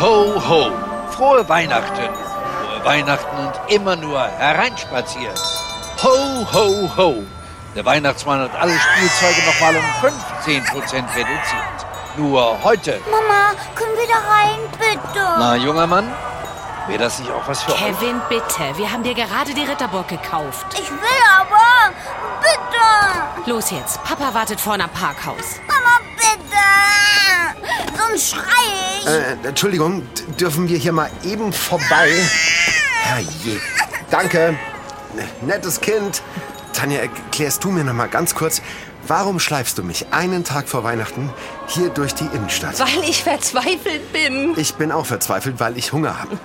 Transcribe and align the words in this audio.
Ho, 0.00 0.40
ho! 0.48 0.72
Frohe 1.10 1.46
Weihnachten! 1.46 2.08
Frohe 2.14 2.84
Weihnachten 2.84 3.36
und 3.36 3.52
immer 3.70 3.96
nur 3.96 4.18
hereinspaziert! 4.18 5.38
Ho, 6.02 6.46
ho, 6.54 6.90
ho! 6.96 7.22
Der 7.74 7.84
Weihnachtsmann 7.84 8.40
hat 8.40 8.58
alle 8.58 8.72
Spielzeuge 8.78 9.42
nochmal 9.46 9.76
um 9.76 9.84
15% 10.02 10.74
reduziert. 11.14 11.86
Nur 12.16 12.64
heute. 12.64 12.98
Mama, 13.10 13.52
können 13.74 13.96
wir 13.98 14.08
da 14.08 14.20
rein, 14.26 14.58
bitte? 14.78 15.26
Na, 15.38 15.54
junger 15.56 15.86
Mann, 15.86 16.10
wäre 16.88 16.98
das 16.98 17.18
nicht 17.18 17.30
auch 17.30 17.46
was 17.46 17.62
für 17.62 17.72
euch? 17.72 17.78
Kevin, 17.78 18.22
bitte. 18.30 18.76
Wir 18.76 18.90
haben 18.90 19.02
dir 19.02 19.14
gerade 19.14 19.52
die 19.52 19.64
Ritterburg 19.64 20.08
gekauft. 20.08 20.66
Ich 20.80 20.90
will 20.90 21.22
aber. 21.38 21.94
Bitte. 22.40 23.50
Los 23.50 23.70
jetzt. 23.70 24.02
Papa 24.02 24.32
wartet 24.32 24.60
vorne 24.60 24.84
am 24.84 24.90
Parkhaus. 24.90 25.60
Mama, 25.68 25.98
bitte. 26.16 26.99
Sonst 27.96 28.30
schrei 28.30 29.00
ich. 29.00 29.06
Äh, 29.06 29.48
Entschuldigung, 29.48 30.06
dürfen 30.38 30.68
wir 30.68 30.78
hier 30.78 30.92
mal 30.92 31.10
eben 31.24 31.52
vorbei? 31.52 32.10
Herrje. 33.02 33.60
Danke. 34.10 34.58
Nettes 35.42 35.80
Kind. 35.80 36.22
Tanja, 36.72 37.00
erklärst 37.00 37.64
du 37.64 37.70
mir 37.70 37.84
noch 37.84 37.92
mal 37.92 38.08
ganz 38.08 38.34
kurz, 38.34 38.62
warum 39.06 39.40
schleifst 39.40 39.76
du 39.78 39.82
mich 39.82 40.06
einen 40.12 40.44
Tag 40.44 40.68
vor 40.68 40.84
Weihnachten 40.84 41.32
hier 41.66 41.88
durch 41.90 42.14
die 42.14 42.26
Innenstadt? 42.32 42.78
Weil 42.78 43.08
ich 43.08 43.22
verzweifelt 43.22 44.12
bin. 44.12 44.54
Ich 44.56 44.74
bin 44.74 44.92
auch 44.92 45.06
verzweifelt, 45.06 45.58
weil 45.58 45.76
ich 45.76 45.92
Hunger 45.92 46.20
habe. 46.20 46.38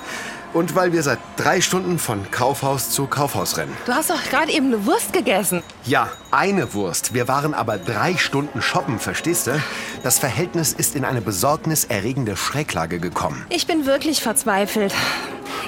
Und 0.56 0.74
weil 0.74 0.94
wir 0.94 1.04
seit 1.04 1.20
drei 1.36 1.60
Stunden 1.60 2.00
von 2.00 2.32
Kaufhaus 2.32 2.90
zu 2.90 3.08
Kaufhaus 3.08 3.58
rennen. 3.58 3.76
Du 3.86 3.92
hast 3.92 4.10
doch 4.10 4.24
gerade 4.24 4.54
eben 4.54 4.68
eine 4.68 4.86
Wurst 4.86 5.12
gegessen. 5.12 5.62
Ja, 5.84 6.08
eine 6.32 6.74
Wurst. 6.74 7.14
Wir 7.14 7.28
waren 7.28 7.54
aber 7.54 7.78
drei 7.78 8.16
Stunden 8.16 8.62
shoppen, 8.62 9.00
verstehst 9.00 9.48
du? 9.48 9.62
Das 10.02 10.18
Verhältnis 10.18 10.72
ist 10.72 10.96
in 10.96 11.04
eine 11.04 11.20
besorgniserregende 11.20 12.38
Schräglage 12.38 13.00
gekommen. 13.00 13.46
Ich 13.50 13.68
bin 13.68 13.86
wirklich 13.86 14.22
verzweifelt. 14.22 14.94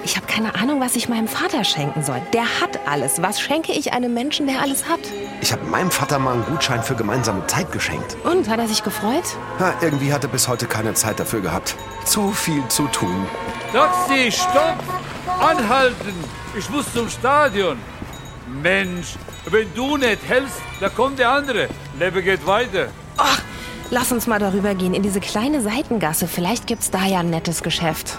Ich 0.04 0.16
habe 0.16 0.28
keine 0.28 0.56
Ahnung, 0.56 0.80
was 0.80 0.96
ich 0.96 1.10
meinem 1.10 1.28
Vater 1.28 1.64
schenken 1.64 2.04
soll. 2.04 2.22
Der 2.34 2.44
hat 2.62 2.80
alles. 2.88 3.22
Was 3.22 3.40
schenke 3.42 3.72
ich 3.74 3.94
einem 3.94 4.14
Menschen, 4.14 4.48
der 4.48 4.62
alles 4.62 4.88
hat? 4.88 5.00
Ich 5.42 5.52
habe 5.52 5.64
meinem 5.66 5.92
Vater 5.92 6.20
mal 6.20 6.34
einen 6.34 6.46
Gutschein 6.46 6.84
für 6.84 6.96
gemeinsame 6.96 7.46
Zeit 7.48 7.72
geschenkt. 7.72 8.18
Und, 8.24 8.48
hat 8.50 8.60
er 8.60 8.68
sich 8.68 8.84
gefreut? 8.84 9.26
Ja, 9.60 9.74
irgendwie 9.82 10.14
hat 10.14 10.24
er 10.24 10.30
bis 10.30 10.48
heute 10.48 10.66
keine 10.66 10.94
Zeit 10.94 11.20
dafür 11.20 11.42
gehabt. 11.42 11.76
Zu 12.06 12.32
viel 12.32 12.66
zu 12.68 12.88
tun. 12.88 13.26
Taxi, 13.74 14.32
stopp! 14.32 14.78
Anhalten! 15.40 16.14
Ich 16.58 16.70
muss 16.70 16.92
zum 16.94 17.10
Stadion. 17.10 17.78
Mensch, 18.62 19.16
wenn 19.50 19.74
du 19.74 19.98
nicht 19.98 20.20
hältst, 20.28 20.62
dann 20.80 20.94
kommt 20.96 21.20
der 21.20 21.30
andere. 21.32 21.68
Lebe 22.00 22.24
geht 22.24 22.46
weiter. 22.48 22.88
Ach, 23.18 23.42
lass 23.90 24.12
uns 24.12 24.26
mal 24.26 24.40
darüber 24.40 24.74
gehen, 24.74 24.94
in 24.94 25.04
diese 25.04 25.20
kleine 25.20 25.62
Seitengasse. 25.62 26.28
Vielleicht 26.28 26.66
gibt's 26.66 26.92
da 26.92 27.06
ja 27.06 27.20
ein 27.20 27.30
nettes 27.30 27.62
Geschäft. 27.62 28.18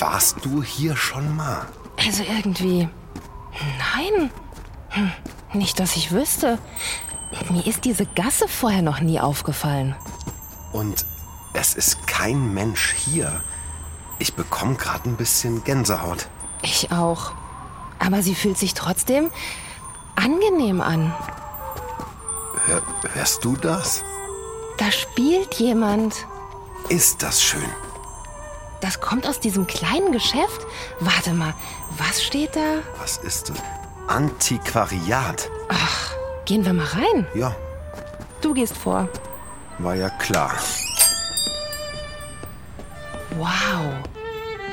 Warst 0.00 0.44
du 0.44 0.62
hier 0.62 0.96
schon 0.96 1.36
mal? 1.36 1.66
Also 1.98 2.22
irgendwie. 2.22 2.88
Nein. 3.94 4.30
Hm, 4.90 5.12
Nicht, 5.52 5.78
dass 5.78 5.96
ich 5.96 6.10
wüsste. 6.12 6.58
Mir 7.50 7.66
ist 7.66 7.84
diese 7.84 8.06
Gasse 8.06 8.48
vorher 8.48 8.82
noch 8.82 9.00
nie 9.00 9.20
aufgefallen. 9.20 9.94
Und 10.72 11.06
es 11.52 11.74
ist 11.74 12.06
kein 12.06 12.54
Mensch 12.54 12.92
hier. 12.92 13.40
Ich 14.18 14.34
bekomme 14.34 14.74
gerade 14.74 15.08
ein 15.08 15.16
bisschen 15.16 15.62
Gänsehaut. 15.64 16.28
Ich 16.62 16.90
auch. 16.92 17.32
Aber 17.98 18.22
sie 18.22 18.34
fühlt 18.34 18.58
sich 18.58 18.74
trotzdem 18.74 19.30
angenehm 20.16 20.80
an. 20.80 21.12
Hör, 22.66 22.82
hörst 23.14 23.44
du 23.44 23.56
das? 23.56 24.02
Da 24.78 24.90
spielt 24.90 25.54
jemand. 25.54 26.26
Ist 26.88 27.22
das 27.22 27.42
schön? 27.42 27.68
Das 28.80 29.00
kommt 29.00 29.26
aus 29.26 29.40
diesem 29.40 29.66
kleinen 29.66 30.12
Geschäft. 30.12 30.66
Warte 31.00 31.32
mal, 31.32 31.54
was 31.98 32.22
steht 32.22 32.56
da? 32.56 32.78
Was 32.98 33.18
ist 33.18 33.50
das? 33.50 33.58
Antiquariat. 34.08 35.50
Gehen 36.46 36.64
wir 36.64 36.72
mal 36.72 36.86
rein. 36.86 37.26
Ja, 37.34 37.54
Du 38.40 38.54
gehst 38.54 38.76
vor. 38.76 39.06
war 39.78 39.94
ja 39.94 40.08
klar. 40.08 40.52
Wow. 43.38 43.92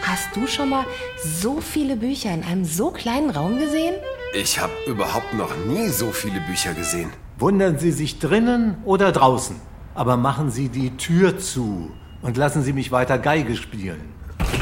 Hast 0.03 0.33
du 0.35 0.47
schon 0.47 0.69
mal 0.69 0.85
so 1.23 1.59
viele 1.59 1.97
Bücher 1.97 2.31
in 2.33 2.43
einem 2.43 2.63
so 2.65 2.91
kleinen 2.91 3.29
Raum 3.29 3.59
gesehen? 3.59 3.95
Ich 4.33 4.57
habe 4.59 4.71
überhaupt 4.85 5.33
noch 5.33 5.53
nie 5.67 5.89
so 5.89 6.11
viele 6.11 6.39
Bücher 6.41 6.73
gesehen. 6.73 7.11
Wundern 7.37 7.77
Sie 7.77 7.91
sich 7.91 8.19
drinnen 8.19 8.77
oder 8.85 9.11
draußen. 9.11 9.57
Aber 9.95 10.15
machen 10.17 10.49
Sie 10.49 10.69
die 10.69 10.95
Tür 10.97 11.37
zu 11.39 11.91
und 12.21 12.37
lassen 12.37 12.63
Sie 12.63 12.73
mich 12.73 12.91
weiter 12.91 13.17
Geige 13.17 13.55
spielen. 13.55 14.13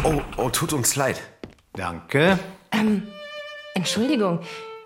Oh, 0.04 0.22
oh, 0.38 0.50
tut 0.50 0.74
uns 0.74 0.96
leid. 0.96 1.22
Danke. 1.74 2.40
Entschuldigung, 3.74 4.40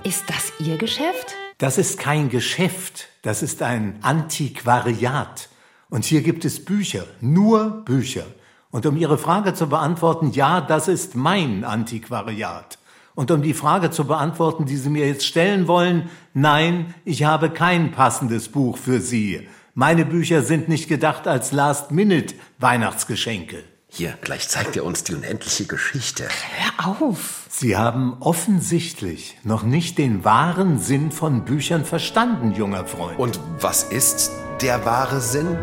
ist 0.04 0.24
das 0.28 0.52
Ihr 0.60 0.78
Geschäft? 0.78 1.36
Das 1.58 1.78
ist 1.78 2.00
kein 2.00 2.30
Geschäft, 2.30 3.10
das 3.22 3.44
ist 3.44 3.62
ein 3.62 4.00
Antiquariat. 4.02 5.50
Und 5.90 6.06
hier 6.06 6.22
gibt 6.22 6.46
es 6.46 6.64
Bücher, 6.64 7.06
nur 7.20 7.84
Bücher. 7.84 8.26
Und 8.72 8.86
um 8.86 8.96
Ihre 8.96 9.18
Frage 9.18 9.54
zu 9.54 9.68
beantworten, 9.68 10.32
ja, 10.32 10.62
das 10.62 10.88
ist 10.88 11.16
mein 11.16 11.64
Antiquariat. 11.64 12.78
Und 13.16 13.32
um 13.32 13.42
die 13.42 13.54
Frage 13.54 13.92
zu 13.92 14.06
beantworten, 14.06 14.66
die 14.66 14.78
Sie 14.78 14.90
mir 14.90 15.08
jetzt 15.08 15.26
stellen 15.26 15.68
wollen, 15.68 16.10
nein, 16.34 16.94
ich 17.04 17.24
habe 17.24 17.50
kein 17.50 17.92
passendes 17.92 18.48
Buch 18.48 18.78
für 18.78 19.02
Sie. 19.02 19.48
Meine 19.80 20.04
Bücher 20.04 20.42
sind 20.42 20.68
nicht 20.68 20.90
gedacht 20.90 21.26
als 21.26 21.54
Last-Minute-Weihnachtsgeschenke. 21.54 23.64
Hier, 23.88 24.16
gleich 24.20 24.50
zeigt 24.50 24.76
er 24.76 24.84
uns 24.84 25.06
die 25.06 25.14
unendliche 25.14 25.68
Geschichte. 25.68 26.26
Hör 26.26 27.00
auf. 27.00 27.46
Sie 27.48 27.78
haben 27.78 28.18
offensichtlich 28.20 29.38
noch 29.46 29.64
nicht 29.64 29.98
den 29.98 30.26
wahren 30.26 30.80
Sinn 30.80 31.14
von 31.14 31.46
Büchern 31.46 31.86
verstanden, 31.86 32.52
junger 32.52 32.84
Freund. 32.84 33.18
Und 33.18 33.40
was 33.62 33.84
ist 33.84 34.34
der 34.60 34.84
wahre 34.84 35.22
Sinn? 35.22 35.58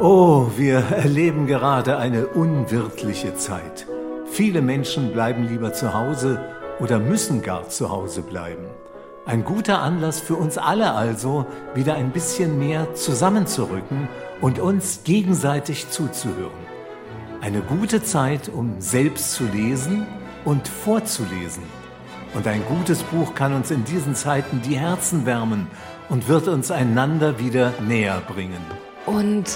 Oh, 0.00 0.50
wir 0.56 0.78
erleben 0.78 1.46
gerade 1.46 1.96
eine 1.96 2.26
unwirtliche 2.26 3.36
Zeit. 3.36 3.86
Viele 4.32 4.62
Menschen 4.62 5.12
bleiben 5.12 5.46
lieber 5.46 5.72
zu 5.72 5.94
Hause 5.94 6.44
oder 6.80 6.98
müssen 6.98 7.40
gar 7.40 7.68
zu 7.68 7.88
Hause 7.88 8.22
bleiben. 8.22 8.66
Ein 9.30 9.44
guter 9.44 9.80
Anlass 9.80 10.18
für 10.18 10.34
uns 10.34 10.58
alle 10.58 10.92
also, 10.92 11.46
wieder 11.72 11.94
ein 11.94 12.10
bisschen 12.10 12.58
mehr 12.58 12.96
zusammenzurücken 12.96 14.08
und 14.40 14.58
uns 14.58 15.04
gegenseitig 15.04 15.88
zuzuhören. 15.88 16.50
Eine 17.40 17.60
gute 17.60 18.02
Zeit, 18.02 18.48
um 18.48 18.80
selbst 18.80 19.34
zu 19.34 19.44
lesen 19.44 20.04
und 20.44 20.66
vorzulesen. 20.66 21.62
Und 22.34 22.48
ein 22.48 22.64
gutes 22.66 23.04
Buch 23.04 23.36
kann 23.36 23.54
uns 23.54 23.70
in 23.70 23.84
diesen 23.84 24.16
Zeiten 24.16 24.62
die 24.62 24.76
Herzen 24.76 25.24
wärmen 25.26 25.68
und 26.08 26.26
wird 26.26 26.48
uns 26.48 26.72
einander 26.72 27.38
wieder 27.38 27.72
näher 27.86 28.20
bringen. 28.26 28.64
Und 29.06 29.46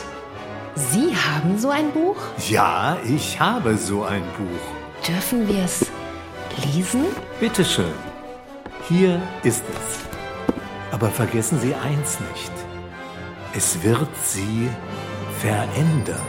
Sie 0.77 1.17
haben 1.17 1.59
so 1.59 1.71
ein 1.71 1.91
Buch? 1.91 2.19
Ja, 2.49 2.97
ich 3.05 3.41
habe 3.41 3.77
so 3.77 4.05
ein 4.05 4.23
Buch. 4.39 5.05
Dürfen 5.09 5.49
wir 5.49 5.65
es 5.65 5.91
lesen? 6.65 7.07
Bitteschön. 7.41 8.04
Hier 8.89 9.23
ist 9.43 9.65
es. 9.67 10.55
Aber 10.93 11.09
vergessen 11.09 11.59
Sie 11.59 11.75
eins 11.75 12.19
nicht. 12.21 12.53
Es 13.55 13.83
wird 13.83 14.09
Sie 14.23 14.69
verändern. 15.41 16.21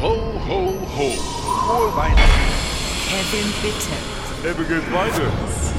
Ho, 0.00 0.40
ho, 0.48 0.74
ho! 0.96 1.10
Frohe 1.66 1.96
Weihnachten! 1.96 2.44
Kevin, 3.08 3.52
bitte. 3.62 3.94
Lebe 4.44 4.64
geht 4.64 4.92
weiter. 4.94 5.73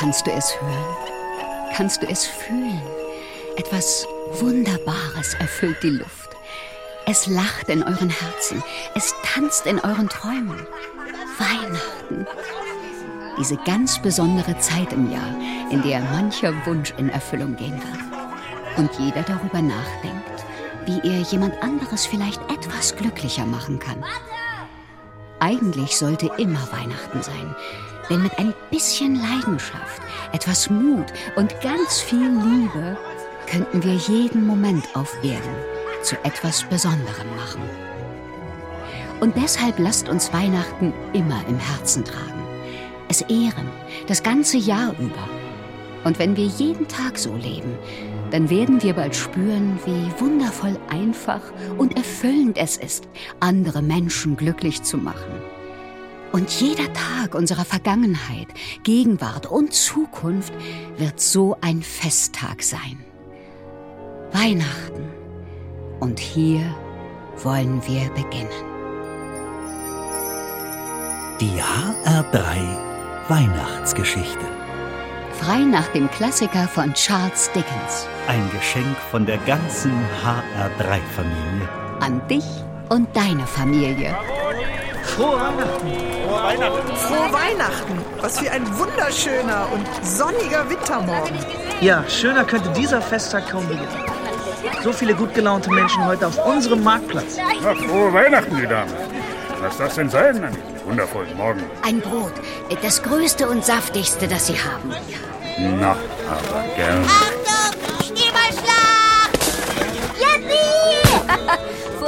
Kannst 0.00 0.26
du 0.26 0.30
es 0.30 0.58
hören? 0.62 0.96
Kannst 1.74 2.02
du 2.02 2.06
es 2.08 2.24
fühlen? 2.24 2.80
Etwas 3.56 4.06
Wunderbares 4.40 5.34
erfüllt 5.34 5.76
die 5.82 5.90
Luft. 5.90 6.30
Es 7.04 7.26
lacht 7.26 7.68
in 7.68 7.82
euren 7.82 8.08
Herzen. 8.08 8.64
Es 8.94 9.12
tanzt 9.22 9.66
in 9.66 9.78
euren 9.78 10.08
Träumen. 10.08 10.66
Weihnachten. 11.38 12.26
Diese 13.38 13.58
ganz 13.58 14.00
besondere 14.00 14.58
Zeit 14.58 14.90
im 14.94 15.12
Jahr, 15.12 15.34
in 15.70 15.82
der 15.82 16.00
mancher 16.00 16.54
Wunsch 16.64 16.94
in 16.96 17.10
Erfüllung 17.10 17.56
gehen 17.56 17.78
wird. 17.78 18.78
Und 18.78 18.90
jeder 18.98 19.22
darüber 19.22 19.60
nachdenkt, 19.60 20.46
wie 20.86 21.06
er 21.06 21.20
jemand 21.24 21.62
anderes 21.62 22.06
vielleicht 22.06 22.40
etwas 22.50 22.96
glücklicher 22.96 23.44
machen 23.44 23.78
kann. 23.78 24.02
Eigentlich 25.40 25.98
sollte 25.98 26.30
immer 26.38 26.66
Weihnachten 26.72 27.22
sein, 27.22 27.54
denn 28.10 28.22
mit 28.22 28.38
ein 28.38 28.52
bisschen 28.70 29.14
Leidenschaft, 29.14 30.02
etwas 30.32 30.68
Mut 30.68 31.06
und 31.36 31.58
ganz 31.60 32.00
viel 32.00 32.28
Liebe 32.28 32.98
könnten 33.48 33.82
wir 33.82 33.94
jeden 33.94 34.46
Moment 34.46 34.84
auf 34.94 35.16
Erden 35.22 35.54
zu 36.02 36.16
etwas 36.24 36.64
Besonderem 36.64 37.36
machen. 37.36 37.62
Und 39.20 39.36
deshalb 39.36 39.78
lasst 39.78 40.08
uns 40.08 40.32
Weihnachten 40.32 40.92
immer 41.12 41.42
im 41.48 41.58
Herzen 41.58 42.04
tragen. 42.04 42.42
Es 43.08 43.20
ehren, 43.22 43.68
das 44.06 44.22
ganze 44.22 44.56
Jahr 44.56 44.94
über. 44.98 45.28
Und 46.04 46.18
wenn 46.18 46.36
wir 46.36 46.46
jeden 46.46 46.88
Tag 46.88 47.18
so 47.18 47.34
leben, 47.36 47.76
dann 48.30 48.48
werden 48.48 48.82
wir 48.82 48.94
bald 48.94 49.14
spüren, 49.14 49.78
wie 49.84 50.20
wundervoll 50.20 50.78
einfach 50.88 51.42
und 51.76 51.96
erfüllend 51.96 52.56
es 52.56 52.76
ist, 52.76 53.08
andere 53.40 53.82
Menschen 53.82 54.36
glücklich 54.36 54.82
zu 54.82 54.96
machen. 54.96 55.59
Und 56.32 56.50
jeder 56.60 56.92
Tag 56.92 57.34
unserer 57.34 57.64
Vergangenheit, 57.64 58.48
Gegenwart 58.84 59.46
und 59.46 59.72
Zukunft 59.74 60.52
wird 60.96 61.20
so 61.20 61.56
ein 61.60 61.82
Festtag 61.82 62.62
sein. 62.62 63.04
Weihnachten. 64.32 65.08
Und 65.98 66.20
hier 66.20 66.60
wollen 67.42 67.82
wir 67.86 68.08
beginnen. 68.10 68.48
Die 71.40 71.60
HR3 71.60 72.90
Weihnachtsgeschichte. 73.28 74.44
Frei 75.40 75.60
nach 75.60 75.86
dem 75.88 76.10
Klassiker 76.10 76.68
von 76.68 76.92
Charles 76.94 77.50
Dickens. 77.52 78.06
Ein 78.28 78.50
Geschenk 78.50 78.96
von 79.10 79.24
der 79.24 79.38
ganzen 79.38 79.92
HR3-Familie. 80.22 81.68
An 82.00 82.20
dich 82.28 82.44
und 82.88 83.08
deine 83.16 83.46
Familie. 83.46 84.16
Frohe 85.16 85.40
Weihnachten. 85.40 85.88
Frohe 86.26 86.42
Weihnachten. 86.42 86.96
Frohe 86.96 87.32
Weihnachten. 87.32 87.98
Was 88.20 88.38
für 88.38 88.50
ein 88.50 88.78
wunderschöner 88.78 89.68
und 89.72 89.86
sonniger 90.06 90.68
Wintermorgen. 90.68 91.36
Ja, 91.80 92.04
schöner 92.08 92.44
könnte 92.44 92.70
dieser 92.70 93.02
Festtag 93.02 93.50
kaum 93.50 93.66
beginnen. 93.66 93.88
So 94.82 94.92
viele 94.92 95.14
gut 95.14 95.34
gelaunte 95.34 95.70
Menschen 95.70 96.04
heute 96.06 96.26
auf 96.26 96.46
unserem 96.46 96.82
Marktplatz. 96.82 97.36
Na, 97.62 97.74
frohe 97.74 98.12
Weihnachten, 98.12 98.56
die 98.56 98.66
Dame. 98.66 98.90
Was 99.60 99.76
das 99.76 99.94
denn 99.96 100.08
sein 100.08 100.42
an 100.42 100.52
diesem 100.52 100.86
wundervollen 100.86 101.36
Morgen? 101.36 101.62
Ein 101.82 102.00
Brot. 102.00 102.32
Das 102.82 103.02
größte 103.02 103.48
und 103.48 103.64
saftigste, 103.64 104.26
das 104.26 104.46
Sie 104.46 104.54
haben. 104.54 104.94
Na, 105.58 105.90
aber 106.28 106.64
gern. 106.76 107.04
Achtung, 107.04 107.59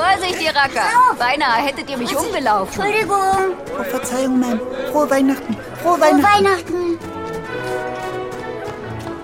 Vorsicht, 0.02 0.42
ihr 0.42 0.50
Racker. 0.50 0.88
Beinahe 1.16 1.62
hättet 1.62 1.88
ihr 1.88 1.96
mich 1.96 2.14
umgelaufen. 2.16 2.82
Entschuldigung. 2.82 3.56
Oh, 3.78 3.84
Verzeihung, 3.84 4.42
Ma'am. 4.42 4.58
Frohe 4.90 5.08
Weihnachten. 5.08 5.56
Frohe 5.80 5.96
Frohe 5.96 6.00
Weihnachten. 6.00 6.44
Weihnachten. 6.44 6.98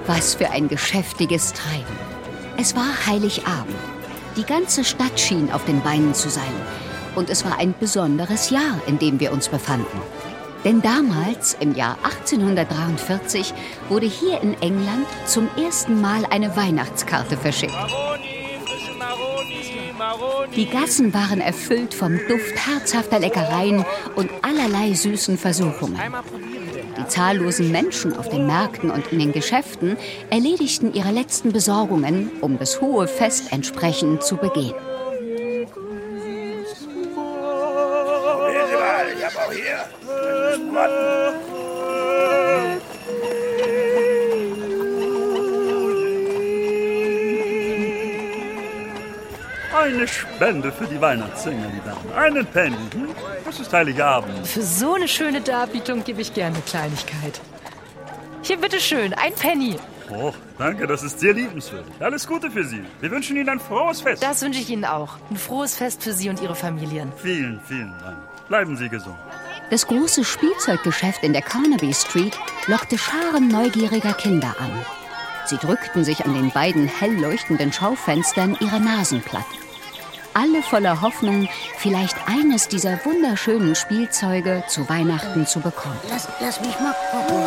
Was 0.07 0.37
für 0.37 0.51
ein 0.51 0.69
geschäftiges 0.69 1.53
Treiben. 1.53 1.99
Es 2.57 2.77
war 2.77 3.07
Heiligabend. 3.07 3.77
Die 4.37 4.45
ganze 4.45 4.85
Stadt 4.85 5.19
schien 5.19 5.51
auf 5.53 5.65
den 5.65 5.83
Beinen 5.83 6.15
zu 6.15 6.31
sein. 6.31 6.45
Und 7.17 7.29
es 7.29 7.45
war 7.45 7.59
ein 7.59 7.75
besonderes 7.79 8.51
Jahr, 8.51 8.81
in 8.87 9.01
dem 9.01 9.19
wir 9.19 9.33
uns 9.33 9.49
befanden. 9.49 10.01
Denn 10.65 10.81
damals, 10.81 11.57
im 11.59 11.75
Jahr 11.75 11.99
1843, 12.05 13.53
wurde 13.89 14.07
hier 14.07 14.41
in 14.43 14.55
England 14.63 15.07
zum 15.27 15.49
ersten 15.57 16.01
Mal 16.01 16.25
eine 16.31 16.57
Weihnachtskarte 16.57 17.37
verschickt. 17.37 17.75
Die 20.55 20.67
Gassen 20.67 21.15
waren 21.15 21.41
erfüllt 21.41 21.95
vom 21.95 22.19
Duft 22.29 22.55
herzhafter 22.67 23.19
Leckereien 23.19 23.85
und 24.17 24.31
allerlei 24.43 24.93
süßen 24.95 25.39
Versuchungen. 25.39 25.99
Die 26.99 27.07
zahllosen 27.07 27.71
Menschen 27.71 28.17
auf 28.17 28.29
den 28.29 28.47
Märkten 28.47 28.91
und 28.91 29.13
in 29.13 29.19
den 29.19 29.33
Geschäften 29.33 29.97
erledigten 30.31 30.93
ihre 30.95 31.13
letzten 31.13 31.53
Besorgungen, 31.53 32.31
um 32.41 32.59
das 32.59 32.81
hohe 32.81 33.07
Fest 33.07 33.53
entsprechend 33.53 34.23
zu 34.23 34.37
begehen. 34.37 34.75
Spende 50.09 50.73
für 50.73 50.87
die 50.87 51.01
Weihnachtssänger, 51.01 51.69
die 51.69 51.89
Damen. 51.89 52.13
Einen 52.17 52.47
Penny. 52.47 52.77
Hm? 52.93 53.09
Das 53.45 53.61
ist 53.61 53.73
Heiligabend. 53.73 54.47
Für 54.47 54.63
so 54.63 54.95
eine 54.95 55.09
schöne 55.09 55.41
Darbietung 55.41 56.05
gebe 56.05 56.21
ich 56.21 56.35
gerne 56.35 56.57
eine 56.57 56.65
Kleinigkeit. 56.65 57.41
Hier, 58.43 58.57
bitteschön, 58.57 59.15
ein 59.15 59.35
Penny. 59.35 59.77
Oh, 60.11 60.33
danke, 60.57 60.87
das 60.87 61.03
ist 61.03 61.21
sehr 61.21 61.35
liebenswürdig. 61.35 61.93
Alles 62.01 62.27
Gute 62.27 62.51
für 62.51 62.65
Sie. 62.65 62.83
Wir 63.01 63.11
wünschen 63.11 63.37
Ihnen 63.37 63.49
ein 63.49 63.61
frohes 63.61 64.01
Fest. 64.01 64.23
Das 64.23 64.41
wünsche 64.43 64.61
ich 64.61 64.71
Ihnen 64.71 64.85
auch. 64.85 65.19
Ein 65.31 65.37
frohes 65.37 65.77
Fest 65.77 66.03
für 66.03 66.13
Sie 66.13 66.31
und 66.31 66.41
Ihre 66.41 66.55
Familien. 66.55 67.13
Vielen, 67.17 67.61
vielen 67.67 67.95
Dank. 68.01 68.17
Bleiben 68.49 68.77
Sie 68.77 68.89
gesund. 68.89 69.17
Das 69.71 69.87
große 69.87 70.25
Spielzeuggeschäft 70.25 71.23
in 71.23 71.35
der 71.35 71.43
Carnaby 71.43 71.93
Street 71.93 72.39
lockte 72.67 72.97
Scharen 72.97 73.49
neugieriger 73.49 74.15
Kinder 74.15 74.55
an. 74.59 74.71
Sie 75.45 75.59
drückten 75.59 76.05
sich 76.05 76.25
an 76.25 76.35
den 76.35 76.51
beiden 76.51 76.87
hell 76.87 77.21
leuchtenden 77.21 77.73
Schaufenstern 77.73 78.57
ihre 78.61 78.81
Nasen 78.81 79.21
platt. 79.21 79.45
Alle 80.39 80.63
voller 80.63 81.01
Hoffnung, 81.01 81.49
vielleicht 81.79 82.17
eines 82.29 82.69
dieser 82.69 83.05
wunderschönen 83.05 83.75
Spielzeuge 83.75 84.63
zu 84.69 84.89
Weihnachten 84.89 85.49
zu 85.49 85.59
bekommen. 85.59 85.99
Lass, 86.09 86.29
lass 86.39 86.61
mich 86.61 86.79
mal 86.79 86.95
gucken. 87.11 87.45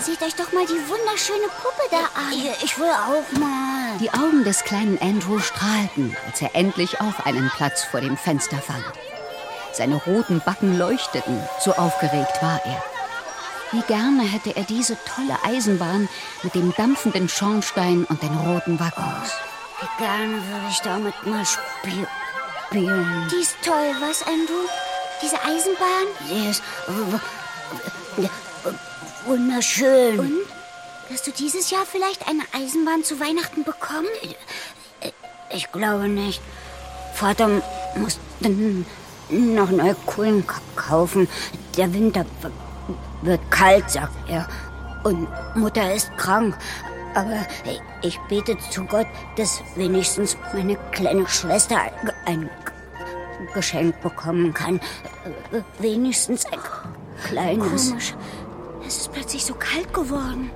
Seht 0.00 0.22
euch 0.22 0.36
doch 0.36 0.52
mal 0.52 0.64
die 0.66 0.88
wunderschöne 0.88 1.48
Puppe 1.60 1.82
da 1.90 1.96
an. 2.14 2.32
Ich, 2.32 2.62
ich 2.62 2.78
will 2.78 2.86
auch 2.86 3.38
mal. 3.40 3.98
Die 3.98 4.10
Augen 4.10 4.44
des 4.44 4.62
kleinen 4.62 5.00
Andrew 5.00 5.40
strahlten, 5.40 6.16
als 6.28 6.40
er 6.40 6.54
endlich 6.54 7.00
auch 7.00 7.26
einen 7.26 7.50
Platz 7.56 7.82
vor 7.82 8.00
dem 8.00 8.16
Fenster 8.16 8.58
fand. 8.58 8.84
Seine 9.72 9.96
roten 9.96 10.40
Backen 10.46 10.78
leuchteten, 10.78 11.40
so 11.58 11.72
aufgeregt 11.72 12.40
war 12.40 12.60
er. 12.64 12.84
Wie 13.72 13.82
gerne 13.82 14.22
hätte 14.22 14.54
er 14.54 14.62
diese 14.62 14.96
tolle 15.04 15.38
Eisenbahn 15.44 16.08
mit 16.44 16.54
dem 16.54 16.72
dampfenden 16.76 17.28
Schornstein 17.28 18.04
und 18.04 18.22
den 18.22 18.36
roten 18.36 18.78
Waggons. 18.78 19.32
Gerne 19.98 20.34
würde 20.34 20.66
ich 20.70 20.80
damit 20.80 21.26
mal 21.26 21.44
spiel 21.44 22.06
spielen. 22.66 23.28
Die 23.30 23.36
ist 23.36 23.56
toll, 23.64 23.94
was, 24.00 24.22
Andrew? 24.22 24.66
Diese 25.22 25.36
Eisenbahn? 25.42 26.06
Sie 26.28 26.50
ist 26.50 26.62
wunderschön. 29.24 30.18
Und? 30.18 30.32
Wirst 31.08 31.26
du 31.26 31.30
dieses 31.30 31.70
Jahr 31.70 31.86
vielleicht 31.86 32.28
eine 32.28 32.42
Eisenbahn 32.52 33.04
zu 33.04 33.20
Weihnachten 33.20 33.64
bekommen? 33.64 34.08
Ich 35.50 35.70
glaube 35.72 36.08
nicht. 36.08 36.42
Vater 37.14 37.62
muss 37.94 38.18
noch 39.30 39.70
neue 39.70 39.94
Kohlen 40.06 40.44
kaufen. 40.74 41.28
Der 41.76 41.92
Winter 41.94 42.26
wird 43.22 43.40
kalt, 43.50 43.90
sagt 43.90 44.28
er. 44.28 44.48
Und 45.04 45.28
Mutter 45.54 45.94
ist 45.94 46.10
krank. 46.16 46.56
Aber 47.16 47.46
ich 48.02 48.18
bete 48.28 48.58
zu 48.70 48.84
Gott, 48.84 49.06
dass 49.36 49.62
wenigstens 49.74 50.36
meine 50.52 50.76
kleine 50.92 51.26
Schwester 51.26 51.78
ein 52.26 52.50
Geschenk 53.54 53.98
bekommen 54.02 54.52
kann. 54.52 54.80
Wenigstens 55.78 56.44
ein 56.46 56.58
kleines. 57.26 57.88
Komisch. 57.88 58.14
Es 58.86 58.96
ist 58.98 59.12
plötzlich 59.12 59.44
so 59.46 59.54
kalt 59.54 59.92
geworden. 59.94 60.50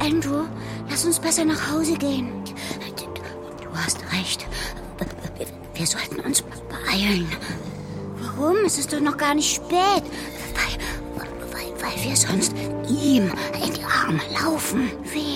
Andrew, 0.00 0.44
lass 0.90 1.06
uns 1.06 1.18
besser 1.18 1.46
nach 1.46 1.72
Hause 1.72 1.94
gehen. 1.96 2.30
Du 3.62 3.74
hast 3.74 3.98
recht. 4.12 4.46
Wir- 5.74 5.86
sollten 5.86 6.20
uns 6.20 6.42
beeilen. 6.42 7.26
Warum? 8.20 8.56
Es 8.66 8.78
ist 8.78 8.92
doch 8.92 9.00
noch 9.00 9.16
gar 9.16 9.34
nicht 9.34 9.54
spät. 9.54 10.02
Weil, 10.54 10.76
weil, 11.54 11.82
weil 11.82 12.04
wir 12.04 12.14
sonst 12.14 12.52
ihm 12.86 13.32
in 13.64 13.72
die 13.72 13.84
Arme 13.84 14.20
laufen. 14.42 14.90
Wem 15.04 15.29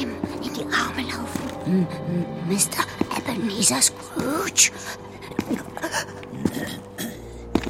Mr. 1.67 2.85
Ebenezer 3.17 3.81
Scrooge. 3.81 4.71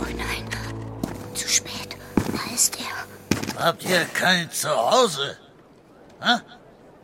Oh 0.00 0.10
nein, 0.16 0.48
zu 1.34 1.48
spät. 1.48 1.96
Da 2.16 2.54
ist 2.54 2.76
er. 2.78 3.64
Habt 3.64 3.84
ihr 3.84 4.04
keinen 4.06 4.50
zu 4.50 4.68
Hause? 4.68 5.36
Hä? 6.20 6.40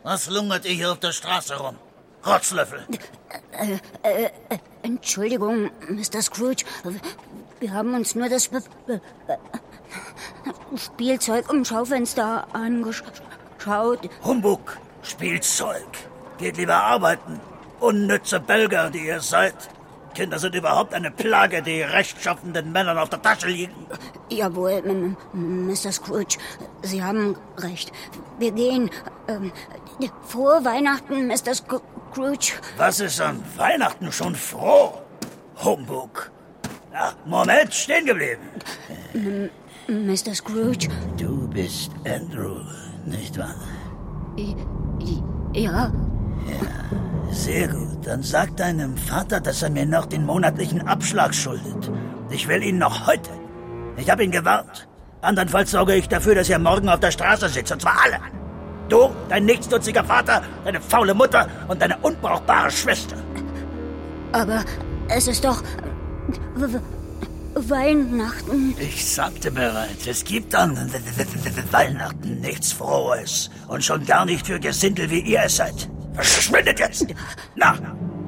Was 0.03 0.29
lungert 0.29 0.65
ihr 0.65 0.73
hier 0.73 0.91
auf 0.91 0.99
der 0.99 1.11
Straße 1.11 1.55
rum? 1.55 1.77
Rotzlöffel. 2.25 2.85
Äh, 3.51 3.77
äh, 4.03 4.25
äh, 4.25 4.29
Entschuldigung, 4.83 5.71
Mr. 5.87 6.21
Scrooge. 6.21 6.65
Wir 7.59 7.73
haben 7.73 7.93
uns 7.93 8.15
nur 8.15 8.27
das 8.27 8.49
Spielzeug 10.75 11.49
im 11.49 11.63
Schaufenster 11.63 12.47
angeschaut. 12.53 14.09
Humbug, 14.23 14.77
Spielzeug. 15.03 16.10
Geht 16.41 16.57
lieber 16.57 16.75
arbeiten. 16.75 17.39
Unnütze 17.79 18.39
Belger, 18.39 18.89
die 18.89 19.05
ihr 19.05 19.21
seid. 19.21 19.55
Kinder 20.15 20.39
sind 20.39 20.55
überhaupt 20.55 20.93
eine 20.93 21.09
Plage, 21.11 21.61
die 21.61 21.81
rechtschaffenden 21.83 22.71
Männern 22.71 22.97
auf 22.97 23.09
der 23.09 23.21
Tasche 23.21 23.47
liegen. 23.47 23.73
Jawohl, 24.29 24.81
M- 24.85 25.15
M- 25.33 25.67
Mr. 25.67 25.91
Scrooge. 25.91 26.37
Sie 26.81 27.01
haben 27.03 27.37
recht. 27.57 27.91
Wir 28.39 28.51
gehen. 28.51 28.89
Ähm, 29.29 29.51
frohe 30.27 30.65
Weihnachten, 30.65 31.27
Mr. 31.27 31.53
Scrooge. 31.55 32.53
Was 32.77 32.99
ist 32.99 33.21
an 33.21 33.41
Weihnachten 33.55 34.11
schon 34.11 34.35
froh? 34.35 34.99
Humbug. 35.63 36.29
Ach, 36.93 37.15
Moment, 37.25 37.73
stehen 37.73 38.05
geblieben. 38.05 38.41
M 39.13 39.49
Mr. 40.07 40.33
Scrooge? 40.35 40.89
Du 41.17 41.47
bist 41.47 41.91
Andrew, 42.05 42.57
nicht 43.05 43.37
wahr? 43.37 43.55
I 44.37 44.55
ja. 45.53 45.91
Ja, 46.51 47.33
sehr 47.33 47.67
gut. 47.67 48.05
Dann 48.05 48.23
sag 48.23 48.55
deinem 48.57 48.97
Vater, 48.97 49.39
dass 49.39 49.61
er 49.61 49.69
mir 49.69 49.85
noch 49.85 50.05
den 50.05 50.25
monatlichen 50.25 50.87
Abschlag 50.87 51.33
schuldet. 51.33 51.91
Ich 52.29 52.47
will 52.47 52.63
ihn 52.63 52.77
noch 52.77 53.07
heute. 53.07 53.29
Ich 53.97 54.09
habe 54.09 54.23
ihn 54.23 54.31
gewarnt. 54.31 54.87
Andernfalls 55.21 55.71
sorge 55.71 55.95
ich 55.95 56.09
dafür, 56.09 56.35
dass 56.35 56.49
er 56.49 56.59
morgen 56.59 56.89
auf 56.89 56.99
der 56.99 57.11
Straße 57.11 57.47
sitzt, 57.49 57.71
und 57.71 57.81
zwar 57.81 57.97
alle. 58.03 58.19
Du, 58.89 59.09
dein 59.29 59.45
nichtsnutziger 59.45 60.03
Vater, 60.03 60.41
deine 60.65 60.81
faule 60.81 61.13
Mutter 61.13 61.47
und 61.67 61.81
deine 61.81 61.97
unbrauchbare 61.99 62.71
Schwester. 62.71 63.15
Aber 64.31 64.63
es 65.09 65.27
ist 65.27 65.45
doch 65.45 65.61
Weihnachten. 67.53 68.75
Ich 68.79 69.05
sagte 69.05 69.51
bereits, 69.51 70.07
es 70.07 70.23
gibt 70.23 70.55
an 70.55 70.77
Weihnachten 71.71 72.39
nichts 72.39 72.71
Frohes. 72.71 73.49
Und 73.67 73.83
schon 73.83 74.05
gar 74.05 74.25
nicht 74.25 74.47
für 74.47 74.59
Gesindel, 74.59 75.09
wie 75.09 75.19
ihr 75.21 75.43
es 75.45 75.57
seid. 75.57 75.89
Verschwindet 76.13 76.79
jetzt! 76.79 77.07
Na! 77.55 77.75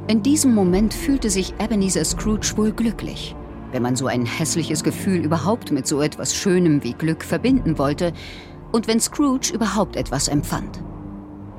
In 0.08 0.22
diesem 0.22 0.54
Moment 0.54 0.94
fühlte 0.94 1.30
sich 1.30 1.54
Ebenezer 1.60 2.04
Scrooge 2.04 2.54
wohl 2.56 2.72
glücklich. 2.72 3.36
Wenn 3.72 3.82
man 3.82 3.96
so 3.96 4.08
ein 4.08 4.26
hässliches 4.26 4.84
Gefühl 4.84 5.24
überhaupt 5.24 5.72
mit 5.72 5.88
so 5.88 6.02
etwas 6.02 6.36
Schönem 6.36 6.84
wie 6.84 6.94
Glück 6.94 7.24
verbinden 7.24 7.78
wollte 7.78 8.14
und 8.72 8.88
wenn 8.88 9.00
Scrooge 9.00 9.54
überhaupt 9.54 9.96
etwas 9.96 10.28
empfand. 10.28 10.84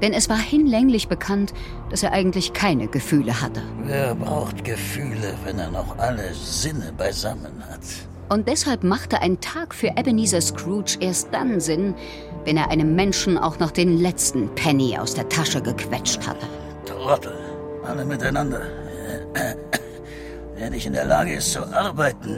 Denn 0.02 0.12
es 0.12 0.28
war 0.28 0.38
hinlänglich 0.38 1.09
bekannt, 1.09 1.54
dass 1.88 2.02
er 2.02 2.12
eigentlich 2.12 2.52
keine 2.52 2.88
Gefühle 2.88 3.40
hatte. 3.40 3.62
Wer 3.85 4.14
braucht 4.14 4.64
Gefühle, 4.64 5.35
wenn 5.45 5.59
er 5.59 5.71
noch 5.71 5.99
alle 5.99 6.35
Sinne 6.35 6.93
beisammen 6.97 7.62
hat? 7.71 7.81
Und 8.28 8.49
deshalb 8.49 8.85
machte 8.85 9.21
ein 9.21 9.40
Tag 9.40 9.75
für 9.75 9.88
Ebenezer 9.97 10.40
Scrooge 10.40 10.97
erst 11.00 11.28
dann 11.33 11.61
Sinn, 11.61 11.95
wenn 12.45 12.57
er 12.57 12.71
einem 12.71 12.95
Menschen 12.95 13.37
auch 13.38 13.59
noch 13.59 13.71
den 13.71 13.99
letzten 13.99 14.49
Penny 14.54 14.97
aus 14.99 15.14
der 15.14 15.28
Tasche 15.28 15.61
gequetscht 15.61 16.26
hatte. 16.26 16.47
Trottel, 16.87 17.35
alle 17.85 18.04
miteinander. 18.04 18.62
Wer 20.57 20.71
nicht 20.71 20.87
in 20.87 20.95
der 20.95 21.04
Lage 21.04 21.35
ist 21.35 21.52
zu 21.52 21.64
arbeiten 21.75 22.37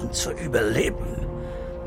und 0.00 0.14
zu 0.14 0.30
überleben, 0.32 1.26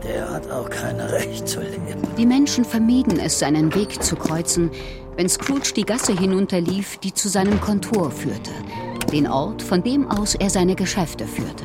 der 0.04 0.30
hat 0.30 0.50
auch 0.52 0.70
kein 0.70 1.00
Recht 1.00 1.48
zu 1.48 1.62
leben. 1.62 2.02
Die 2.18 2.26
Menschen 2.26 2.66
vermieden 2.66 3.20
es, 3.20 3.40
seinen 3.40 3.74
Weg 3.74 4.04
zu 4.04 4.16
kreuzen, 4.16 4.70
wenn 5.16 5.30
Scrooge 5.30 5.74
die 5.76 5.86
Gasse 5.86 6.18
hinunterlief, 6.18 6.98
die 6.98 7.14
zu 7.14 7.30
seinem 7.30 7.60
Kontor 7.62 8.12
führte, 8.12 8.52
den 9.12 9.28
Ort, 9.28 9.62
von 9.62 9.82
dem 9.82 10.10
aus 10.10 10.36
er 10.36 10.50
seine 10.50 10.76
Geschäfte 10.76 11.26
führte. 11.26 11.64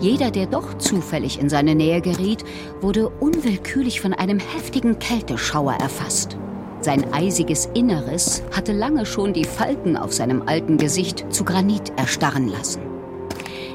Jeder, 0.00 0.30
der 0.30 0.46
doch 0.46 0.78
zufällig 0.78 1.40
in 1.40 1.48
seine 1.48 1.74
Nähe 1.74 2.00
geriet, 2.00 2.44
wurde 2.80 3.08
unwillkürlich 3.08 4.00
von 4.00 4.12
einem 4.12 4.38
heftigen 4.38 4.98
Kälteschauer 4.98 5.74
erfasst. 5.74 6.36
Sein 6.80 7.14
eisiges 7.14 7.68
Inneres 7.72 8.42
hatte 8.54 8.72
lange 8.72 9.06
schon 9.06 9.32
die 9.32 9.44
Falten 9.44 9.96
auf 9.96 10.12
seinem 10.12 10.42
alten 10.46 10.76
Gesicht 10.76 11.24
zu 11.30 11.44
Granit 11.44 11.92
erstarren 11.96 12.48
lassen. 12.48 12.82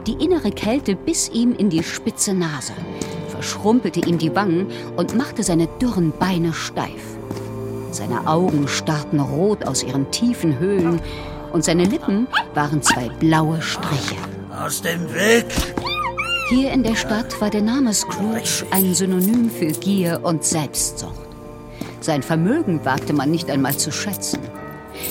Die 0.05 0.23
innere 0.23 0.51
Kälte 0.51 0.95
biss 0.95 1.29
ihm 1.29 1.55
in 1.55 1.69
die 1.69 1.83
spitze 1.83 2.33
Nase, 2.33 2.73
verschrumpelte 3.29 4.01
ihm 4.01 4.17
die 4.17 4.35
Wangen 4.35 4.67
und 4.95 5.15
machte 5.15 5.43
seine 5.43 5.67
dürren 5.81 6.13
Beine 6.19 6.53
steif. 6.53 7.17
Seine 7.91 8.27
Augen 8.27 8.67
starrten 8.67 9.19
rot 9.19 9.65
aus 9.65 9.83
ihren 9.83 10.11
tiefen 10.11 10.59
Höhlen 10.59 11.01
und 11.51 11.65
seine 11.65 11.85
Lippen 11.85 12.27
waren 12.53 12.81
zwei 12.83 13.09
blaue 13.09 13.61
Striche. 13.61 14.15
Aus 14.51 14.81
dem 14.81 15.11
Weg! 15.13 15.45
Hier 16.49 16.71
in 16.71 16.81
der 16.81 16.95
Stadt 16.95 17.39
war 17.41 17.51
der 17.51 17.61
Name 17.61 17.93
Scrooge 17.93 18.65
ein 18.71 18.95
Synonym 18.95 19.51
für 19.51 19.67
Gier 19.71 20.21
und 20.23 20.43
Selbstsucht. 20.43 21.29
Sein 22.01 22.23
Vermögen 22.23 22.83
wagte 22.83 23.13
man 23.13 23.29
nicht 23.29 23.51
einmal 23.51 23.77
zu 23.77 23.91
schätzen. 23.91 24.39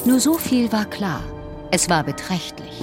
Nur 0.05 0.19
so 0.19 0.35
viel 0.35 0.73
war 0.73 0.85
klar. 0.87 1.23
Es 1.71 1.89
war 1.89 2.03
beträchtlich. 2.03 2.83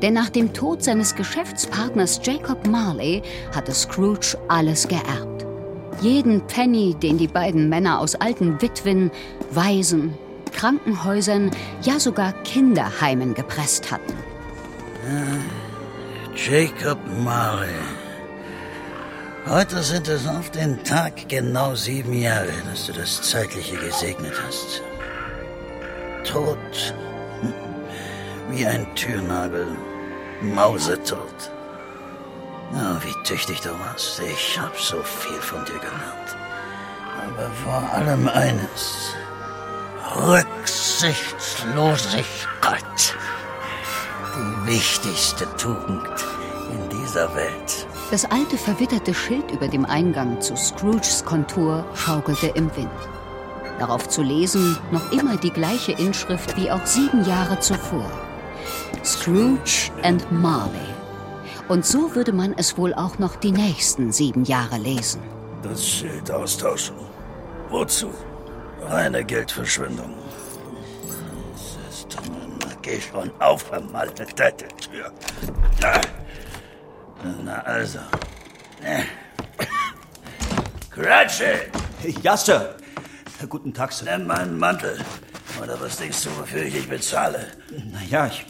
Denn 0.00 0.14
nach 0.14 0.30
dem 0.30 0.52
Tod 0.52 0.84
seines 0.84 1.16
Geschäftspartners 1.16 2.20
Jacob 2.22 2.68
Marley 2.68 3.20
hatte 3.52 3.74
Scrooge 3.74 4.38
alles 4.46 4.86
geerbt. 4.86 5.44
Jeden 6.00 6.40
Penny, 6.46 6.94
den 6.94 7.18
die 7.18 7.26
beiden 7.26 7.68
Männer 7.68 7.98
aus 7.98 8.14
alten 8.14 8.62
Witwen, 8.62 9.10
Waisen, 9.50 10.14
Krankenhäusern, 10.52 11.50
ja 11.82 11.98
sogar 11.98 12.32
Kinderheimen 12.44 13.34
gepresst 13.34 13.90
hatten. 13.90 14.14
Jacob 16.34 16.98
Marley. 17.06 17.68
Heute 19.46 19.82
sind 19.82 20.08
es 20.08 20.26
auf 20.26 20.50
den 20.50 20.82
Tag 20.82 21.28
genau 21.28 21.74
sieben 21.74 22.14
Jahre, 22.14 22.54
dass 22.70 22.86
du 22.86 22.94
das 22.94 23.20
Zeitliche 23.20 23.76
gesegnet 23.76 24.32
hast. 24.46 24.80
Tot. 26.24 26.94
Wie 28.50 28.66
ein 28.66 28.86
Türnagel. 28.94 29.66
Mausetot. 30.40 31.50
Oh, 32.72 32.96
wie 33.04 33.12
tüchtig 33.24 33.60
du 33.60 33.68
warst. 33.78 34.18
Ich 34.20 34.58
hab 34.58 34.80
so 34.80 35.02
viel 35.02 35.38
von 35.40 35.62
dir 35.66 35.78
gelernt. 35.78 36.34
Aber 37.28 37.50
vor 37.62 37.82
allem 37.92 38.26
eines. 38.28 39.14
Rücksichtslosigkeit. 40.16 43.16
Die 44.34 44.66
wichtigste 44.72 45.46
Tugend 45.58 46.08
in 46.70 46.98
dieser 46.98 47.34
Welt. 47.34 47.86
Das 48.10 48.24
alte 48.24 48.56
verwitterte 48.56 49.12
Schild 49.12 49.50
über 49.50 49.68
dem 49.68 49.84
Eingang 49.84 50.40
zu 50.40 50.56
Scrooges 50.56 51.22
Kontor 51.26 51.84
schaukelte 51.94 52.46
im 52.46 52.74
Wind. 52.74 52.88
Darauf 53.78 54.08
zu 54.08 54.22
lesen 54.22 54.78
noch 54.90 55.12
immer 55.12 55.36
die 55.36 55.50
gleiche 55.50 55.92
Inschrift 55.92 56.56
wie 56.56 56.70
auch 56.70 56.86
sieben 56.86 57.26
Jahre 57.26 57.60
zuvor. 57.60 58.10
Scrooge 59.04 59.90
and 60.02 60.24
Marley. 60.32 60.80
Und 61.68 61.84
so 61.84 62.14
würde 62.14 62.32
man 62.32 62.54
es 62.56 62.78
wohl 62.78 62.94
auch 62.94 63.18
noch 63.18 63.36
die 63.36 63.52
nächsten 63.52 64.12
sieben 64.12 64.44
Jahre 64.44 64.78
lesen. 64.78 65.20
Das 65.62 65.86
Schild 65.86 66.30
austauschen. 66.30 66.96
Wozu? 67.68 68.08
Reine 68.80 69.24
Geldverschwendung. 69.24 70.14
Geh 72.82 73.00
schon 73.00 73.30
auf, 73.40 73.62
vermalte 73.62 74.26
Tür. 74.26 75.12
Na, 75.80 76.00
na 77.44 77.60
also. 77.62 78.00
Cratchit! 80.90 81.70
Ja, 82.22 82.36
Sir. 82.36 82.74
Guten 83.48 83.72
Tag, 83.72 83.92
Sir. 83.92 84.16
Nimm 84.16 84.26
meinen 84.26 84.58
Mantel. 84.58 84.98
Oder 85.62 85.80
was 85.80 85.96
denkst 85.96 86.24
du, 86.24 86.30
wofür 86.38 86.62
ich 86.62 86.74
dich 86.74 86.88
bezahle? 86.88 87.46
Naja, 87.92 88.26
ich 88.26 88.44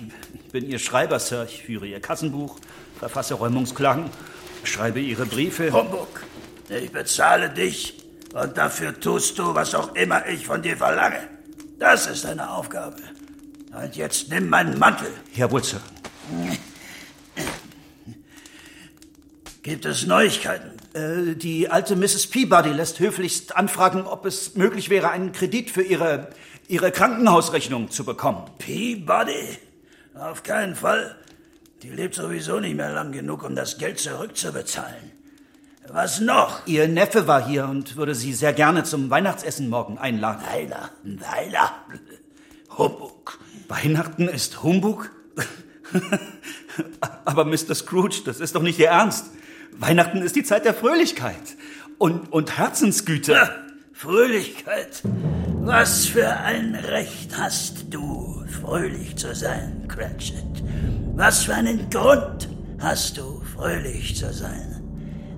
bin 0.51 0.65
Ihr 0.65 0.79
Schreiber, 0.79 1.19
Sir. 1.21 1.45
Ich 1.45 1.63
führe 1.65 1.87
Ihr 1.87 2.01
Kassenbuch, 2.01 2.59
verfasse 2.99 3.35
Räumungsklagen, 3.35 4.11
schreibe 4.65 5.01
Ihre 5.01 5.27
Briefe. 5.27 5.73
Humbug. 5.73 6.23
Ich 6.69 6.91
bezahle 6.91 7.51
dich 7.51 8.03
und 8.33 8.57
dafür 8.57 8.99
tust 8.99 9.39
du, 9.39 9.55
was 9.55 9.75
auch 9.75 9.95
immer 9.95 10.27
ich 10.27 10.47
von 10.47 10.63
dir 10.63 10.77
verlange. 10.77 11.29
Das 11.79 12.07
ist 12.07 12.25
deine 12.25 12.49
Aufgabe. 12.51 12.97
Und 13.73 13.97
jetzt 13.97 14.29
nimm 14.29 14.49
meinen 14.49 14.79
Mantel. 14.79 15.09
Jawohl, 15.35 15.65
Sir. 15.65 15.81
Gibt 19.63 19.87
es 19.87 20.07
Neuigkeiten? 20.07 20.73
Äh, 20.95 21.37
die 21.37 21.69
alte 21.69 21.97
Mrs. 21.97 22.27
Peabody 22.27 22.71
lässt 22.71 23.01
höflichst 23.01 23.57
anfragen, 23.57 24.03
ob 24.03 24.27
es 24.27 24.57
möglich 24.57 24.91
wäre, 24.91 25.11
einen 25.11 25.33
Kredit 25.33 25.71
für 25.71 25.83
ihre, 25.83 26.29
ihre 26.69 26.91
Krankenhausrechnung 26.91 27.91
zu 27.91 28.05
bekommen. 28.05 28.51
Peabody? 28.59 29.59
Auf 30.15 30.43
keinen 30.43 30.75
Fall. 30.75 31.17
Die 31.83 31.91
lebt 31.91 32.15
sowieso 32.15 32.61
nicht 32.61 32.77
mehr 32.77 32.93
lang 32.93 33.13
genug, 33.13 33.43
um 33.43 33.57
das 33.57 33.79
Geld 33.79 33.99
zurückzubezahlen. 33.99 35.13
Was 35.89 36.21
noch? 36.21 36.67
Ihr 36.67 36.87
Neffe 36.89 37.27
war 37.27 37.45
hier 37.47 37.65
und 37.65 37.97
würde 37.97 38.15
Sie 38.15 38.33
sehr 38.35 38.53
gerne 38.53 38.85
zum 38.85 39.11
Weihnachtsessen 39.11 39.69
morgen 39.69 39.99
einladen. 39.99 40.43
Weiler, 40.53 40.91
Weiler. 41.03 41.73
Humbug. 42.77 43.39
Weihnachten 43.73 44.29
ist 44.29 44.63
Humbug? 44.63 45.11
Aber 47.25 47.47
Mr. 47.47 47.75
Scrooge, 47.75 48.21
das 48.27 48.39
ist 48.39 48.55
doch 48.55 48.61
nicht 48.61 48.79
Ihr 48.79 48.89
Ernst. 48.89 49.31
Weihnachten 49.73 50.21
ist 50.21 50.37
die 50.37 50.43
Zeit 50.43 50.67
der 50.67 50.75
Fröhlichkeit 50.75 51.57
und, 51.97 52.31
und 52.31 52.59
Herzensgüte. 52.59 53.33
Ja, 53.33 53.51
Fröhlichkeit. 53.95 55.01
Was 55.63 56.05
für 56.05 56.29
ein 56.29 56.75
Recht 56.75 57.39
hast 57.39 57.87
du, 57.89 58.45
fröhlich 58.61 59.17
zu 59.17 59.35
sein, 59.35 59.89
Cratchit? 59.89 60.63
Was 61.15 61.45
für 61.45 61.55
einen 61.55 61.89
Grund 61.89 62.51
hast 62.79 63.17
du, 63.17 63.41
fröhlich 63.57 64.17
zu 64.17 64.35
sein? 64.35 64.83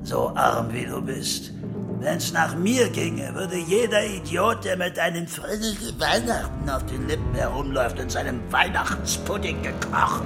So 0.03 0.31
arm 0.35 0.73
wie 0.73 0.87
du 0.87 1.01
bist. 1.01 1.53
Wenn's 2.01 2.33
nach 2.33 2.57
mir 2.57 2.89
ginge, 2.91 3.35
würde 3.35 3.57
jeder 3.57 4.05
Idiot, 4.05 4.65
der 4.65 4.77
mit 4.77 4.99
einem 4.99 5.27
fröhlichen 5.27 5.99
Weihnachten 5.99 6.69
auf 6.69 6.85
den 6.87 7.09
Lippen 7.09 7.35
herumläuft, 7.35 7.99
in 7.99 8.11
seinem 8.11 8.41
Weihnachtspudding 8.51 9.63
gekocht 9.63 10.23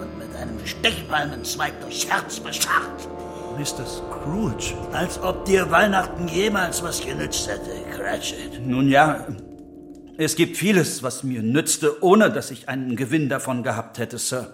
und 0.00 0.18
mit 0.18 0.34
einem 0.36 0.58
Stechpalmenzweig 0.64 1.80
durchs 1.80 2.06
Herz 2.06 2.40
bescharrt. 2.40 3.08
Mr. 3.58 3.84
Scrooge. 3.84 4.74
Als 4.92 5.20
ob 5.22 5.44
dir 5.44 5.70
Weihnachten 5.70 6.28
jemals 6.28 6.82
was 6.82 7.00
genützt 7.04 7.48
hätte, 7.48 7.70
Cratchit. 7.94 8.64
Nun 8.64 8.88
ja, 8.88 9.26
es 10.16 10.36
gibt 10.36 10.56
vieles, 10.56 11.02
was 11.02 11.22
mir 11.22 11.42
nützte, 11.42 12.02
ohne 12.02 12.30
dass 12.30 12.50
ich 12.50 12.68
einen 12.68 12.94
Gewinn 12.96 13.28
davon 13.28 13.62
gehabt 13.62 13.98
hätte, 13.98 14.18
Sir. 14.18 14.52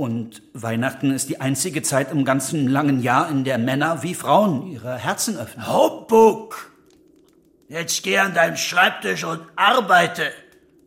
Und 0.00 0.40
Weihnachten 0.54 1.10
ist 1.10 1.28
die 1.28 1.42
einzige 1.42 1.82
Zeit 1.82 2.10
im 2.10 2.24
ganzen 2.24 2.66
langen 2.66 3.02
Jahr, 3.02 3.28
in 3.28 3.44
der 3.44 3.58
Männer 3.58 4.02
wie 4.02 4.14
Frauen 4.14 4.66
ihre 4.66 4.96
Herzen 4.96 5.36
öffnen. 5.36 5.70
Humbug! 5.70 6.72
Jetzt 7.68 8.02
geh 8.02 8.16
an 8.16 8.32
deinen 8.32 8.56
Schreibtisch 8.56 9.24
und 9.24 9.42
arbeite. 9.56 10.32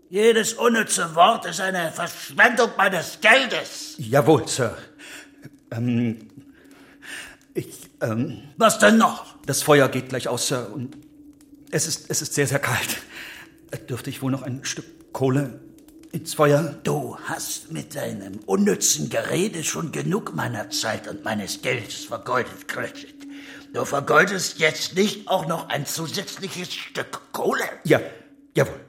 Jedes 0.10 0.54
unnütze 0.54 1.14
Wort 1.14 1.46
ist 1.46 1.62
eine 1.62 1.92
Verschwendung 1.92 2.72
meines 2.76 3.20
Geldes. 3.22 3.94
Jawohl, 4.00 4.48
Sir. 4.48 4.76
Ähm, 5.70 6.32
ich, 7.54 7.92
ähm. 8.02 8.42
Was 8.58 8.80
denn 8.80 8.98
noch? 8.98 9.36
Das 9.46 9.62
Feuer 9.62 9.90
geht 9.90 10.10
gleich 10.10 10.28
aus, 10.28 10.48
Sir, 10.48 10.72
und 10.74 10.98
es 11.70 11.86
ist, 11.86 12.10
es 12.10 12.24
ist 12.24 12.34
sehr, 12.34 12.48
sehr 12.48 12.58
kalt. 12.58 12.98
Dürfte 13.88 14.10
ich 14.10 14.24
wohl 14.24 14.32
noch 14.32 14.42
ein 14.42 14.66
Stück 14.66 15.14
Kohle 15.14 15.60
ins 16.14 16.36
Feuer? 16.36 16.76
Du 16.84 17.18
hast 17.26 17.72
mit 17.72 17.96
deinem 17.96 18.40
unnützen 18.46 19.10
Gerede 19.10 19.64
schon 19.64 19.92
genug 19.92 20.36
meiner 20.36 20.70
Zeit 20.70 21.08
und 21.08 21.26
meines 21.26 21.62
Geldes 21.62 22.06
vergeudet, 22.06 22.68
Cratchit. 22.68 23.28
Du 23.74 23.84
vergeudest 23.84 24.60
jetzt 24.60 24.96
nicht 24.96 25.28
auch 25.28 25.48
noch 25.48 25.70
ein 25.70 25.86
zusätzliches 25.86 26.72
Stück 26.72 27.20
Kohle? 27.32 27.64
Ja, 27.84 28.00
jawohl, 28.56 28.80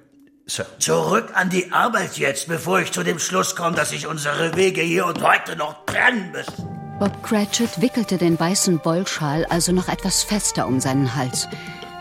Sir. 0.46 0.66
Zurück 0.78 1.30
an 1.32 1.48
die 1.48 1.72
Arbeit 1.72 2.18
jetzt, 2.18 2.48
bevor 2.48 2.80
ich 2.80 2.92
zu 2.92 3.02
dem 3.02 3.18
Schluss 3.18 3.56
komme, 3.56 3.74
dass 3.74 3.90
sich 3.90 4.06
unsere 4.06 4.54
Wege 4.56 4.82
hier 4.82 5.06
und 5.06 5.22
heute 5.22 5.56
noch 5.56 5.86
trennen 5.86 6.30
müssen. 6.32 6.68
Bob 7.00 7.22
Cratchit 7.22 7.80
wickelte 7.80 8.18
den 8.18 8.38
weißen 8.38 8.84
Wollschal 8.84 9.46
also 9.46 9.72
noch 9.72 9.88
etwas 9.88 10.22
fester 10.22 10.66
um 10.66 10.78
seinen 10.80 11.16
Hals, 11.16 11.48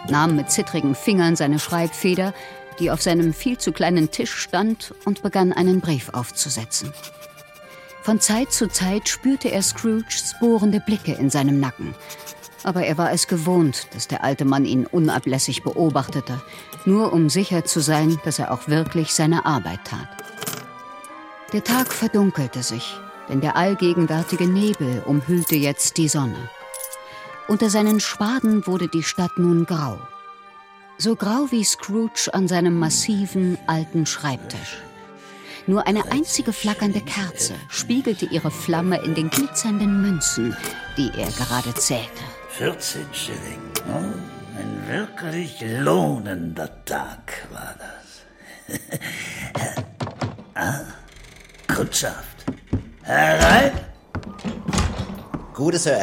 nahm 0.10 0.36
mit 0.36 0.52
zittrigen 0.52 0.94
Fingern 0.94 1.38
seine 1.38 1.60
Schreibfeder, 1.60 2.34
die 2.80 2.92
auf 2.92 3.02
seinem 3.02 3.34
viel 3.34 3.58
zu 3.58 3.72
kleinen 3.72 4.12
Tisch 4.12 4.34
stand, 4.34 4.94
und 5.06 5.22
begann 5.24 5.54
einen 5.54 5.82
Brief 5.82 6.10
aufzusetzen. 6.10 6.94
Von 8.02 8.20
Zeit 8.20 8.52
zu 8.52 8.68
Zeit 8.68 9.08
spürte 9.08 9.50
er 9.50 9.62
Scrooges 9.62 10.36
bohrende 10.40 10.80
Blicke 10.80 11.14
in 11.14 11.30
seinem 11.30 11.60
Nacken, 11.60 11.96
aber 12.64 12.84
er 12.86 12.98
war 12.98 13.12
es 13.12 13.28
gewohnt, 13.28 13.88
dass 13.94 14.08
der 14.08 14.24
alte 14.24 14.46
Mann 14.46 14.66
ihn 14.66 14.86
unablässig 14.86 15.64
beobachtete, 15.64 16.42
nur 16.86 17.14
um 17.14 17.30
sicher 17.30 17.64
zu 17.66 17.80
sein, 17.80 18.20
dass 18.26 18.40
er 18.40 18.52
auch 18.52 18.68
wirklich 18.68 19.14
seine 19.14 19.46
Arbeit 19.46 19.80
tat. 19.86 20.10
Der 21.54 21.64
Tag 21.64 21.94
verdunkelte 21.94 22.64
sich, 22.64 23.00
denn 23.30 23.42
der 23.42 23.56
allgegenwärtige 23.56 24.48
Nebel 24.48 25.04
umhüllte 25.06 25.56
jetzt 25.56 25.98
die 25.98 26.08
Sonne. 26.08 26.50
Unter 27.48 27.70
seinen 27.70 28.00
Schwaden 28.00 28.66
wurde 28.66 28.88
die 28.88 29.04
Stadt 29.04 29.38
nun 29.38 29.66
grau. 29.66 30.00
So 30.98 31.16
grau 31.16 31.48
wie 31.50 31.64
Scrooge 31.64 32.30
an 32.34 32.48
seinem 32.48 32.78
massiven 32.78 33.58
alten 33.68 34.06
Schreibtisch. 34.06 34.78
Nur 35.66 35.88
eine 35.88 36.12
einzige 36.12 36.54
flackernde 36.54 37.02
Kerze 37.02 37.56
spiegelte 37.70 38.26
ihre 38.26 38.52
Flamme 38.52 39.02
in 39.04 39.16
den 39.16 39.30
glitzernden 39.30 40.02
Münzen, 40.02 40.56
die 40.98 41.10
er 41.18 41.32
gerade 41.32 41.74
zählte. 41.76 42.24
14 42.50 43.06
Schilling. 43.12 43.62
Oh, 43.88 44.60
ein 44.60 44.88
wirklich 44.88 45.64
lohnender 45.80 46.84
Tag 46.86 47.48
war 47.52 47.76
das. 47.80 48.80
ah, 50.54 50.82
Kundschaft. 51.74 52.46
Herein! 53.04 53.72
Gute 55.54 55.80
Sir. 55.80 56.02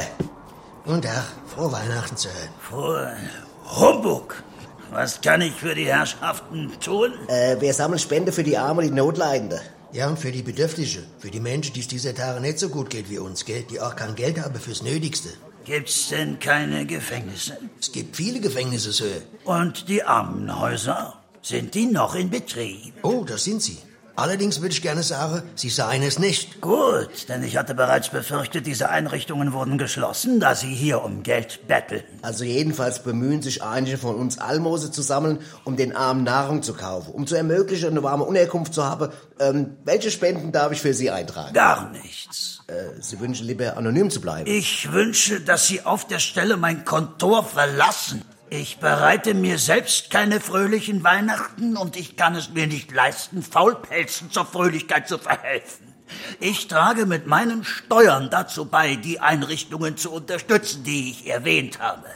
Guten 0.85 1.03
Tag. 1.03 1.24
Frohe 1.46 1.70
Weihnachten, 1.70 2.16
Sir. 2.16 2.31
Frohe 2.61 3.16
Humbug. 3.64 4.42
Was 4.90 5.20
kann 5.20 5.40
ich 5.40 5.53
für 5.53 5.74
die 5.74 5.87
Herrschaften 5.87 6.72
tun? 6.81 7.12
Äh, 7.29 7.61
wir 7.61 7.72
sammeln 7.72 7.98
Spende 7.98 8.33
für 8.33 8.42
die 8.42 8.59
Armen 8.59 8.81
und 8.81 8.85
die 8.87 8.90
Notleidenden. 8.90 9.61
Ja, 9.92 10.09
und 10.09 10.18
für 10.18 10.33
die 10.33 10.42
Bedürftige. 10.42 11.03
Für 11.18 11.31
die 11.31 11.40
Menschen, 11.40 11.72
die 11.74 11.81
es 11.81 11.88
dieser 11.88 12.14
Tage 12.14 12.40
nicht 12.40 12.59
so 12.59 12.68
gut 12.68 12.90
geht 12.90 13.11
wie 13.11 13.18
uns, 13.18 13.44
gell? 13.44 13.64
Die 13.70 13.81
auch 13.81 13.96
kein 13.96 14.14
Geld 14.14 14.40
haben 14.40 14.55
fürs 14.59 14.83
Nötigste. 14.83 15.31
Gibt's 15.64 16.09
denn 16.09 16.38
keine 16.38 16.87
Gefängnisse? 16.87 17.59
Es 17.81 17.92
gibt 17.92 18.16
viele 18.16 18.40
Gefängnisse, 18.40 18.92
Sir. 18.92 19.22
Und 19.44 19.88
die 19.88 20.03
Armenhäuser? 20.03 21.14
Sind 21.42 21.74
die 21.74 21.87
noch 21.87 22.14
in 22.14 22.31
Betrieb? 22.31 22.94
Oh, 23.03 23.24
das 23.24 23.44
sind 23.44 23.62
sie. 23.62 23.79
Allerdings 24.20 24.61
würde 24.61 24.74
ich 24.74 24.83
gerne 24.83 25.02
sagen, 25.02 25.42
Sie 25.54 25.70
seien 25.70 26.02
es 26.02 26.18
nicht. 26.18 26.61
Gut, 26.61 27.26
denn 27.30 27.42
ich 27.42 27.56
hatte 27.56 27.74
bereits 27.74 28.11
befürchtet, 28.11 28.66
diese 28.66 28.90
Einrichtungen 28.90 29.54
wurden 29.54 29.78
geschlossen, 29.78 30.40
da 30.40 30.54
sie 30.54 30.74
hier 30.74 31.02
um 31.02 31.22
Geld 31.22 31.66
betteln. 31.68 32.02
Also 32.20 32.44
jedenfalls 32.44 33.02
bemühen 33.02 33.40
sich 33.40 33.62
einige 33.62 33.96
von 33.96 34.16
uns 34.16 34.37
Almose 34.37 34.90
zu 34.90 35.00
sammeln, 35.00 35.38
um 35.64 35.76
den 35.76 35.96
Armen 35.96 36.22
Nahrung 36.22 36.62
zu 36.62 36.74
kaufen, 36.74 37.12
um 37.12 37.26
zu 37.26 37.35
ermöglichen, 37.35 37.88
eine 37.88 38.02
warme 38.02 38.24
Unterkunft 38.24 38.74
zu 38.74 38.85
haben. 38.85 39.09
Ähm, 39.38 39.78
welche 39.85 40.11
Spenden 40.11 40.52
darf 40.52 40.70
ich 40.70 40.83
für 40.83 40.92
Sie 40.92 41.11
eintragen? 41.11 41.54
Gar 41.54 41.88
nichts. 41.88 42.61
Äh, 42.66 43.00
Sie 43.00 43.20
wünschen 43.20 43.46
lieber 43.46 43.78
anonym 43.78 44.11
zu 44.11 44.20
bleiben? 44.20 44.50
Ich 44.50 44.92
wünsche, 44.92 45.40
dass 45.40 45.66
Sie 45.66 45.87
auf 45.87 46.06
der 46.06 46.18
Stelle 46.18 46.59
mein 46.59 46.85
Kontor 46.85 47.42
verlassen. 47.42 48.22
Ich 48.53 48.79
bereite 48.79 49.33
mir 49.33 49.59
selbst 49.59 50.11
keine 50.11 50.41
fröhlichen 50.41 51.05
Weihnachten 51.05 51.77
und 51.77 51.97
ich 51.97 52.17
kann 52.17 52.35
es 52.35 52.51
mir 52.51 52.67
nicht 52.67 52.91
leisten, 52.91 53.45
Faulpelzen 53.45 54.33
zur 54.33 54.45
Fröhlichkeit 54.45 55.07
zu 55.07 55.19
verhelfen. 55.19 55.95
Ich 56.41 56.67
trage 56.67 57.07
mit 57.07 57.29
meinen 57.29 57.63
Steuern 57.63 58.29
dazu 58.29 58.65
bei, 58.65 58.97
die 58.97 59.21
Einrichtungen 59.21 59.97
zu 59.97 60.11
unterstützen, 60.11 60.83
die 60.83 61.13
ich 61.13 61.29
erwähnt 61.29 61.79
habe. 61.79 62.07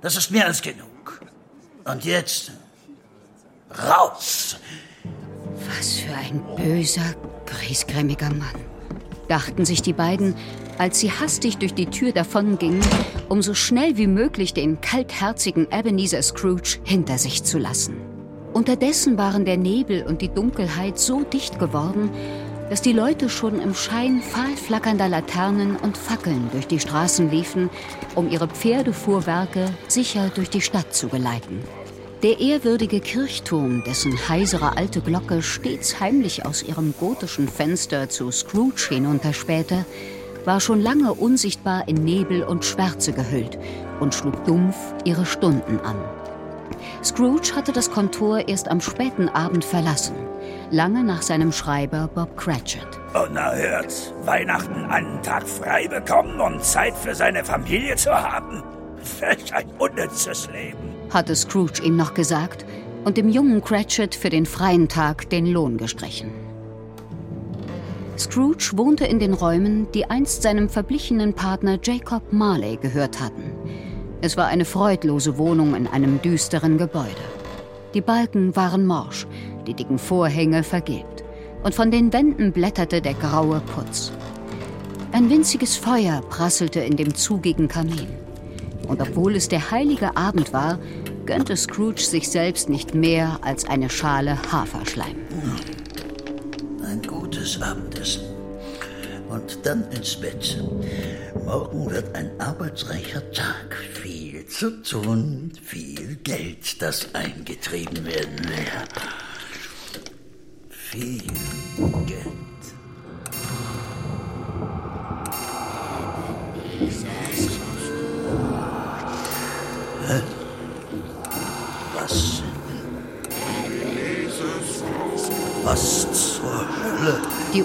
Das 0.00 0.16
ist 0.16 0.30
mehr 0.30 0.46
als 0.46 0.62
genug. 0.62 1.20
Und 1.84 2.04
jetzt 2.04 2.52
raus! 3.76 4.56
Was 5.76 5.98
für 5.98 6.14
ein 6.14 6.40
böser, 6.56 7.16
griesgrämiger 7.46 8.30
Mann, 8.30 8.64
dachten 9.28 9.64
sich 9.64 9.82
die 9.82 9.92
beiden, 9.92 10.34
als 10.78 11.00
sie 11.00 11.10
hastig 11.10 11.58
durch 11.58 11.74
die 11.74 11.86
Tür 11.86 12.12
davongingen, 12.12 12.80
um 13.28 13.42
so 13.42 13.54
schnell 13.54 13.96
wie 13.96 14.06
möglich 14.06 14.54
den 14.54 14.80
kaltherzigen 14.80 15.68
Ebenezer 15.70 16.22
Scrooge 16.22 16.78
hinter 16.84 17.18
sich 17.18 17.44
zu 17.44 17.58
lassen. 17.58 17.96
Unterdessen 18.52 19.18
waren 19.18 19.44
der 19.44 19.56
Nebel 19.56 20.04
und 20.04 20.22
die 20.22 20.28
Dunkelheit 20.28 20.98
so 20.98 21.24
dicht 21.24 21.58
geworden, 21.58 22.10
dass 22.70 22.80
die 22.82 22.92
Leute 22.92 23.28
schon 23.28 23.60
im 23.60 23.74
Schein 23.74 24.22
fahl 24.22 24.56
flackernder 24.56 25.08
Laternen 25.08 25.76
und 25.76 25.98
Fackeln 25.98 26.48
durch 26.52 26.66
die 26.66 26.80
Straßen 26.80 27.30
liefen, 27.30 27.68
um 28.14 28.30
ihre 28.30 28.48
Pferdefuhrwerke 28.48 29.66
sicher 29.88 30.30
durch 30.34 30.50
die 30.50 30.60
Stadt 30.60 30.94
zu 30.94 31.08
geleiten. 31.08 31.62
Der 32.24 32.40
ehrwürdige 32.40 33.00
Kirchturm, 33.00 33.84
dessen 33.84 34.30
heisere 34.30 34.78
alte 34.78 35.02
Glocke 35.02 35.42
stets 35.42 36.00
heimlich 36.00 36.46
aus 36.46 36.62
ihrem 36.62 36.94
gotischen 36.98 37.48
Fenster 37.48 38.08
zu 38.08 38.30
Scrooge 38.30 38.86
hinunterspähte, 38.88 39.84
war 40.46 40.58
schon 40.58 40.80
lange 40.80 41.12
unsichtbar 41.12 41.86
in 41.86 41.96
Nebel 41.96 42.42
und 42.42 42.64
Schwärze 42.64 43.12
gehüllt 43.12 43.58
und 44.00 44.14
schlug 44.14 44.42
dumpf 44.46 44.74
ihre 45.04 45.26
Stunden 45.26 45.78
an. 45.80 46.02
Scrooge 47.04 47.54
hatte 47.54 47.72
das 47.72 47.90
Kontor 47.90 48.48
erst 48.48 48.68
am 48.68 48.80
späten 48.80 49.28
Abend 49.28 49.62
verlassen, 49.62 50.16
lange 50.70 51.04
nach 51.04 51.20
seinem 51.20 51.52
Schreiber 51.52 52.08
Bob 52.14 52.38
Cratchit. 52.38 52.88
Unerhört, 53.12 54.14
Weihnachten 54.22 54.86
einen 54.86 55.22
Tag 55.22 55.46
frei 55.46 55.88
bekommen 55.88 56.40
und 56.40 56.64
Zeit 56.64 56.96
für 56.96 57.14
seine 57.14 57.44
Familie 57.44 57.96
zu 57.96 58.14
haben. 58.14 58.62
Welch 59.20 59.54
ein 59.54 59.68
unnützes 59.78 60.48
Leben, 60.50 60.93
hatte 61.14 61.34
Scrooge 61.34 61.82
ihm 61.82 61.96
noch 61.96 62.14
gesagt 62.14 62.66
und 63.04 63.16
dem 63.16 63.28
jungen 63.28 63.62
Cratchit 63.62 64.14
für 64.14 64.30
den 64.30 64.46
freien 64.46 64.88
Tag 64.88 65.30
den 65.30 65.46
Lohn 65.46 65.76
gestrichen. 65.76 66.30
Scrooge 68.18 68.72
wohnte 68.74 69.06
in 69.06 69.18
den 69.18 69.34
Räumen, 69.34 69.88
die 69.92 70.08
einst 70.08 70.42
seinem 70.42 70.68
verblichenen 70.68 71.34
Partner 71.34 71.78
Jacob 71.82 72.32
Marley 72.32 72.76
gehört 72.76 73.20
hatten. 73.20 73.52
Es 74.20 74.36
war 74.36 74.46
eine 74.46 74.64
freudlose 74.64 75.36
Wohnung 75.36 75.74
in 75.74 75.86
einem 75.86 76.22
düsteren 76.22 76.78
Gebäude. 76.78 77.10
Die 77.92 78.00
Balken 78.00 78.54
waren 78.56 78.86
morsch, 78.86 79.26
die 79.66 79.74
dicken 79.74 79.98
Vorhänge 79.98 80.62
vergilbt, 80.62 81.24
und 81.62 81.74
von 81.74 81.90
den 81.90 82.12
Wänden 82.12 82.52
blätterte 82.52 83.00
der 83.00 83.14
graue 83.14 83.60
Putz. 83.60 84.12
Ein 85.12 85.30
winziges 85.30 85.76
Feuer 85.76 86.22
prasselte 86.28 86.80
in 86.80 86.96
dem 86.96 87.14
zugigen 87.14 87.68
Kamin. 87.68 88.08
Und 88.88 89.00
obwohl 89.00 89.36
es 89.36 89.48
der 89.48 89.70
heilige 89.70 90.16
Abend 90.16 90.52
war, 90.52 90.78
gönnte 91.26 91.56
Scrooge 91.56 92.02
sich 92.02 92.28
selbst 92.28 92.68
nicht 92.68 92.94
mehr 92.94 93.38
als 93.42 93.66
eine 93.68 93.90
Schale 93.90 94.38
Haferschleim. 94.50 95.16
Ein 96.84 97.02
gutes 97.02 97.60
Abendessen. 97.60 98.22
Und 99.28 99.58
dann 99.64 99.90
ins 99.90 100.16
Bett. 100.16 100.62
Morgen 101.44 101.90
wird 101.90 102.14
ein 102.14 102.30
arbeitsreicher 102.38 103.30
Tag. 103.32 103.74
Viel 103.94 104.46
zu 104.46 104.82
tun, 104.82 105.52
viel 105.62 106.16
Geld, 106.22 106.80
das 106.80 107.14
eingetrieben 107.14 108.04
werden 108.04 108.38
will. 108.38 108.66
Viel 110.68 111.22
Geld. 112.06 112.34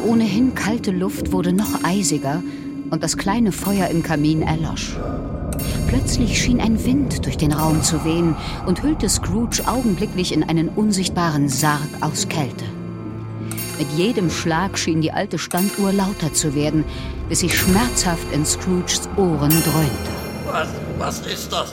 Ohnehin 0.10 0.56
kalte 0.56 0.90
Luft 0.90 1.32
wurde 1.32 1.54
noch 1.54 1.84
eisiger 1.84 2.42
und 2.90 3.04
das 3.04 3.16
kleine 3.16 3.52
Feuer 3.52 3.90
im 3.90 4.02
Kamin 4.02 4.42
erlosch. 4.42 4.98
Plötzlich 5.88 6.42
schien 6.42 6.60
ein 6.60 6.84
Wind 6.84 7.26
durch 7.28 7.38
den 7.38 7.54
Raum 7.54 7.84
zu 7.84 8.04
wehen 8.04 8.36
und 8.66 8.82
hüllte 8.82 9.08
Scrooge 9.08 9.62
augenblicklich 9.68 10.34
in 10.34 10.44
einen 10.44 10.68
unsichtbaren 10.70 11.48
Sarg 11.48 11.90
aus 12.02 12.28
Kälte. 12.28 12.66
Mit 13.78 13.92
jedem 13.92 14.32
Schlag 14.32 14.80
schien 14.80 15.02
die 15.02 15.12
alte 15.12 15.38
Standuhr 15.38 15.94
lauter 15.94 16.34
zu 16.34 16.56
werden, 16.56 16.86
bis 17.30 17.42
sie 17.42 17.50
schmerzhaft 17.50 18.26
in 18.34 18.44
Scrooges 18.46 19.08
Ohren 19.16 19.52
dröhnte. 19.52 20.12
Was, 20.48 20.70
was 20.98 21.20
ist 21.28 21.54
das? 21.54 21.72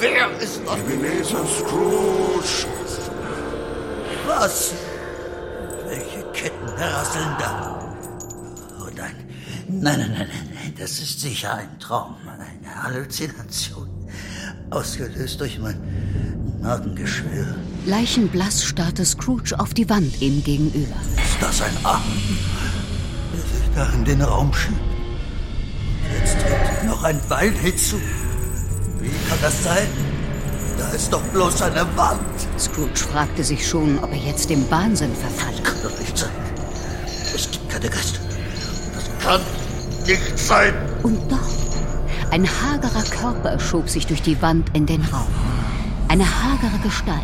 Wer 0.00 0.30
ist 0.40 0.62
das? 0.66 0.78
Ebenezer 0.78 1.44
Scrooge! 1.46 2.66
Was? 4.26 4.72
Welche 6.76 6.88
Ketten 6.88 6.94
rasseln 6.94 7.36
da? 7.38 7.80
Oh 8.80 8.90
nein, 8.96 9.14
nein, 9.68 9.98
nein, 9.98 10.10
nein, 10.12 10.28
nein, 10.54 10.74
das 10.78 10.98
ist 10.98 11.20
sicher 11.20 11.54
ein 11.54 11.78
Traum, 11.78 12.16
eine 12.26 12.82
Halluzination, 12.82 13.88
ausgelöst 14.70 15.40
durch 15.40 15.58
mein 15.58 15.76
Magengeschwür. 16.60 17.54
Leichenblass 17.86 18.64
starrte 18.64 19.04
Scrooge 19.04 19.58
auf 19.58 19.74
die 19.74 19.88
Wand 19.88 20.20
ihm 20.20 20.42
gegenüber. 20.42 20.96
Ist 21.16 21.40
das 21.40 21.62
ein 21.62 21.76
Arm, 21.84 22.02
der 23.32 23.40
sich 23.40 23.74
da 23.74 23.90
in 23.92 24.04
den 24.04 24.22
Raum 24.22 24.52
schiebt? 24.52 24.76
Jetzt 26.18 26.36
tritt 26.40 26.84
noch 26.86 27.02
ein 27.04 27.20
Bein 27.28 27.52
hinzu. 27.52 27.96
Wie 29.00 29.08
kann 29.28 29.38
das 29.40 29.62
sein? 29.64 29.88
Da 30.78 30.88
ist 30.90 31.12
doch 31.12 31.22
bloß 31.22 31.62
eine 31.62 31.86
Wand. 31.96 32.20
Scrooge 32.58 32.96
fragte 32.96 33.42
sich 33.42 33.66
schon, 33.66 33.98
ob 34.00 34.12
er 34.12 34.18
jetzt 34.18 34.50
dem 34.50 34.70
Wahnsinn 34.70 35.14
verfalle. 35.14 35.62
Kann 35.62 35.82
doch 35.82 35.98
nicht 35.98 36.16
sein. 36.18 36.45
Geister. 37.80 38.20
Das 38.94 39.24
kann 39.24 39.40
nicht 40.06 40.38
sein. 40.38 40.74
Und 41.02 41.18
doch. 41.30 41.38
Ein 42.30 42.46
hagerer 42.46 43.04
Körper 43.04 43.58
schob 43.58 43.88
sich 43.88 44.06
durch 44.06 44.22
die 44.22 44.40
Wand 44.42 44.70
in 44.74 44.86
den 44.86 45.02
Raum. 45.02 45.28
Eine 46.08 46.24
hagere 46.24 46.78
Gestalt, 46.82 47.20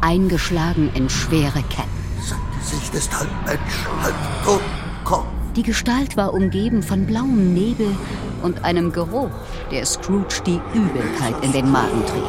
eingeschlagen 0.00 0.90
in 0.94 1.08
schwere 1.08 1.62
Ketten. 1.64 1.90
Sein 2.20 2.38
Gesicht 2.60 2.94
ist 2.94 3.18
halb 3.18 3.30
Mensch, 3.46 3.86
halb 4.02 4.14
Totenkopf. 4.44 5.26
Die 5.56 5.62
Gestalt 5.62 6.16
war 6.16 6.34
umgeben 6.34 6.82
von 6.82 7.06
blauem 7.06 7.54
Nebel 7.54 7.94
und 8.42 8.64
einem 8.64 8.92
Geruch, 8.92 9.30
der 9.70 9.86
Scrooge 9.86 10.42
die 10.44 10.60
Übelkeit 10.74 11.34
in 11.42 11.52
den 11.52 11.70
Magen 11.70 12.04
trieb. 12.06 12.22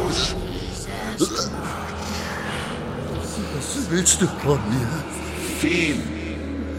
Was 3.55 3.89
willst 3.89 4.21
du 4.21 4.27
von 4.27 4.59
mir? 4.69 5.03
Feen, 5.59 6.01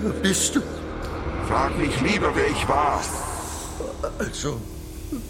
Wer 0.09 0.23
bist 0.23 0.57
du? 0.57 0.63
frag 1.47 1.77
mich 1.79 2.01
lieber, 2.01 2.31
wer 2.35 2.47
ich 2.47 2.67
war. 2.67 3.03
Also, 4.19 4.59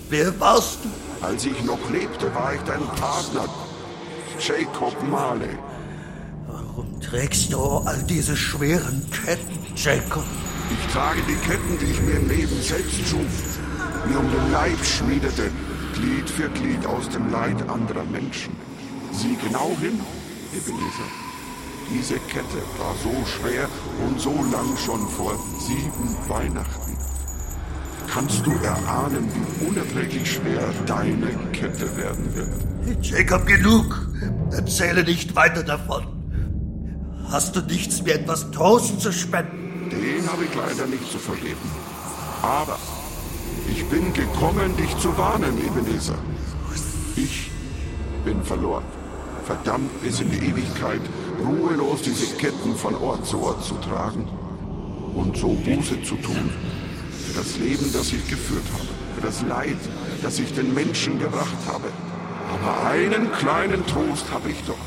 wer 0.08 0.38
warst 0.38 0.78
du? 0.84 1.26
Als 1.26 1.44
ich 1.44 1.64
noch 1.64 1.90
lebte, 1.90 2.32
war 2.32 2.54
ich 2.54 2.60
dein 2.60 2.86
Partner, 3.00 3.48
Jacob 4.38 4.94
Marley. 5.10 5.58
Warum 6.46 7.00
trägst 7.00 7.52
du 7.52 7.58
all 7.58 8.02
diese 8.04 8.36
schweren 8.36 9.04
Ketten, 9.10 9.58
Jacob? 9.74 10.24
Ich 10.70 10.92
trage 10.92 11.22
die 11.28 11.48
Ketten, 11.48 11.78
die 11.80 11.90
ich 11.92 12.00
mir 12.00 12.16
im 12.16 12.28
Leben 12.28 12.62
selbst 12.62 13.00
schuf, 13.08 13.58
mir 14.08 14.18
um 14.20 14.30
den 14.30 14.52
Leib 14.52 14.84
schmiedete, 14.84 15.50
Glied 15.94 16.30
für 16.30 16.48
Glied 16.50 16.86
aus 16.86 17.08
dem 17.08 17.32
Leid 17.32 17.68
anderer 17.68 18.04
Menschen. 18.04 18.54
Sieh 19.12 19.36
genau 19.42 19.76
hin, 19.80 19.98
Ebenezer. 20.52 21.27
Diese 21.90 22.18
Kette 22.20 22.62
war 22.78 22.94
so 23.02 23.12
schwer 23.24 23.68
und 24.06 24.20
so 24.20 24.34
lang 24.52 24.76
schon 24.76 25.08
vor 25.08 25.34
sieben 25.58 26.16
Weihnachten. 26.28 26.96
Kannst 28.12 28.46
du 28.46 28.52
erahnen, 28.62 29.28
wie 29.32 29.66
unerträglich 29.66 30.32
schwer 30.32 30.72
deine 30.86 31.30
Kette 31.52 31.96
werden 31.96 32.34
wird? 32.34 33.04
Jacob, 33.04 33.46
genug. 33.46 34.08
Erzähle 34.50 35.04
nicht 35.04 35.34
weiter 35.36 35.62
davon. 35.62 36.04
Hast 37.30 37.54
du 37.56 37.60
nichts, 37.60 38.02
mir 38.02 38.14
etwas 38.14 38.50
Trost 38.50 39.00
zu 39.00 39.12
spenden? 39.12 39.90
Den 39.90 40.26
habe 40.30 40.44
ich 40.44 40.54
leider 40.54 40.86
nicht 40.86 41.10
zu 41.10 41.18
vergeben. 41.18 41.70
Aber 42.42 42.78
ich 43.70 43.84
bin 43.86 44.12
gekommen, 44.12 44.76
dich 44.76 44.96
zu 44.98 45.16
warnen, 45.18 45.58
Ebenezer. 45.58 46.18
Ich 47.16 47.50
bin 48.24 48.42
verloren. 48.42 48.84
Verdammt 49.44 50.02
bis 50.02 50.20
in 50.20 50.30
die 50.30 50.38
Ewigkeit, 50.38 51.00
ruhelos 51.44 52.02
diese 52.02 52.34
Ketten 52.36 52.74
von 52.74 52.94
Ort 52.96 53.26
zu 53.26 53.40
Ort 53.42 53.64
zu 53.64 53.74
tragen 53.74 54.28
und 55.14 55.36
so 55.36 55.48
Buße 55.48 56.02
zu 56.02 56.16
tun 56.16 56.50
für 57.26 57.38
das 57.38 57.58
Leben, 57.58 57.92
das 57.92 58.12
ich 58.12 58.26
geführt 58.28 58.64
habe, 58.72 58.88
für 59.14 59.26
das 59.26 59.42
Leid, 59.42 59.78
das 60.22 60.38
ich 60.38 60.52
den 60.54 60.72
Menschen 60.74 61.18
gebracht 61.18 61.58
habe. 61.66 61.88
Aber 62.54 62.90
einen 62.90 63.30
kleinen 63.32 63.84
Trost 63.86 64.24
habe 64.32 64.50
ich 64.50 64.62
doch. 64.64 64.78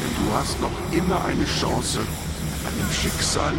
Denn 0.00 0.26
du 0.26 0.32
hast 0.34 0.60
noch 0.60 0.72
immer 0.90 1.24
eine 1.24 1.44
Chance, 1.44 2.00
einem 2.00 2.92
Schicksal 2.92 3.52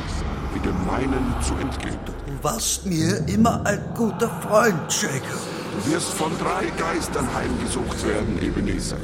wie 0.53 0.59
dem 0.59 0.85
meinen 0.85 1.33
zu 1.41 1.53
entgehen. 1.55 1.97
Du 2.27 2.43
warst 2.43 2.85
mir 2.85 3.25
immer 3.27 3.65
ein 3.65 3.81
guter 3.95 4.29
Freund, 4.41 4.81
Jacob. 4.89 5.39
Du 5.73 5.91
wirst 5.91 6.09
von 6.09 6.31
drei 6.37 6.65
Geistern 6.77 7.27
heimgesucht 7.33 8.05
werden, 8.05 8.39
Ebenezer. 8.41 8.97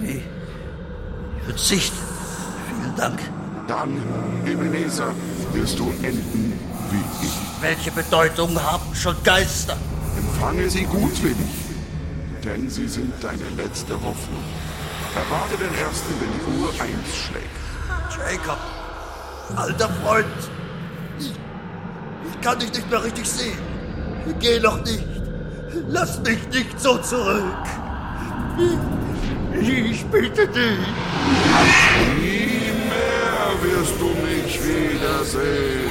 Wie? 0.00 0.22
Verzicht. 1.46 1.92
Vielen 2.68 2.96
Dank. 2.96 3.20
Dann, 3.68 4.02
Ebenezer, 4.44 5.12
wirst 5.52 5.78
du 5.78 5.90
enden 6.02 6.58
wie 6.90 7.26
ich. 7.26 7.32
Welche 7.60 7.90
Bedeutung 7.90 8.60
haben 8.60 8.94
schon 8.94 9.16
Geister? 9.22 9.76
Empfange 10.16 10.68
sie 10.68 10.84
gutwillig, 10.84 11.36
denn 12.44 12.68
sie 12.68 12.88
sind 12.88 13.12
deine 13.22 13.48
letzte 13.56 13.94
Hoffnung. 13.94 14.42
Erwarte 15.14 15.56
den 15.56 15.74
ersten, 15.78 16.14
wenn 16.20 16.28
die 16.32 16.60
Uhr 16.60 16.68
eins 16.70 17.16
schlägt. 17.16 17.46
Jacob, 18.10 18.58
alter 19.56 19.88
Freund, 20.02 20.26
ich, 21.18 21.32
ich 22.30 22.40
kann 22.40 22.58
dich 22.58 22.72
nicht 22.72 22.90
mehr 22.90 23.02
richtig 23.02 23.26
sehen. 23.28 23.58
Geh 24.40 24.58
noch 24.58 24.82
nicht. 24.84 25.04
Lass 25.88 26.20
mich 26.20 26.48
nicht 26.48 26.80
so 26.80 26.98
zurück. 26.98 27.44
Ich, 28.58 29.05
ich 29.62 30.04
bitte 30.06 30.46
dich. 30.48 30.78
Nie 32.18 32.72
mehr 32.88 33.50
wirst 33.62 33.94
du 34.00 34.08
mich 34.26 34.60
wiedersehen. 34.62 35.90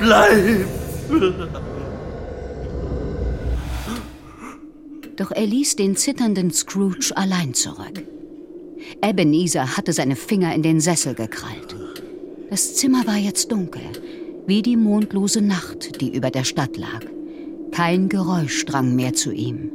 Bleib. 0.00 0.66
Doch 5.16 5.30
er 5.30 5.46
ließ 5.46 5.76
den 5.76 5.96
zitternden 5.96 6.50
Scrooge 6.50 7.12
allein 7.14 7.54
zurück. 7.54 8.02
Ebenezer 9.02 9.76
hatte 9.76 9.92
seine 9.92 10.16
Finger 10.16 10.54
in 10.54 10.62
den 10.62 10.80
Sessel 10.80 11.14
gekrallt. 11.14 11.76
Das 12.50 12.74
Zimmer 12.74 13.06
war 13.06 13.16
jetzt 13.16 13.50
dunkel, 13.50 13.82
wie 14.46 14.62
die 14.62 14.76
mondlose 14.76 15.40
Nacht, 15.40 16.00
die 16.00 16.14
über 16.14 16.30
der 16.30 16.44
Stadt 16.44 16.76
lag. 16.76 17.00
Kein 17.70 18.08
Geräusch 18.08 18.64
drang 18.66 18.94
mehr 18.94 19.14
zu 19.14 19.32
ihm, 19.32 19.70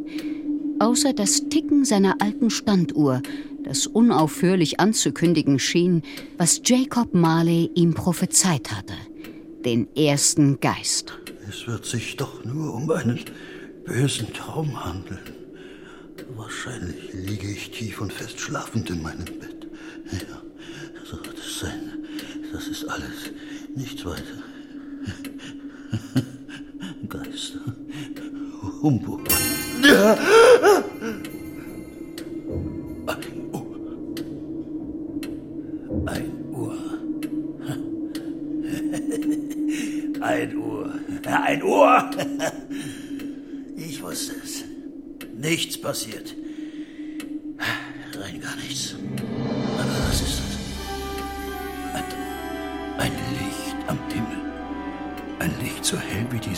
außer 0.79 1.13
das 1.13 1.49
Ticken 1.49 1.85
seiner 1.85 2.21
alten 2.21 2.49
Standuhr, 2.49 3.21
das 3.63 3.87
unaufhörlich 3.87 4.79
anzukündigen 4.79 5.59
schien, 5.59 6.03
was 6.37 6.61
Jacob 6.63 7.13
Marley 7.13 7.69
ihm 7.75 7.93
prophezeit 7.93 8.71
hatte, 8.71 8.95
den 9.65 9.87
ersten 9.95 10.59
Geist. 10.59 11.13
Es 11.47 11.67
wird 11.67 11.85
sich 11.85 12.15
doch 12.15 12.43
nur 12.45 12.73
um 12.73 12.89
einen 12.91 13.19
bösen 13.85 14.33
Traum 14.33 14.85
handeln. 14.85 15.19
Wahrscheinlich 16.35 17.13
liege 17.13 17.47
ich 17.47 17.71
tief 17.71 18.01
und 18.01 18.13
fest 18.13 18.39
schlafend 18.39 18.89
in 18.89 19.01
meinem 19.01 19.25
Bett. 19.25 19.67
Ja, 20.11 20.41
so 21.03 21.17
wird 21.17 21.37
es 21.37 21.59
sein. 21.59 22.05
Das 22.53 22.67
ist 22.67 22.85
alles. 22.85 23.31
Nichts 23.75 24.05
weiter. 24.05 24.23
Geister. 27.09 27.59
Humbug. 28.81 29.21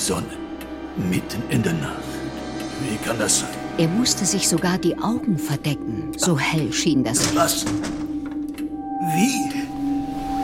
Sonne. 0.05 0.25
Mitten 0.97 1.43
in 1.49 1.61
der 1.61 1.73
Nacht. 1.73 2.01
Wie 2.89 2.97
kann 2.97 3.19
das 3.19 3.41
sein? 3.41 3.49
Er 3.77 3.87
musste 3.87 4.25
sich 4.25 4.47
sogar 4.47 4.77
die 4.77 4.97
Augen 4.97 5.37
verdecken, 5.37 6.11
so 6.17 6.37
hell 6.37 6.73
schien 6.73 7.03
das. 7.03 7.35
Was? 7.35 7.65
Wie? 9.15 9.51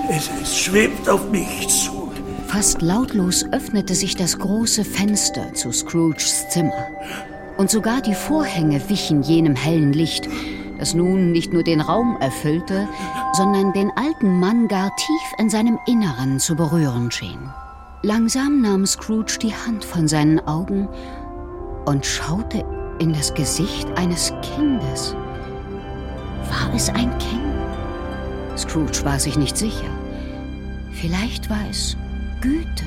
Es, 0.09 0.29
es 0.41 0.57
schwebt 0.57 1.09
auf 1.09 1.29
mich 1.31 1.67
zu. 1.67 2.11
Fast 2.47 2.81
lautlos 2.81 3.45
öffnete 3.51 3.95
sich 3.95 4.15
das 4.15 4.37
große 4.37 4.85
Fenster 4.85 5.53
zu 5.53 5.71
Scrooges 5.71 6.47
Zimmer. 6.49 6.87
Und 7.57 7.71
sogar 7.71 8.01
die 8.01 8.15
Vorhänge 8.15 8.89
wichen 8.89 9.23
jenem 9.23 9.55
hellen 9.55 9.91
Licht, 9.91 10.29
das 10.77 10.93
nun 10.93 11.31
nicht 11.31 11.51
nur 11.51 11.63
den 11.63 11.81
Raum 11.81 12.15
erfüllte, 12.21 12.87
sondern 13.33 13.73
den 13.73 13.91
alten 13.95 14.39
Mann 14.39 14.67
gar 14.67 14.95
tief 14.95 15.33
in 15.39 15.49
seinem 15.49 15.79
Inneren 15.87 16.39
zu 16.39 16.55
berühren 16.55 17.11
schien. 17.11 17.49
Langsam 18.03 18.61
nahm 18.61 18.85
Scrooge 18.85 19.39
die 19.41 19.53
Hand 19.53 19.83
von 19.83 20.07
seinen 20.07 20.39
Augen 20.41 20.87
und 21.85 22.05
schaute 22.05 22.63
in 22.99 23.11
das 23.11 23.33
Gesicht 23.33 23.87
eines 23.95 24.31
Kindes. 24.43 25.15
War 26.43 26.73
es 26.75 26.89
ein 26.89 27.17
Kind? 27.17 28.57
Scrooge 28.57 29.03
war 29.03 29.19
sich 29.19 29.35
nicht 29.35 29.57
sicher. 29.57 29.89
Vielleicht 30.91 31.49
war 31.49 31.67
es 31.69 31.97
Güte, 32.39 32.85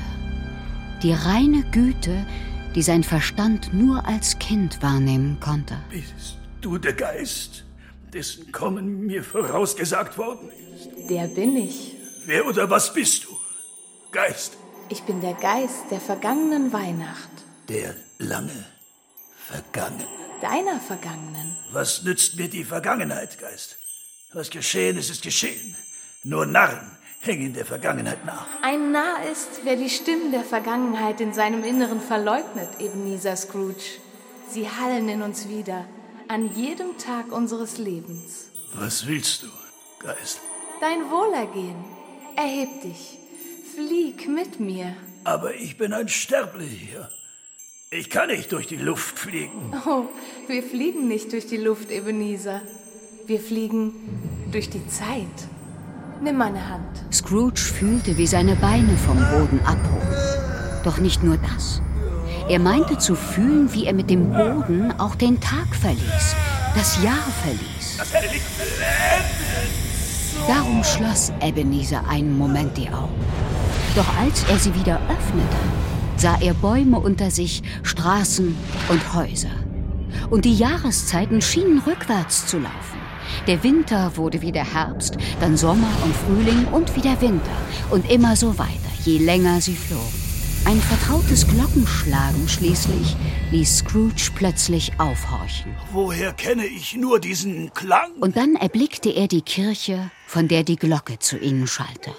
die 1.03 1.13
reine 1.13 1.63
Güte, 1.71 2.25
die 2.73 2.81
sein 2.81 3.03
Verstand 3.03 3.73
nur 3.73 4.05
als 4.07 4.39
Kind 4.39 4.81
wahrnehmen 4.81 5.37
konnte. 5.41 5.77
Bist 5.89 6.37
du 6.61 6.77
der 6.77 6.93
Geist, 6.93 7.65
dessen 8.13 8.51
Kommen 8.53 9.05
mir 9.07 9.23
vorausgesagt 9.23 10.17
worden 10.17 10.49
ist? 10.73 10.89
Der 11.09 11.27
bin 11.27 11.57
ich. 11.57 11.95
Wer 12.25 12.45
oder 12.47 12.69
was 12.69 12.93
bist 12.93 13.25
du? 13.25 13.29
Geist. 14.11 14.57
Ich 14.91 15.03
bin 15.03 15.21
der 15.21 15.35
Geist 15.35 15.85
der 15.89 16.01
vergangenen 16.01 16.73
Weihnacht. 16.73 17.29
Der 17.69 17.95
lange 18.17 18.65
Vergangene. 19.37 20.05
Deiner 20.41 20.81
vergangenen. 20.81 21.55
Was 21.71 22.03
nützt 22.03 22.35
mir 22.35 22.49
die 22.49 22.65
Vergangenheit, 22.65 23.39
Geist? 23.39 23.77
Was 24.33 24.49
geschehen 24.49 24.97
ist, 24.97 25.09
ist 25.09 25.23
geschehen. 25.23 25.77
Nur 26.23 26.45
Narren 26.45 26.97
hängen 27.21 27.53
der 27.53 27.65
Vergangenheit 27.65 28.25
nach. 28.25 28.47
Ein 28.61 28.91
Narr 28.91 29.23
ist, 29.31 29.61
wer 29.63 29.77
die 29.77 29.89
Stimmen 29.89 30.33
der 30.33 30.43
Vergangenheit 30.43 31.21
in 31.21 31.33
seinem 31.33 31.63
Inneren 31.63 32.01
verleugnet, 32.01 32.67
Ebenezer 32.79 33.37
Scrooge. 33.37 34.01
Sie 34.49 34.69
hallen 34.69 35.07
in 35.07 35.21
uns 35.21 35.47
wieder, 35.47 35.85
an 36.27 36.53
jedem 36.53 36.97
Tag 36.97 37.31
unseres 37.31 37.77
Lebens. 37.77 38.49
Was 38.73 39.07
willst 39.07 39.43
du, 39.43 39.47
Geist? 39.99 40.41
Dein 40.81 41.09
Wohlergehen. 41.09 41.81
Erheb 42.35 42.81
dich. 42.81 43.20
Flieg 43.75 44.27
mit 44.27 44.59
mir. 44.59 44.95
Aber 45.23 45.53
ich 45.55 45.77
bin 45.77 45.93
ein 45.93 46.09
Sterblicher. 46.09 47.09
Ich 47.89 48.09
kann 48.09 48.27
nicht 48.27 48.51
durch 48.51 48.67
die 48.67 48.77
Luft 48.77 49.17
fliegen. 49.17 49.73
Oh, 49.85 50.05
wir 50.47 50.63
fliegen 50.63 51.07
nicht 51.07 51.31
durch 51.31 51.47
die 51.47 51.57
Luft, 51.57 51.89
Ebenezer. 51.91 52.61
Wir 53.27 53.39
fliegen 53.39 53.93
durch 54.51 54.69
die 54.69 54.85
Zeit. 54.87 55.37
Nimm 56.21 56.37
meine 56.37 56.67
Hand. 56.67 57.13
Scrooge 57.13 57.59
fühlte, 57.59 58.17
wie 58.17 58.27
seine 58.27 58.55
Beine 58.55 58.97
vom 58.97 59.17
Boden 59.17 59.59
abhoben. 59.65 60.83
Doch 60.83 60.97
nicht 60.97 61.23
nur 61.23 61.37
das. 61.37 61.81
Er 62.49 62.59
meinte 62.59 62.97
zu 62.97 63.15
fühlen, 63.15 63.73
wie 63.73 63.85
er 63.85 63.93
mit 63.93 64.09
dem 64.09 64.31
Boden 64.31 64.91
auch 64.99 65.15
den 65.15 65.39
Tag 65.39 65.73
verließ, 65.75 66.35
das 66.75 67.01
Jahr 67.03 67.25
verließ. 67.43 67.97
Das 67.97 68.13
hätte 68.13 68.33
nicht 68.33 68.45
Darum 70.47 70.83
schloss 70.83 71.31
Ebenezer 71.41 72.03
einen 72.07 72.37
Moment 72.37 72.75
die 72.75 72.89
Augen. 72.89 73.13
Doch 73.95 74.07
als 74.17 74.43
er 74.49 74.57
sie 74.57 74.73
wieder 74.73 75.01
öffnete, 75.09 75.57
sah 76.15 76.37
er 76.39 76.53
Bäume 76.53 76.97
unter 76.97 77.29
sich, 77.29 77.61
Straßen 77.83 78.55
und 78.87 79.13
Häuser. 79.13 79.51
Und 80.29 80.45
die 80.45 80.55
Jahreszeiten 80.55 81.41
schienen 81.41 81.79
rückwärts 81.79 82.47
zu 82.47 82.59
laufen. 82.59 83.01
Der 83.47 83.63
Winter 83.63 84.15
wurde 84.15 84.41
wieder 84.41 84.63
Herbst, 84.63 85.17
dann 85.41 85.57
Sommer 85.57 85.91
und 86.05 86.15
Frühling 86.15 86.67
und 86.67 86.95
wieder 86.95 87.19
Winter. 87.19 87.51
Und 87.89 88.09
immer 88.09 88.37
so 88.37 88.57
weiter, 88.57 88.91
je 89.03 89.17
länger 89.17 89.59
sie 89.59 89.75
flogen. 89.75 90.21
Ein 90.63 90.79
vertrautes 90.79 91.47
Glockenschlagen 91.47 92.47
schließlich 92.47 93.17
ließ 93.51 93.79
Scrooge 93.79 94.31
plötzlich 94.35 94.93
aufhorchen. 94.99 95.75
Woher 95.91 96.31
kenne 96.33 96.65
ich 96.65 96.95
nur 96.95 97.19
diesen 97.19 97.73
Klang? 97.73 98.11
Und 98.21 98.37
dann 98.37 98.55
erblickte 98.55 99.09
er 99.09 99.27
die 99.27 99.41
Kirche, 99.41 100.11
von 100.27 100.47
der 100.47 100.63
die 100.63 100.77
Glocke 100.77 101.19
zu 101.19 101.37
ihnen 101.37 101.67
schallte. 101.67 102.11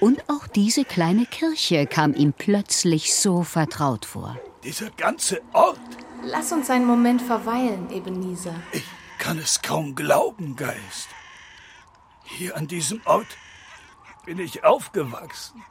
Und 0.00 0.22
auch 0.28 0.46
diese 0.46 0.84
kleine 0.84 1.26
Kirche 1.26 1.86
kam 1.86 2.14
ihm 2.14 2.32
plötzlich 2.32 3.14
so 3.16 3.42
vertraut 3.42 4.04
vor. 4.04 4.38
Dieser 4.62 4.90
ganze 4.90 5.40
Ort. 5.52 5.78
Lass 6.22 6.52
uns 6.52 6.70
einen 6.70 6.86
Moment 6.86 7.22
verweilen, 7.22 7.90
Ebenezer. 7.90 8.54
Ich 8.72 8.84
kann 9.18 9.38
es 9.38 9.62
kaum 9.62 9.94
glauben, 9.94 10.56
Geist. 10.56 11.08
Hier 12.24 12.56
an 12.56 12.68
diesem 12.68 13.00
Ort 13.06 13.26
bin 14.24 14.38
ich 14.38 14.64
aufgewachsen. 14.64 15.62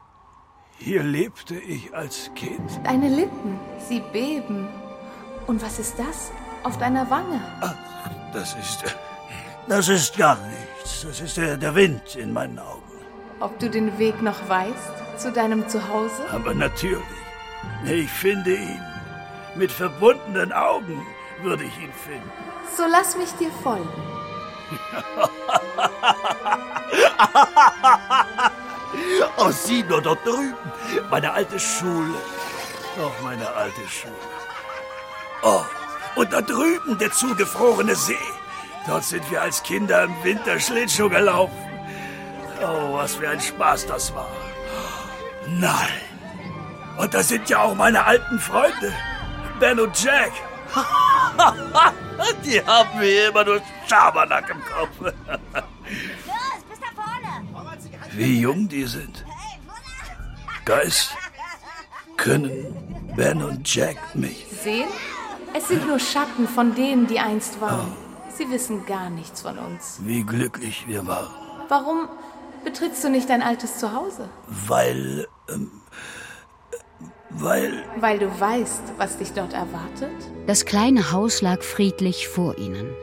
Hier 0.80 1.04
lebte 1.04 1.56
ich 1.58 1.94
als 1.96 2.32
Kind. 2.36 2.70
Deine 2.84 3.10
Lippen, 3.10 3.60
sie 3.88 4.02
beben. 4.12 4.68
Und 5.48 5.62
was 5.62 5.80
ist 5.80 5.98
das 5.98 6.32
auf 6.64 6.78
deiner 6.78 7.10
Wange? 7.10 7.42
Ach, 7.62 7.76
das 8.34 8.56
ist. 8.56 8.84
Das 9.68 9.90
ist 9.90 10.18
gar 10.18 10.38
nichts. 10.48 11.02
Das 11.02 11.20
ist 11.22 11.38
der, 11.38 11.58
der 11.58 11.76
Wind 11.76 12.16
in 12.16 12.32
meinen 12.34 12.60
Augen. 12.60 12.87
Ob 13.40 13.60
du 13.60 13.70
den 13.70 14.00
Weg 14.00 14.22
noch 14.22 14.50
weißt 14.50 15.20
zu 15.20 15.32
deinem 15.32 15.70
Zuhause? 15.70 16.26
Aber 16.32 16.56
natürlich. 16.56 17.04
Ich 17.86 18.10
finde 18.10 18.56
ihn. 18.56 18.82
Mit 19.56 19.72
verbundenen 19.72 20.52
Augen 20.52 21.06
würde 21.44 21.64
ich 21.64 21.78
ihn 21.80 21.94
finden. 21.94 22.32
So 22.76 22.84
lass 22.90 23.16
mich 23.16 23.32
dir 23.34 23.52
folgen. 23.64 23.88
oh, 29.38 29.52
sieh 29.52 29.84
nur 29.84 30.02
dort 30.02 30.26
drüben. 30.26 30.56
Meine 31.10 31.32
alte 31.32 31.60
Schule. 31.60 32.16
Doch, 32.98 33.14
meine 33.24 33.48
alte 33.54 33.88
Schule. 33.88 34.14
Oh, 35.44 35.64
und 36.16 36.34
da 36.34 36.42
drüben 36.42 36.98
der 36.98 37.12
zugefrorene 37.12 37.96
See. 37.96 38.16
Dort 38.88 39.04
sind 39.04 39.30
wir 39.30 39.42
als 39.42 39.62
Kinder 39.64 40.04
im 40.04 40.24
Winter 40.24 40.60
Schlittschuh 40.60 41.10
gelaufen. 41.10 41.67
Oh, 42.62 42.94
was 42.94 43.16
für 43.16 43.30
ein 43.30 43.40
Spaß 43.40 43.86
das 43.86 44.14
war. 44.14 44.30
Nein. 45.48 46.02
Und 46.98 47.14
da 47.14 47.22
sind 47.22 47.50
ja 47.50 47.62
auch 47.62 47.76
meine 47.76 48.04
alten 48.06 48.40
Freunde. 48.40 48.94
Ben 49.60 49.80
und 49.80 50.04
Jack. 50.04 50.32
Die 52.44 52.62
haben 52.66 53.00
mir 53.00 53.30
immer 53.30 53.44
nur 53.44 53.62
Schabernack 53.88 54.50
im 54.50 54.62
Kopf. 54.66 55.00
Los, 55.00 55.14
bis 56.70 56.80
da 56.80 56.88
vorne. 56.96 57.46
Wie 58.12 58.42
jung 58.42 58.68
die 58.68 58.86
sind. 58.86 59.24
Geist, 60.66 61.12
können 62.18 62.76
Ben 63.16 63.42
und 63.42 63.74
Jack 63.74 63.98
mich 64.16 64.48
Sehen? 64.64 64.90
Es 65.54 65.70
sind 65.70 65.88
nur 65.88 66.00
Schatten 66.00 66.48
von 66.48 66.76
denen, 66.76 67.08
die 67.08 67.20
einst 67.20 67.62
waren. 67.62 67.96
Sie 68.36 68.50
wissen 68.52 68.86
gar 68.86 69.10
nichts 69.10 69.42
von 69.42 69.58
uns. 69.58 70.00
Wie 70.02 70.24
glücklich 70.24 70.86
wir 70.88 71.08
waren. 71.08 71.34
Warum 71.70 72.10
betrittst 72.68 73.02
du 73.04 73.10
nicht 73.10 73.30
dein 73.30 73.42
altes 73.42 73.78
Zuhause? 73.78 74.28
Weil, 74.68 75.26
ähm, 75.50 75.72
weil... 77.30 77.84
Weil 78.02 78.20
du 78.20 78.28
weißt, 78.28 78.82
was 78.98 79.18
dich 79.18 79.32
dort 79.32 79.54
erwartet? 79.54 80.12
Das 80.48 80.66
kleine 80.66 81.14
Haus 81.14 81.42
lag 81.42 81.62
friedlich 81.62 82.28
vor 82.28 82.58
ihnen. 82.58 82.94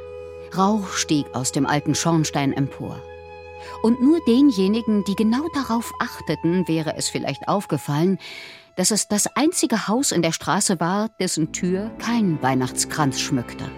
Rauch 0.55 0.89
stieg 0.89 1.27
aus 1.35 1.51
dem 1.51 1.67
alten 1.67 1.95
Schornstein 1.95 2.53
empor. 2.53 3.01
Und 3.83 4.03
nur 4.03 4.21
denjenigen, 4.27 5.03
die 5.05 5.17
genau 5.17 5.47
darauf 5.55 5.93
achteten, 5.99 6.69
wäre 6.69 6.97
es 6.97 7.09
vielleicht 7.09 7.49
aufgefallen, 7.49 8.19
dass 8.77 8.91
es 8.91 9.09
das 9.09 9.27
einzige 9.35 9.89
Haus 9.89 10.13
in 10.13 10.21
der 10.21 10.33
Straße 10.33 10.79
war, 10.79 11.09
dessen 11.21 11.53
Tür 11.53 11.91
kein 11.99 12.43
Weihnachtskranz 12.43 13.19
schmückte. 13.19 13.71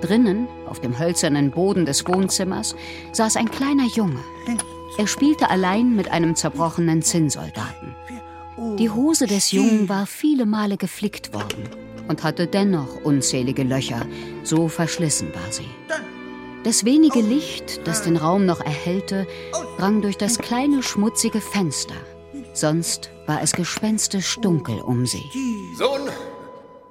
Drinnen, 0.00 0.48
auf 0.66 0.80
dem 0.80 0.98
hölzernen 0.98 1.50
Boden 1.50 1.86
des 1.86 2.06
Wohnzimmers, 2.06 2.74
saß 3.12 3.36
ein 3.36 3.50
kleiner 3.50 3.86
Junge. 3.86 4.20
Er 4.96 5.06
spielte 5.06 5.50
allein 5.50 5.94
mit 5.94 6.10
einem 6.10 6.34
zerbrochenen 6.34 7.02
Zinnsoldaten. 7.02 7.94
Die 8.78 8.90
Hose 8.90 9.26
des 9.26 9.52
Jungen 9.52 9.88
war 9.88 10.06
viele 10.06 10.44
Male 10.46 10.76
geflickt 10.76 11.32
worden 11.32 11.68
und 12.08 12.24
hatte 12.24 12.46
dennoch 12.46 13.04
unzählige 13.04 13.62
Löcher, 13.62 14.06
so 14.42 14.68
verschlissen 14.68 15.32
war 15.34 15.52
sie. 15.52 15.68
Das 16.64 16.84
wenige 16.84 17.20
Licht, 17.20 17.86
das 17.86 18.02
den 18.02 18.16
Raum 18.16 18.44
noch 18.44 18.60
erhellte, 18.60 19.26
drang 19.78 20.02
durch 20.02 20.16
das 20.16 20.38
kleine 20.38 20.82
schmutzige 20.82 21.40
Fenster. 21.40 21.94
Sonst 22.52 23.10
war 23.26 23.42
es 23.42 23.52
gespenstisch 23.52 24.38
dunkel 24.40 24.80
um 24.80 25.06
sie. 25.06 25.22
Sohn! 25.76 26.10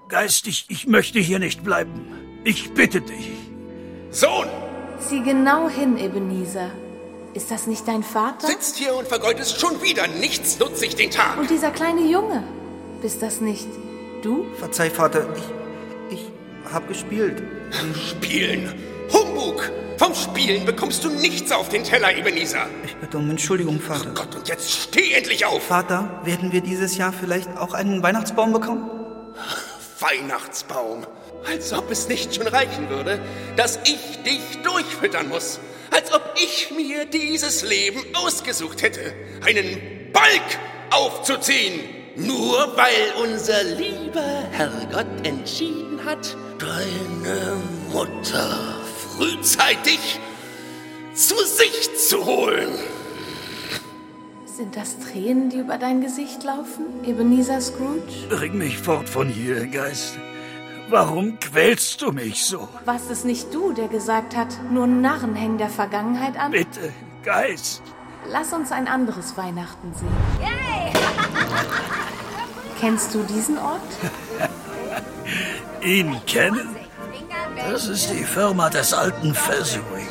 Geist, 0.07 0.47
ich, 0.47 0.65
ich 0.69 0.87
möchte 0.87 1.19
hier 1.19 1.39
nicht 1.39 1.63
bleiben. 1.63 2.07
Ich 2.47 2.73
bitte 2.73 3.01
dich. 3.01 3.29
Sohn! 4.09 4.47
Sieh 4.99 5.21
genau 5.21 5.67
hin, 5.67 5.97
Ebenezer. 5.97 6.71
Ist 7.33 7.51
das 7.51 7.67
nicht 7.67 7.85
dein 7.85 8.03
Vater? 8.03 8.47
Sitzt 8.47 8.77
hier 8.77 8.95
und 8.95 9.05
vergeudest 9.05 9.59
schon 9.59 9.81
wieder 9.81 10.07
nichts 10.07 10.57
nutzig 10.57 10.95
den 10.95 11.11
Tag. 11.11 11.37
Und 11.37 11.49
dieser 11.49 11.71
kleine 11.71 12.09
Junge? 12.09 12.45
Bist 13.01 13.21
das 13.21 13.41
nicht 13.41 13.67
du? 14.21 14.45
Verzeih, 14.57 14.89
Vater, 14.89 15.27
ich. 16.09 16.19
ich 16.19 16.73
hab 16.73 16.87
gespielt. 16.87 17.43
Spielen? 18.11 18.73
Humbug! 19.11 19.69
Vom 19.97 20.15
Spielen 20.15 20.65
bekommst 20.65 21.03
du 21.03 21.09
nichts 21.09 21.51
auf 21.51 21.67
den 21.67 21.83
Teller, 21.83 22.15
Ebenezer. 22.15 22.67
Ich 22.85 22.95
bitte 22.95 23.17
um 23.17 23.29
Entschuldigung, 23.29 23.81
Vater. 23.81 24.11
Gott, 24.11 24.33
und 24.33 24.47
jetzt 24.47 24.71
steh 24.71 25.11
endlich 25.11 25.45
auf! 25.45 25.63
Vater, 25.63 26.21
werden 26.23 26.53
wir 26.53 26.61
dieses 26.61 26.95
Jahr 26.95 27.11
vielleicht 27.11 27.57
auch 27.57 27.73
einen 27.73 28.01
Weihnachtsbaum 28.03 28.53
bekommen? 28.53 28.89
Weihnachtsbaum. 29.99 31.05
Als 31.45 31.73
ob 31.73 31.91
es 31.91 32.07
nicht 32.07 32.35
schon 32.35 32.47
reichen 32.47 32.89
würde, 32.89 33.19
dass 33.55 33.79
ich 33.83 34.23
dich 34.23 34.61
durchfüttern 34.63 35.29
muss. 35.29 35.59
Als 35.91 36.13
ob 36.13 36.33
ich 36.35 36.71
mir 36.71 37.05
dieses 37.05 37.63
Leben 37.63 38.03
ausgesucht 38.13 38.81
hätte, 38.81 39.13
einen 39.45 40.11
Balk 40.11 40.59
aufzuziehen. 40.91 41.79
Nur 42.15 42.75
weil 42.75 43.23
unser 43.23 43.63
lieber 43.63 44.43
Herrgott 44.51 45.05
entschieden 45.23 46.03
hat, 46.03 46.35
deine 46.57 47.57
Mutter 47.91 48.79
frühzeitig 49.15 50.19
zu 51.13 51.35
sich 51.45 51.95
zu 51.97 52.25
holen. 52.25 52.69
Sind 54.45 54.75
das 54.75 54.97
Tränen, 54.99 55.51
die 55.51 55.57
über 55.59 55.77
dein 55.77 56.01
Gesicht 56.01 56.43
laufen, 56.43 56.85
Ebenezer 57.05 57.61
Scrooge? 57.61 58.27
Bring 58.29 58.57
mich 58.57 58.79
fort 58.79 59.07
von 59.07 59.29
hier, 59.29 59.67
Geist. 59.67 60.17
Warum 60.89 61.37
quälst 61.39 62.01
du 62.01 62.11
mich 62.11 62.45
so? 62.45 62.67
Warst 62.85 63.11
es 63.11 63.25
nicht 63.25 63.53
du, 63.53 63.73
der 63.73 63.89
gesagt 63.89 64.35
hat, 64.35 64.47
nur 64.71 64.87
Narren 64.87 65.35
hängen 65.35 65.57
der 65.57 65.69
Vergangenheit 65.69 66.37
an? 66.37 66.51
Bitte, 66.51 66.93
Geist. 67.23 67.81
Lass 68.29 68.53
uns 68.53 68.71
ein 68.71 68.87
anderes 68.87 69.37
Weihnachten 69.37 69.93
sehen. 69.93 70.07
Kennst 72.79 73.13
du 73.13 73.23
diesen 73.23 73.57
Ort? 73.57 73.81
Ihn 75.81 76.21
kennen? 76.25 76.75
Das 77.69 77.87
ist 77.87 78.09
die 78.11 78.23
Firma 78.23 78.69
des 78.69 78.93
alten 78.93 79.33
Fezziwig. 79.33 80.07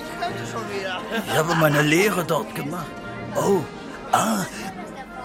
Ich 1.27 1.39
habe 1.39 1.55
meine 1.55 1.81
Lehre 1.81 2.25
dort 2.25 2.55
gemacht. 2.55 2.87
Oh, 3.35 3.63
ah. 4.13 4.45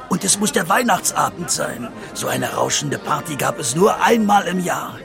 Und 0.07 0.23
es 0.23 0.39
muss 0.39 0.51
der 0.51 0.69
Weihnachtsabend 0.69 1.51
sein. 1.51 1.89
So 2.13 2.27
eine 2.27 2.53
rauschende 2.53 2.97
Party 2.97 3.35
gab 3.35 3.59
es 3.59 3.75
nur 3.75 4.01
einmal 4.01 4.47
im 4.47 4.59
Jahr. 4.59 4.97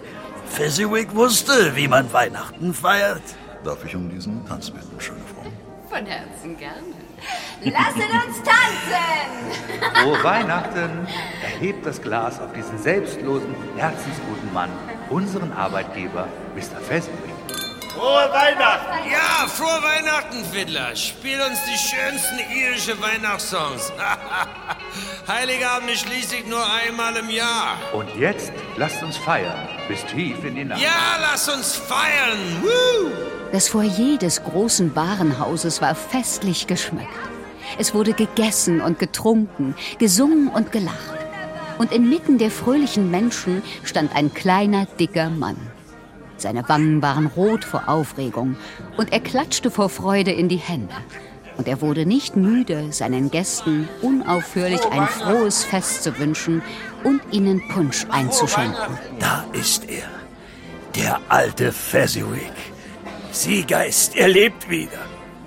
Fezziwig 0.57 1.14
wusste, 1.14 1.77
wie 1.77 1.87
man 1.87 2.11
Weihnachten 2.14 2.73
feiert. 2.73 3.21
Darf 3.62 3.85
ich 3.85 3.95
um 3.95 4.09
diesen 4.09 4.42
Tanz 4.47 4.71
bitten, 4.71 4.99
schöne 4.99 5.21
Frau? 5.35 5.45
Von 5.95 6.07
Herzen 6.07 6.57
gerne. 6.57 6.95
Lasset 7.61 8.11
uns 8.27 8.42
tanzen! 8.42 10.03
Frohe 10.03 10.25
Weihnachten! 10.25 11.07
Erhebt 11.42 11.85
das 11.85 12.01
Glas 12.01 12.40
auf 12.40 12.55
diesen 12.55 12.79
selbstlosen, 12.79 13.55
herzensguten 13.77 14.51
Mann, 14.55 14.71
unseren 15.11 15.53
Arbeitgeber, 15.53 16.27
Mr. 16.55 16.81
Fessenbrink. 16.81 17.36
Frohe 17.96 18.30
Weihnachten! 18.30 19.11
Ja, 19.11 19.48
frohe 19.48 19.82
Weihnachten, 19.82 20.44
Fiddler. 20.52 20.94
Spiel 20.94 21.40
uns 21.40 21.59
die 21.64 21.78
schönsten 21.78 22.38
irische 22.54 23.00
Weihnachtssongs. 23.00 23.90
Heiligabend 25.26 25.90
ist 25.90 26.00
schließlich 26.00 26.46
nur 26.46 26.62
einmal 26.70 27.16
im 27.16 27.30
Jahr. 27.30 27.78
Und 27.94 28.14
jetzt 28.14 28.52
lasst 28.76 29.02
uns 29.02 29.16
feiern, 29.16 29.66
bis 29.88 30.04
tief 30.04 30.44
in 30.44 30.56
die 30.56 30.64
Nacht. 30.66 30.82
Ja, 30.82 31.16
lass 31.22 31.48
uns 31.48 31.74
feiern! 31.74 32.38
Woo! 32.61 33.11
Das 33.50 33.70
Foyer 33.70 34.18
des 34.18 34.44
großen 34.44 34.94
Warenhauses 34.94 35.80
war 35.80 35.94
festlich 35.94 36.66
geschmückt. 36.66 37.09
Es 37.78 37.94
wurde 37.94 38.12
gegessen 38.12 38.82
und 38.82 38.98
getrunken, 38.98 39.74
gesungen 39.98 40.48
und 40.48 40.70
gelacht. 40.70 41.16
Und 41.78 41.92
inmitten 41.92 42.37
der 42.37 42.50
fröhlichen 42.50 43.11
Menschen 43.11 43.62
stand 43.85 44.14
ein 44.14 44.35
kleiner, 44.35 44.85
dicker 44.98 45.30
Mann. 45.30 45.56
Seine 46.37 46.68
Wangen 46.68 47.03
waren 47.03 47.27
rot 47.27 47.64
vor 47.64 47.88
Aufregung 47.88 48.57
und 48.96 49.12
er 49.12 49.20
klatschte 49.20 49.70
vor 49.70 49.88
Freude 49.88 50.33
in 50.33 50.49
die 50.49 50.57
Hände. 50.57 50.94
Und 51.57 51.68
er 51.68 51.81
wurde 51.81 52.05
nicht 52.05 52.37
müde, 52.37 52.92
seinen 52.92 53.31
Gästen 53.31 53.88
unaufhörlich 54.03 54.85
ein 54.90 55.07
frohes 55.07 55.64
Fest 55.64 56.03
zu 56.03 56.18
wünschen 56.18 56.62
und 57.03 57.20
ihnen 57.31 57.66
Punsch 57.68 58.07
einzuschenken. 58.11 58.99
Da 59.18 59.44
ist 59.53 59.88
er. 59.88 60.05
Der 60.94 61.20
alte 61.29 61.72
Fezziwig. 61.72 62.53
Sieh, 63.33 63.62
Geist, 63.62 64.16
er 64.16 64.29
lebt 64.29 64.68
wieder. 64.68 64.99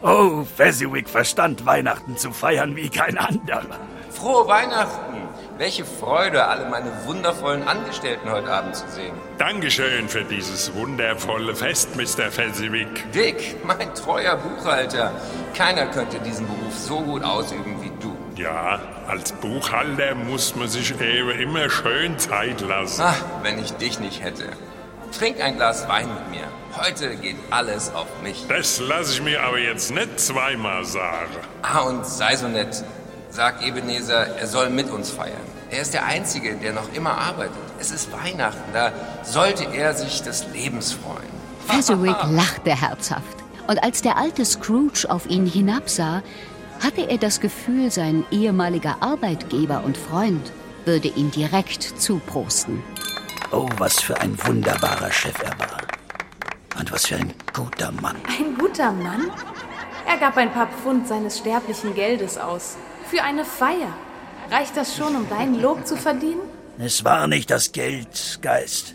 Oh, 0.02 0.44
Fezziwig 0.44 1.10
verstand 1.10 1.66
Weihnachten 1.66 2.18
zu 2.18 2.32
feiern 2.32 2.76
wie 2.76 2.90
kein 2.90 3.18
anderer. 3.18 3.80
Frohe 4.12 4.48
Weihnachten! 4.48 5.18
Welche 5.60 5.84
Freude, 5.84 6.48
alle 6.48 6.70
meine 6.70 6.90
wundervollen 7.04 7.68
Angestellten 7.68 8.32
heute 8.32 8.50
Abend 8.50 8.78
zu 8.78 8.88
sehen. 8.92 9.14
Dankeschön 9.40 10.08
für 10.08 10.24
dieses 10.24 10.74
wundervolle 10.74 11.54
Fest, 11.54 11.98
Mr. 11.98 12.32
Fezziwig. 12.32 12.88
Dick, 13.14 13.58
mein 13.66 13.94
treuer 13.94 14.38
Buchhalter. 14.38 15.12
Keiner 15.54 15.88
könnte 15.88 16.18
diesen 16.20 16.48
Beruf 16.48 16.74
so 16.78 17.02
gut 17.02 17.26
ausüben 17.26 17.76
wie 17.82 17.92
du. 18.02 18.16
Ja, 18.42 18.80
als 19.10 19.34
Buchhalter 19.34 20.16
muss 20.16 20.56
man 20.56 20.70
sich 20.70 20.98
eben 21.02 21.32
immer 21.32 21.70
schön 21.70 22.18
Zeit 22.18 22.62
lassen. 22.62 23.02
Ach, 23.04 23.22
wenn 23.44 23.60
ich 23.60 23.74
dich 23.74 24.00
nicht 24.00 24.24
hätte. 24.24 24.46
Trink 25.12 25.42
ein 25.42 25.58
Glas 25.58 25.90
Wein 25.90 26.08
mit 26.08 26.40
mir. 26.40 26.48
Heute 26.82 27.18
geht 27.18 27.36
alles 27.50 27.94
auf 27.94 28.08
mich. 28.24 28.46
Das 28.48 28.80
lasse 28.80 29.12
ich 29.12 29.22
mir 29.22 29.44
aber 29.44 29.60
jetzt 29.60 29.92
nicht 29.92 30.22
zweimal 30.22 30.86
sagen. 30.86 31.36
Ah, 31.64 31.82
und 31.82 32.06
sei 32.06 32.38
so 32.38 32.48
nett. 32.48 32.82
Sag 33.32 33.62
Ebenezer, 33.62 34.38
er 34.38 34.48
soll 34.48 34.70
mit 34.70 34.90
uns 34.90 35.12
feiern. 35.12 35.38
Er 35.70 35.82
ist 35.82 35.94
der 35.94 36.06
Einzige, 36.06 36.56
der 36.56 36.74
noch 36.74 36.92
immer 36.94 37.16
arbeitet. 37.16 37.58
Es 37.80 37.92
ist 37.92 38.12
Weihnachten, 38.12 38.74
da 38.74 38.92
sollte 39.24 39.66
er 39.66 39.94
sich 39.94 40.24
des 40.24 40.48
Lebens 40.52 40.94
freuen. 40.94 41.30
Fezziwig 41.68 42.16
lachte 42.32 42.72
herzhaft. 42.72 43.38
Und 43.68 43.84
als 43.84 44.02
der 44.02 44.18
alte 44.18 44.44
Scrooge 44.46 45.06
auf 45.08 45.30
ihn 45.30 45.46
hinabsah, 45.46 46.24
hatte 46.84 47.08
er 47.08 47.20
das 47.20 47.40
Gefühl, 47.40 47.92
sein 47.92 48.26
ehemaliger 48.32 48.98
Arbeitgeber 49.02 49.84
und 49.84 49.96
Freund 49.96 50.52
würde 50.86 51.10
ihm 51.10 51.30
direkt 51.30 51.84
zuprosten. 51.84 52.82
Oh, 53.52 53.70
was 53.78 54.02
für 54.02 54.20
ein 54.20 54.36
wunderbarer 54.48 55.12
Chef 55.12 55.36
er 55.44 55.60
war. 55.60 55.82
Und 56.80 56.92
was 56.92 57.06
für 57.06 57.18
ein 57.18 57.34
guter 57.54 57.92
Mann. 57.92 58.16
Ein 58.28 58.58
guter 58.58 58.92
Mann? 58.92 59.30
Er 60.08 60.18
gab 60.18 60.38
ein 60.38 60.52
paar 60.52 60.68
Pfund 60.68 61.08
seines 61.08 61.38
sterblichen 61.38 61.94
Geldes 61.94 62.38
aus. 62.40 62.78
Für 63.10 63.24
eine 63.24 63.44
Feier. 63.44 63.94
Reicht 64.52 64.78
das 64.78 64.96
schon, 64.96 65.16
um 65.16 65.28
dein 65.30 65.60
Lob 65.60 65.88
zu 65.88 65.98
verdienen? 65.98 66.42
Es 66.78 67.04
war 67.04 67.28
nicht 67.28 67.50
das 67.50 67.72
Geld, 67.72 68.40
Geist. 68.42 68.94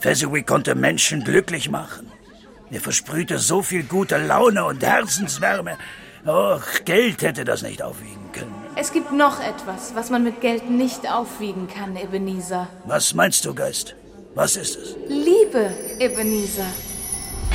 Fezziwig 0.00 0.44
konnte 0.46 0.74
Menschen 0.74 1.22
glücklich 1.22 1.70
machen. 1.70 2.10
Er 2.70 2.80
versprühte 2.80 3.38
so 3.38 3.62
viel 3.62 3.84
gute 3.84 4.16
Laune 4.18 4.64
und 4.64 4.82
Herzenswärme. 4.82 5.78
Och, 6.26 6.84
Geld 6.84 7.22
hätte 7.22 7.44
das 7.44 7.62
nicht 7.62 7.80
aufwiegen 7.80 8.32
können. 8.32 8.54
Es 8.74 8.92
gibt 8.92 9.12
noch 9.12 9.38
etwas, 9.40 9.94
was 9.94 10.10
man 10.10 10.24
mit 10.24 10.40
Geld 10.40 10.68
nicht 10.68 11.08
aufwiegen 11.08 11.68
kann, 11.68 11.96
Ebenezer. 11.96 12.66
Was 12.86 13.14
meinst 13.14 13.44
du, 13.44 13.54
Geist? 13.54 13.94
Was 14.34 14.56
ist 14.56 14.76
es? 14.76 14.96
Liebe, 15.08 15.72
Ebenezer. 16.00 16.66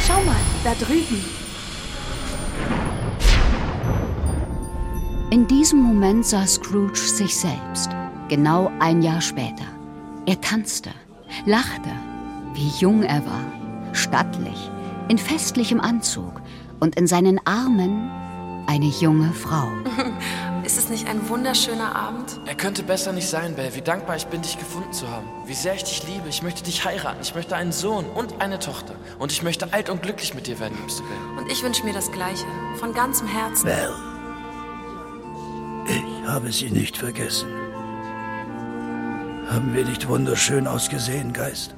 Schau 0.07 0.21
mal, 0.21 0.35
da 0.63 0.73
drüben. 0.75 1.38
In 5.31 5.45
diesem 5.45 5.79
Moment 5.83 6.25
sah 6.25 6.47
Scrooge 6.47 6.97
sich 6.97 7.37
selbst, 7.37 7.91
genau 8.29 8.71
ein 8.79 9.03
Jahr 9.03 9.21
später. 9.21 9.65
Er 10.25 10.41
tanzte, 10.41 10.89
lachte, 11.45 11.91
wie 12.55 12.69
jung 12.79 13.03
er 13.03 13.23
war, 13.27 13.45
stattlich, 13.93 14.71
in 15.07 15.19
festlichem 15.19 15.81
Anzug 15.81 16.41
und 16.79 16.95
in 16.95 17.05
seinen 17.05 17.39
Armen 17.45 18.09
eine 18.65 18.87
junge 18.87 19.31
Frau. 19.33 19.67
Ist 20.63 20.79
es 20.79 20.89
nicht 20.89 21.07
ein 21.07 21.29
wunderschöner 21.29 21.95
Abend? 21.95 22.39
Er 22.47 22.55
könnte 22.55 22.81
besser 22.81 23.13
nicht 23.13 23.27
sein, 23.27 23.55
Belle. 23.55 23.75
Wie 23.75 23.81
dankbar 23.81 24.15
ich 24.15 24.25
bin, 24.25 24.41
dich 24.41 24.57
gefunden 24.57 24.93
zu 24.93 25.07
haben. 25.09 25.27
Wie 25.45 25.53
sehr 25.53 25.75
ich 25.75 25.83
dich 25.83 26.07
liebe. 26.07 26.27
Ich 26.27 26.41
möchte 26.41 26.63
dich 26.63 26.85
heiraten. 26.85 27.19
Ich 27.21 27.35
möchte 27.35 27.55
einen 27.55 27.71
Sohn 27.71 28.05
und 28.05 28.41
eine 28.41 28.57
Tochter. 28.57 28.95
Und 29.19 29.31
ich 29.31 29.43
möchte 29.43 29.73
alt 29.73 29.91
und 29.91 30.01
glücklich 30.01 30.33
mit 30.33 30.47
dir 30.47 30.59
werden, 30.59 30.75
liebste 30.79 31.03
Belle. 31.03 31.41
Und 31.41 31.51
ich 31.51 31.63
wünsche 31.63 31.83
mir 31.83 31.93
das 31.93 32.11
Gleiche. 32.11 32.45
Von 32.79 32.93
ganzem 32.93 33.27
Herzen. 33.27 33.65
Belle. 33.65 34.08
Ich 35.89 36.27
habe 36.27 36.51
sie 36.51 36.69
nicht 36.69 36.97
vergessen. 36.97 37.49
Haben 39.49 39.73
wir 39.73 39.83
nicht 39.83 40.07
wunderschön 40.07 40.67
ausgesehen, 40.67 41.33
Geist? 41.33 41.73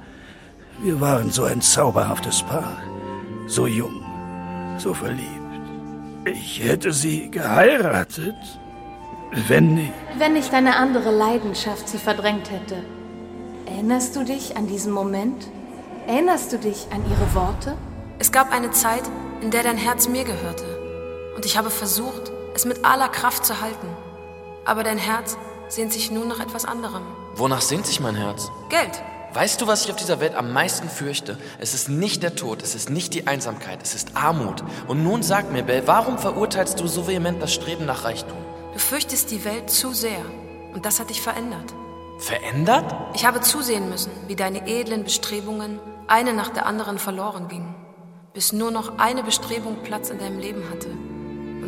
Wir 0.82 1.00
waren 1.00 1.32
so 1.32 1.46
ein 1.46 1.62
zauberhaftes 1.62 2.44
Paar. 2.44 2.78
So 3.48 3.68
jung, 3.68 4.04
so 4.78 4.94
verliebt. 4.94 5.30
Ich 6.26 6.62
hätte 6.62 6.92
sie 6.92 7.32
geheiratet, 7.32 8.36
wenn 9.48 9.76
nicht. 9.76 9.94
Wenn 10.18 10.34
nicht 10.34 10.54
eine 10.54 10.76
andere 10.76 11.12
Leidenschaft 11.12 11.88
sie 11.88 11.98
verdrängt 11.98 12.52
hätte. 12.52 12.84
Erinnerst 13.66 14.16
du 14.18 14.26
dich 14.26 14.58
an 14.58 14.68
diesen 14.68 14.92
Moment? 14.92 15.48
Erinnerst 16.08 16.52
du 16.52 16.58
dich 16.58 16.88
an 16.92 17.02
ihre 17.10 17.34
Worte? 17.34 17.78
Es 18.20 18.32
gab 18.32 18.52
eine 18.52 18.72
Zeit, 18.72 19.04
in 19.42 19.52
der 19.52 19.64
dein 19.64 19.78
Herz 19.78 20.10
mir 20.10 20.26
gehörte. 20.26 20.66
Und 21.36 21.46
ich 21.46 21.58
habe 21.58 21.70
versucht, 21.70 22.32
es 22.54 22.66
mit 22.66 22.84
aller 22.84 23.08
Kraft 23.08 23.46
zu 23.46 23.62
halten. 23.62 23.88
Aber 24.66 24.84
dein 24.84 24.98
Herz 24.98 25.38
sehnt 25.68 25.94
sich 25.94 26.12
nun 26.12 26.28
nach 26.28 26.40
etwas 26.40 26.66
anderem. 26.66 27.04
Wonach 27.36 27.62
sehnt 27.62 27.86
sich 27.86 28.00
mein 28.00 28.16
Herz? 28.16 28.52
Geld. 28.70 29.02
Weißt 29.34 29.62
du, 29.62 29.68
was 29.68 29.86
ich 29.86 29.92
auf 29.92 29.96
dieser 29.96 30.20
Welt 30.20 30.36
am 30.36 30.52
meisten 30.52 30.90
fürchte? 30.90 31.38
Es 31.58 31.74
ist 31.74 31.88
nicht 31.88 32.22
der 32.22 32.36
Tod, 32.36 32.62
es 32.62 32.76
ist 32.76 32.90
nicht 32.90 33.14
die 33.14 33.28
Einsamkeit, 33.28 33.80
es 33.82 33.96
ist 33.96 34.18
Armut. 34.18 34.62
Und 34.88 35.04
nun 35.04 35.24
sag 35.24 35.52
mir, 35.52 35.64
Belle, 35.64 35.88
warum 35.88 36.18
verurteilst 36.18 36.80
du 36.80 36.88
so 36.88 37.08
vehement 37.08 37.42
das 37.42 37.54
Streben 37.54 37.86
nach 37.86 38.04
Reichtum? 38.04 38.38
Du 38.74 38.80
fürchtest 38.80 39.32
die 39.32 39.46
Welt 39.46 39.70
zu 39.70 39.94
sehr. 39.94 40.26
Und 40.74 40.86
das 40.86 41.00
hat 41.00 41.10
dich 41.10 41.22
verändert. 41.22 41.74
Verändert? 42.20 42.94
Ich 43.14 43.26
habe 43.26 43.42
zusehen 43.42 43.90
müssen, 43.90 44.12
wie 44.28 44.36
deine 44.36 44.68
edlen 44.68 45.04
Bestrebungen 45.04 45.80
eine 46.08 46.34
nach 46.34 46.50
der 46.50 46.66
anderen 46.66 47.00
verloren 47.00 47.48
gingen, 47.48 47.74
bis 48.34 48.52
nur 48.52 48.70
noch 48.70 49.00
eine 49.00 49.24
Bestrebung 49.24 49.78
Platz 49.84 50.10
in 50.10 50.20
deinem 50.20 50.40
Leben 50.40 50.70
hatte. 50.70 50.90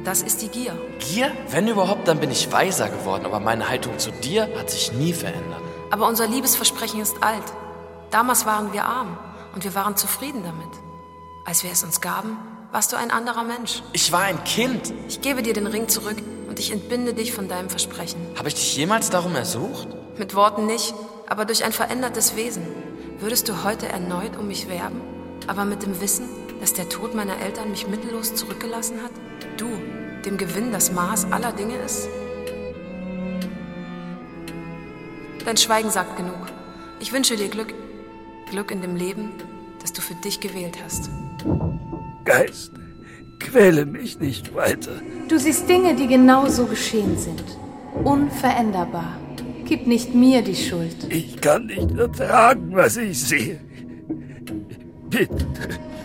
Das 0.04 0.22
ist 0.22 0.42
die 0.42 0.50
Gier. 0.50 0.78
Gier? 1.00 1.32
Wenn 1.50 1.68
überhaupt, 1.68 2.08
dann 2.08 2.20
bin 2.20 2.30
ich 2.30 2.52
weiser 2.52 2.90
geworden, 2.90 3.26
aber 3.26 3.40
meine 3.40 3.70
Haltung 3.70 3.98
zu 4.00 4.12
dir 4.12 4.50
hat 4.58 4.70
sich 4.70 4.92
nie 4.92 5.14
verändert. 5.14 5.62
Aber 5.92 6.08
unser 6.08 6.28
Liebesversprechen 6.28 7.00
ist 7.00 7.24
alt. 7.24 7.44
Damals 8.12 8.46
waren 8.46 8.74
wir 8.74 8.84
arm 8.84 9.18
und 9.56 9.64
wir 9.64 9.74
waren 9.76 9.96
zufrieden 9.96 10.44
damit. 10.44 10.70
Als 11.46 11.64
wir 11.64 11.72
es 11.72 11.84
uns 11.84 12.02
gaben, 12.02 12.38
warst 12.72 12.92
du 12.92 12.98
ein 12.98 13.12
anderer 13.12 13.44
Mensch. 13.44 13.82
Ich 13.94 14.12
war 14.12 14.24
ein 14.24 14.44
Kind. 14.44 14.94
Ich 15.08 15.22
gebe 15.22 15.42
dir 15.42 15.54
den 15.54 15.68
Ring 15.68 15.88
zurück 15.88 16.18
und 16.50 16.60
ich 16.60 16.72
entbinde 16.72 17.14
dich 17.14 17.32
von 17.32 17.48
deinem 17.48 17.70
Versprechen. 17.70 18.20
Habe 18.38 18.50
ich 18.50 18.56
dich 18.56 18.76
jemals 18.76 19.10
darum 19.10 19.36
ersucht? 19.36 19.88
Mit 20.18 20.36
Worten 20.36 20.66
nicht, 20.66 20.94
aber 21.30 21.46
durch 21.46 21.64
ein 21.64 21.72
verändertes 21.72 22.36
Wesen. 22.36 22.68
Würdest 23.20 23.48
du 23.48 23.64
heute 23.64 23.88
erneut 23.88 24.38
um 24.38 24.48
mich 24.48 24.68
werben, 24.68 25.02
aber 25.48 25.64
mit 25.64 25.84
dem 25.84 26.02
Wissen, 26.02 26.28
dass 26.60 26.74
der 26.74 26.90
Tod 26.90 27.16
meiner 27.16 27.40
Eltern 27.40 27.70
mich 27.70 27.88
mittellos 27.88 28.36
zurückgelassen 28.36 29.02
hat? 29.02 29.12
Du, 29.58 29.68
dem 30.26 30.38
Gewinn 30.38 30.72
das 30.72 30.92
Maß 30.92 31.32
aller 31.32 31.52
Dinge 31.52 31.76
ist? 31.78 32.08
Dein 35.46 35.58
Schweigen 35.58 35.90
sagt 35.90 36.18
genug. 36.18 36.48
Ich 37.00 37.12
wünsche 37.12 37.36
dir 37.36 37.50
Glück. 37.50 37.74
Glück 38.50 38.72
in 38.72 38.82
dem 38.82 38.96
Leben, 38.96 39.32
das 39.82 39.94
du 39.94 40.02
für 40.02 40.16
dich 40.16 40.40
gewählt 40.40 40.78
hast. 40.84 41.10
Geist, 42.24 42.72
quäle 43.40 43.86
mich 43.86 44.20
nicht 44.20 44.56
weiter. 44.56 45.02
Du 45.28 45.38
siehst 45.38 45.68
Dinge, 45.68 45.96
die 45.96 46.08
genau 46.08 46.48
so 46.48 46.66
geschehen 46.66 47.18
sind. 47.18 47.44
Unveränderbar. 48.04 49.18
Gib 49.66 49.88
nicht 49.88 50.14
mir 50.14 50.42
die 50.42 50.56
Schuld. 50.56 50.96
Ich 51.10 51.42
kann 51.42 51.66
nicht 51.66 51.92
ertragen, 51.92 52.70
was 52.74 52.98
ich 52.98 53.20
sehe. 53.20 53.60
Bitte. 55.10 55.48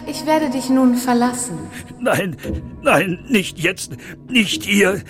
Ich 0.09 0.25
werde 0.25 0.49
dich 0.49 0.71
nun 0.71 0.95
verlassen. 0.95 1.59
Nein, 2.01 2.37
nein, 2.81 3.25
nicht 3.29 3.59
jetzt, 3.59 3.93
nicht 4.27 4.65
hier. 4.65 5.03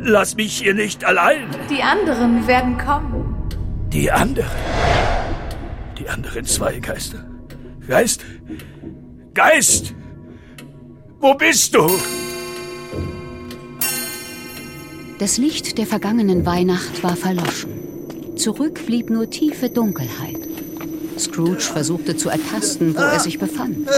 Lass 0.00 0.34
mich 0.34 0.58
hier 0.58 0.74
nicht 0.74 1.04
allein. 1.04 1.46
Die 1.70 1.82
anderen 1.82 2.46
werden 2.48 2.76
kommen. 2.76 3.36
Die 3.92 4.10
anderen. 4.10 4.50
Die 5.96 6.08
anderen 6.08 6.44
zwei 6.44 6.80
Geister. 6.80 7.24
Geist? 7.86 8.24
Geist! 9.32 9.94
Wo 11.20 11.34
bist 11.34 11.74
du? 11.76 11.88
Das 15.20 15.38
Licht 15.38 15.78
der 15.78 15.86
vergangenen 15.86 16.44
Weihnacht 16.44 17.02
war 17.04 17.16
verloschen. 17.16 18.36
Zurück 18.36 18.84
blieb 18.86 19.08
nur 19.08 19.30
tiefe 19.30 19.70
Dunkelheit. 19.70 20.45
Scrooge 21.18 21.60
versuchte 21.60 22.16
zu 22.16 22.28
ertasten, 22.28 22.94
wo 22.94 23.00
er 23.00 23.20
sich 23.20 23.38
befand. 23.38 23.88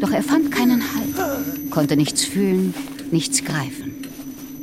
Doch 0.00 0.10
er 0.10 0.22
fand 0.22 0.52
keinen 0.52 0.82
Halt, 0.82 1.70
konnte 1.70 1.96
nichts 1.96 2.24
fühlen, 2.24 2.74
nichts 3.10 3.44
greifen. 3.44 4.06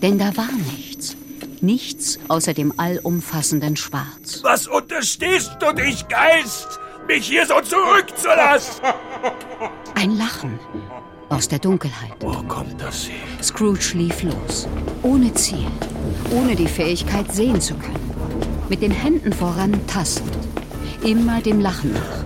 Denn 0.02 0.18
da 0.18 0.36
war 0.38 0.50
nichts. 0.76 1.16
Nichts 1.62 2.20
außer 2.28 2.54
dem 2.54 2.74
allumfassenden 2.78 3.76
Schwarz. 3.76 4.42
Was 4.44 4.68
unterstehst 4.68 5.54
du 5.60 5.74
dich, 5.74 6.08
Geist? 6.08 6.80
Mich 7.08 7.28
hier 7.28 7.46
so 7.46 7.56
zurückzulassen? 7.62 8.84
Ein 9.96 10.18
Lachen 10.18 10.60
aus 11.30 11.48
der 11.48 11.60
Dunkelheit. 11.60 12.14
Wo 12.20 12.34
kommt 12.44 12.80
das 12.80 13.08
her? 13.08 13.16
Scrooge 13.42 13.94
lief 13.96 14.22
los, 14.24 14.68
ohne 15.02 15.34
Ziel, 15.34 15.68
ohne 16.32 16.56
die 16.56 16.68
Fähigkeit 16.68 17.32
sehen 17.34 17.60
zu 17.60 17.74
können. 17.76 18.12
Mit 18.70 18.82
den 18.82 18.92
Händen 18.92 19.34
voran 19.34 19.80
tastend, 19.88 20.38
immer 21.06 21.40
dem 21.42 21.62
Lachen 21.62 21.94
nach. 21.94 22.26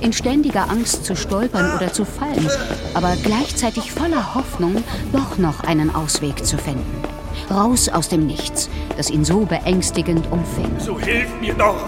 In 0.00 0.12
ständiger 0.12 0.70
Angst 0.70 1.04
zu 1.04 1.16
stolpern 1.16 1.76
oder 1.76 1.92
zu 1.92 2.04
fallen, 2.04 2.48
aber 2.94 3.14
gleichzeitig 3.22 3.92
voller 3.92 4.34
Hoffnung, 4.34 4.82
doch 5.12 5.38
noch 5.38 5.60
einen 5.60 5.94
Ausweg 5.94 6.44
zu 6.44 6.58
finden. 6.58 7.02
Raus 7.50 7.88
aus 7.88 8.08
dem 8.08 8.26
Nichts, 8.26 8.68
das 8.96 9.10
ihn 9.10 9.24
so 9.24 9.40
beängstigend 9.40 10.30
umfing. 10.30 10.70
So 10.78 10.98
hilf 10.98 11.28
mir 11.40 11.54
doch, 11.54 11.82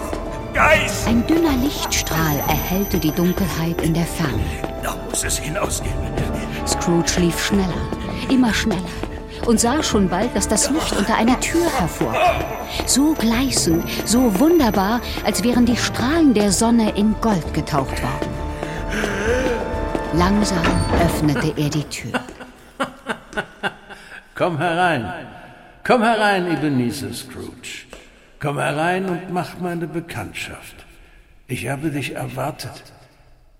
Geist! 0.53 1.07
Ein 1.07 1.25
dünner 1.27 1.55
Lichtstrahl 1.63 2.37
erhellte 2.47 2.99
die 2.99 3.11
Dunkelheit 3.11 3.81
in 3.81 3.93
der 3.93 4.05
Ferne. 4.05 4.43
Da 4.83 4.97
muss 5.09 5.23
es 5.23 5.37
hinausgehen. 5.37 5.95
Scrooge 6.67 7.21
lief 7.21 7.45
schneller, 7.45 7.87
immer 8.29 8.53
schneller 8.53 9.10
und 9.47 9.59
sah 9.59 9.81
schon 9.83 10.09
bald, 10.09 10.35
dass 10.35 10.47
das 10.47 10.69
Licht 10.69 10.95
unter 10.97 11.15
einer 11.15 11.39
Tür 11.39 11.65
hervorkam. 11.79 12.43
So 12.85 13.13
gleißend, 13.13 13.83
so 14.05 14.39
wunderbar, 14.39 15.01
als 15.25 15.43
wären 15.43 15.65
die 15.65 15.77
Strahlen 15.77 16.33
der 16.33 16.51
Sonne 16.51 16.95
in 16.95 17.15
Gold 17.21 17.53
getaucht 17.53 18.01
worden. 18.01 18.29
Langsam 20.13 20.63
öffnete 21.03 21.53
er 21.55 21.69
die 21.69 21.83
Tür. 21.85 22.19
Komm 24.35 24.57
herein. 24.57 25.11
Komm 25.83 26.03
herein, 26.03 26.51
Ebenezer 26.51 27.13
Scrooge. 27.13 27.85
Komm 28.39 28.57
herein 28.57 29.05
und 29.05 29.31
mach 29.31 29.59
meine 29.59 29.87
Bekanntschaft. 29.87 30.75
Ich 31.47 31.67
habe 31.67 31.89
dich 31.89 32.15
erwartet. 32.15 32.83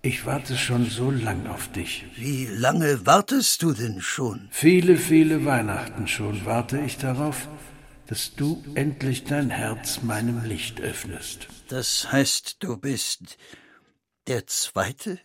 Ich 0.03 0.25
warte 0.25 0.57
schon 0.57 0.89
so 0.89 1.11
lang 1.11 1.45
auf 1.45 1.71
dich. 1.71 2.05
Wie 2.15 2.47
lange 2.47 3.05
wartest 3.05 3.61
du 3.61 3.71
denn 3.71 4.01
schon? 4.01 4.47
Viele, 4.49 4.97
viele 4.97 5.45
Weihnachten 5.45 6.07
schon 6.07 6.43
warte 6.43 6.79
ich 6.79 6.97
darauf, 6.97 7.47
dass 8.07 8.33
du 8.33 8.63
endlich 8.73 9.25
dein 9.25 9.51
Herz 9.51 10.01
meinem 10.01 10.43
Licht 10.43 10.81
öffnest. 10.81 11.47
Das 11.67 12.11
heißt, 12.11 12.63
du 12.63 12.77
bist 12.77 13.37
der 14.25 14.47
zweite 14.47 15.19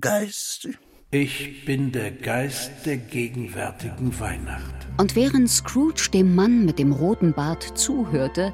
Geist? 0.00 0.68
Ich 1.10 1.64
bin 1.64 1.90
der 1.90 2.12
Geist 2.12 2.86
der 2.86 2.96
gegenwärtigen 2.98 4.20
Weihnacht. 4.20 4.74
Und 4.98 5.16
während 5.16 5.50
Scrooge 5.50 6.10
dem 6.12 6.36
Mann 6.36 6.64
mit 6.64 6.78
dem 6.78 6.92
roten 6.92 7.32
Bart 7.32 7.76
zuhörte, 7.76 8.52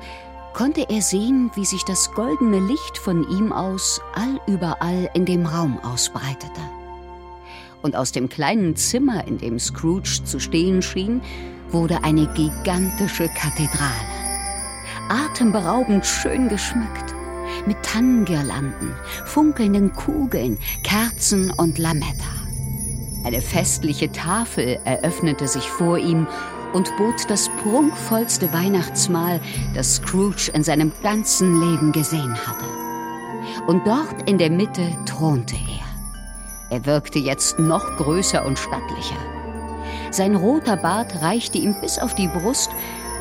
konnte 0.55 0.89
er 0.89 1.03
sehen, 1.03 1.51
wie 1.55 1.65
sich 1.65 1.85
das 1.85 2.13
goldene 2.13 2.61
Licht 2.61 2.99
von 2.99 3.29
ihm 3.31 3.53
aus 3.53 4.01
allüberall 4.15 5.11
in 5.15 5.25
dem 5.25 5.47
Raum 5.47 5.79
ausbreitete. 5.81 6.61
Und 7.83 7.97
aus 7.97 8.13
dem 8.13 8.29
kleinen 8.29 8.77
Zimmer, 8.77 9.27
in 9.27 9.39
dem 9.39 9.59
Scrooge 9.59 10.21
zu 10.25 10.39
stehen 10.39 10.83
schien, 10.83 11.23
wurde 11.71 12.05
eine 12.05 12.27
gigantische 12.35 13.29
Kathedrale. 13.29 14.21
Atemberaubend 15.09 16.05
schön 16.05 16.49
geschmückt, 16.49 17.15
mit 17.67 17.83
Tannengirlanden, 17.83 18.95
funkelnden 19.27 19.93
Kugeln, 19.93 20.59
Kerzen 20.85 21.51
und 21.53 21.79
Lametta. 21.79 22.41
Eine 23.25 23.43
festliche 23.43 24.11
Tafel 24.13 24.79
eröffnete 24.85 25.47
sich 25.47 25.69
vor 25.69 25.99
ihm 25.99 26.27
und 26.73 26.97
bot 26.97 27.29
das 27.29 27.49
prunkvollste 27.63 28.53
Weihnachtsmahl, 28.53 29.41
das 29.75 29.97
Scrooge 29.97 30.51
in 30.55 30.65
seinem 30.65 30.93
ganzen 31.03 31.61
Leben 31.61 31.93
gesehen 31.93 32.35
hatte. 32.35 32.65
Und 33.67 33.87
dort 33.87 34.29
in 34.29 34.39
der 34.39 34.51
Mitte 34.51 34.83
thronte 35.07 35.57
er. 35.57 36.77
Er 36.77 36.87
wirkte 36.87 37.19
jetzt 37.19 37.59
noch 37.59 37.97
größer 37.97 38.45
und 38.47 38.59
stattlicher. 38.59 39.19
Sein 40.11 40.37
roter 40.37 40.77
Bart 40.77 41.21
reichte 41.21 41.59
ihm 41.59 41.75
bis 41.81 41.99
auf 41.99 42.15
die 42.15 42.29
Brust 42.29 42.71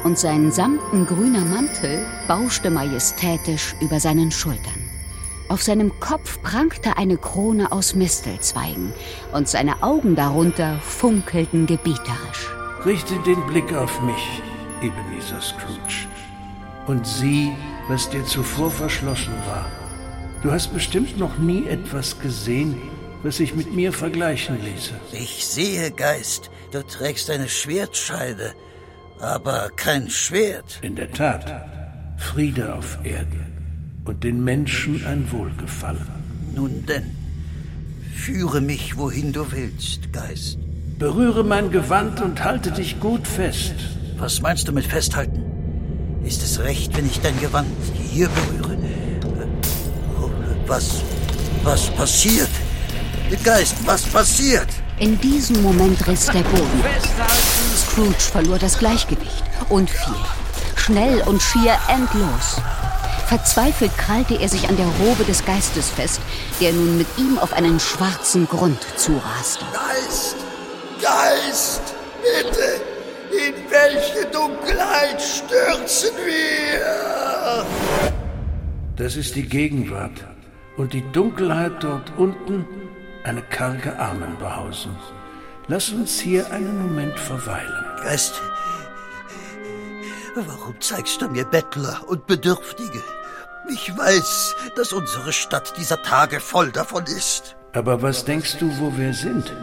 und 0.03 0.17
sein 0.17 0.51
samten 0.51 1.05
grüner 1.05 1.45
Mantel 1.45 2.05
bauschte 2.27 2.69
majestätisch 2.69 3.75
über 3.81 3.99
seinen 3.99 4.31
Schultern. 4.31 4.89
Auf 5.49 5.63
seinem 5.63 5.99
Kopf 5.99 6.41
prangte 6.43 6.97
eine 6.97 7.17
Krone 7.17 7.71
aus 7.71 7.95
Mistelzweigen 7.95 8.93
und 9.33 9.49
seine 9.49 9.81
Augen 9.81 10.15
darunter 10.15 10.77
funkelten 10.79 11.65
gebieterisch. 11.65 12.58
Richte 12.85 13.15
den 13.25 13.45
Blick 13.47 13.73
auf 13.73 14.01
mich, 14.03 14.41
Ebenezer 14.81 15.41
Scrooge, 15.41 16.07
und 16.87 17.05
sieh, 17.05 17.51
was 17.89 18.09
dir 18.09 18.23
zuvor 18.23 18.71
verschlossen 18.71 19.33
war. 19.45 19.65
Du 20.43 20.51
hast 20.51 20.73
bestimmt 20.73 21.17
noch 21.17 21.37
nie 21.39 21.67
etwas 21.67 22.17
gesehen, 22.21 22.77
was 23.21 23.37
sich 23.37 23.53
mit 23.53 23.75
mir 23.75 23.91
vergleichen 23.91 24.63
ließe. 24.63 24.93
Ich 25.11 25.45
sehe, 25.45 25.91
Geist, 25.91 26.51
du 26.71 26.81
trägst 26.81 27.29
eine 27.29 27.49
Schwertscheide, 27.49 28.53
aber 29.19 29.71
kein 29.75 30.09
Schwert. 30.09 30.79
In 30.81 30.95
der 30.95 31.11
Tat, 31.11 31.65
Friede 32.17 32.73
auf 32.73 32.97
Erden 33.03 34.01
und 34.05 34.23
den 34.23 34.41
Menschen 34.41 35.05
ein 35.05 35.29
Wohlgefallen. 35.33 36.07
Nun 36.55 36.85
denn, 36.85 37.13
führe 38.15 38.61
mich, 38.61 38.95
wohin 38.97 39.33
du 39.33 39.51
willst, 39.51 40.13
Geist. 40.13 40.59
Berühre 40.99 41.45
mein 41.45 41.71
Gewand 41.71 42.19
und 42.19 42.43
halte 42.43 42.71
dich 42.71 42.99
gut 42.99 43.25
fest. 43.25 43.73
Was 44.17 44.41
meinst 44.41 44.67
du 44.67 44.73
mit 44.73 44.85
festhalten? 44.85 45.45
Ist 46.25 46.43
es 46.43 46.59
recht, 46.59 46.97
wenn 46.97 47.05
ich 47.05 47.21
dein 47.21 47.39
Gewand 47.39 47.69
hier 48.11 48.27
berühre? 48.27 48.77
Was, 50.67 51.01
was 51.63 51.89
passiert? 51.91 52.49
Geist, 53.45 53.77
was 53.85 54.01
passiert? 54.07 54.67
In 54.99 55.17
diesem 55.21 55.61
Moment 55.61 56.05
riss 56.05 56.25
der 56.25 56.43
Boden. 56.43 56.83
Scrooge 57.77 58.19
verlor 58.19 58.59
das 58.59 58.77
Gleichgewicht 58.77 59.45
und 59.69 59.89
fiel. 59.89 60.13
Schnell 60.75 61.21
und 61.21 61.41
schier 61.41 61.77
endlos. 61.87 62.61
Verzweifelt 63.27 63.97
krallte 63.97 64.37
er 64.37 64.49
sich 64.49 64.67
an 64.67 64.75
der 64.75 64.87
Robe 64.99 65.23
des 65.23 65.45
Geistes 65.45 65.91
fest, 65.91 66.19
der 66.59 66.73
nun 66.73 66.97
mit 66.97 67.07
ihm 67.17 67.39
auf 67.39 67.53
einen 67.53 67.79
schwarzen 67.79 68.49
Grund 68.49 68.79
zuraste. 68.97 69.63
Geist! 69.71 70.48
Geist! 71.01 71.81
Bitte! 72.21 72.81
In 73.31 73.53
welche 73.69 74.25
Dunkelheit 74.31 75.21
stürzen 75.21 76.11
wir? 76.25 77.65
Das 78.95 79.15
ist 79.15 79.35
die 79.35 79.47
Gegenwart. 79.47 80.25
Und 80.77 80.93
die 80.93 81.03
Dunkelheit 81.11 81.83
dort 81.83 82.11
unten 82.17 82.65
eine 83.23 83.41
karge 83.41 83.97
Armenbehausung. 83.99 84.97
Lass 85.67 85.89
uns 85.89 86.19
hier 86.19 86.51
einen 86.51 86.81
Moment 86.81 87.19
verweilen. 87.19 87.85
Geist, 88.03 88.41
warum 90.35 90.81
zeigst 90.81 91.21
du 91.21 91.29
mir 91.29 91.45
Bettler 91.45 92.01
und 92.07 92.25
Bedürftige? 92.25 93.03
Ich 93.71 93.95
weiß, 93.95 94.55
dass 94.75 94.93
unsere 94.93 95.31
Stadt 95.31 95.77
dieser 95.77 96.01
Tage 96.01 96.39
voll 96.39 96.71
davon 96.71 97.03
ist. 97.03 97.55
Aber 97.73 98.01
was 98.01 98.25
denkst 98.25 98.57
du, 98.57 98.75
wo 98.79 98.97
wir 98.97 99.13
sind? 99.13 99.53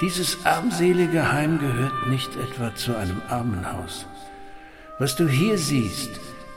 Dieses 0.00 0.46
armselige 0.46 1.30
Heim 1.30 1.58
gehört 1.58 2.06
nicht 2.06 2.34
etwa 2.36 2.74
zu 2.74 2.96
einem 2.96 3.20
Armenhaus. 3.28 4.06
Was 4.98 5.14
du 5.14 5.28
hier 5.28 5.58
siehst, 5.58 6.08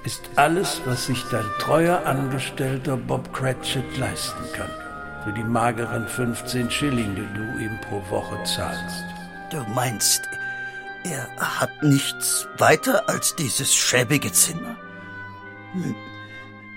ist 0.05 0.21
alles, 0.37 0.81
was 0.85 1.07
sich 1.07 1.23
dein 1.29 1.45
treuer 1.59 2.05
Angestellter 2.05 2.95
Bob 2.95 3.33
Cratchit 3.33 3.97
leisten 3.97 4.43
kann. 4.53 4.69
Für 5.25 5.33
die 5.33 5.43
mageren 5.43 6.07
15 6.07 6.71
Schilling, 6.71 7.15
die 7.15 7.27
du 7.37 7.63
ihm 7.63 7.79
pro 7.81 8.01
Woche 8.09 8.41
zahlst. 8.45 9.03
Du 9.51 9.57
meinst, 9.73 10.21
er 11.03 11.27
hat 11.37 11.83
nichts 11.83 12.47
weiter 12.57 13.09
als 13.09 13.35
dieses 13.35 13.75
schäbige 13.75 14.31
Zimmer? 14.31 14.77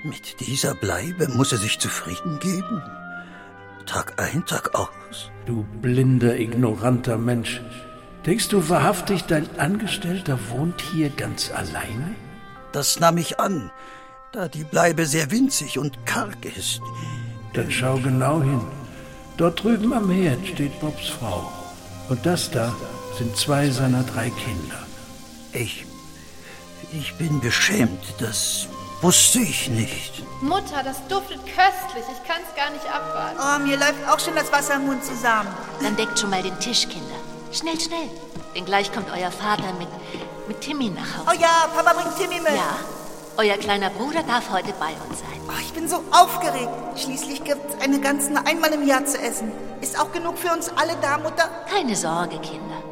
Mit 0.02 0.40
dieser 0.40 0.74
Bleibe 0.74 1.28
muss 1.28 1.52
er 1.52 1.58
sich 1.58 1.78
zufrieden 1.78 2.40
geben? 2.40 2.82
Tag 3.86 4.20
ein, 4.20 4.44
Tag 4.44 4.74
aus? 4.74 5.30
Du 5.46 5.64
blinder, 5.80 6.36
ignoranter 6.38 7.16
Mensch. 7.16 7.62
Denkst 8.26 8.48
du 8.48 8.68
wahrhaftig, 8.68 9.24
dein 9.24 9.48
Angestellter 9.58 10.38
wohnt 10.50 10.80
hier 10.80 11.10
ganz 11.10 11.52
alleine? 11.52 12.16
Das 12.72 12.98
nahm 12.98 13.16
ich 13.16 13.38
an, 13.38 13.70
da 14.32 14.48
die 14.48 14.64
Bleibe 14.64 15.06
sehr 15.06 15.30
winzig 15.30 15.78
und 15.78 16.04
karg 16.04 16.44
ist. 16.44 16.80
Dann 17.54 17.70
schau 17.70 17.98
genau 17.98 18.42
hin. 18.42 18.60
Dort 19.36 19.62
drüben 19.62 19.92
am 19.92 20.10
Herd 20.10 20.44
steht 20.46 20.80
Bobs 20.80 21.08
Frau. 21.08 21.50
Und 22.08 22.26
das 22.26 22.50
da 22.50 22.74
sind 23.16 23.36
zwei 23.36 23.70
seiner 23.70 24.02
drei 24.02 24.30
Kinder. 24.30 24.86
Ich. 25.52 25.86
Ich 26.92 27.14
bin 27.14 27.40
beschämt, 27.40 28.14
das 28.18 28.68
wusste 29.02 29.40
ich 29.40 29.68
nicht. 29.68 30.22
Mutter, 30.42 30.82
das 30.84 31.06
duftet 31.08 31.40
köstlich. 31.46 32.04
Ich 32.12 32.28
kann's 32.28 32.54
gar 32.56 32.70
nicht 32.70 32.86
abwarten. 32.86 33.38
Oh, 33.38 33.66
mir 33.66 33.76
läuft 33.76 34.08
auch 34.08 34.20
schon 34.20 34.34
das 34.34 34.52
Wasser 34.52 34.76
im 34.76 34.86
Mund 34.86 35.04
zusammen. 35.04 35.48
Dann 35.82 35.96
deckt 35.96 36.18
schon 36.18 36.30
mal 36.30 36.42
den 36.42 36.58
Tisch, 36.60 36.88
Kinder. 36.88 37.16
Schnell, 37.52 37.80
schnell. 37.80 38.10
Denn 38.54 38.64
gleich 38.64 38.92
kommt 38.92 39.10
euer 39.10 39.30
Vater 39.30 39.72
mit, 39.78 39.88
mit 40.48 40.60
Timmy 40.60 40.90
nach 40.90 41.18
Hause. 41.18 41.38
Oh 41.38 41.40
ja, 41.40 41.68
Papa 41.74 41.92
bringt 41.94 42.16
Timmy 42.16 42.40
mit. 42.40 42.54
Ja, 42.54 42.76
euer 43.36 43.56
kleiner 43.58 43.90
Bruder 43.90 44.22
darf 44.22 44.50
heute 44.50 44.72
bei 44.80 44.92
uns 45.08 45.20
sein. 45.20 45.40
Oh, 45.48 45.60
ich 45.60 45.72
bin 45.72 45.88
so 45.88 46.02
aufgeregt. 46.10 46.70
Schließlich 46.96 47.44
gibt's 47.44 47.82
eine 47.82 48.00
ganze 48.00 48.34
einmal 48.46 48.72
im 48.72 48.86
Jahr 48.86 49.04
zu 49.04 49.18
essen. 49.18 49.52
Ist 49.80 50.00
auch 50.00 50.10
genug 50.12 50.38
für 50.38 50.52
uns 50.52 50.70
alle 50.70 50.96
da, 51.02 51.18
Mutter? 51.18 51.48
Keine 51.70 51.96
Sorge, 51.96 52.38
Kinder. 52.38 52.82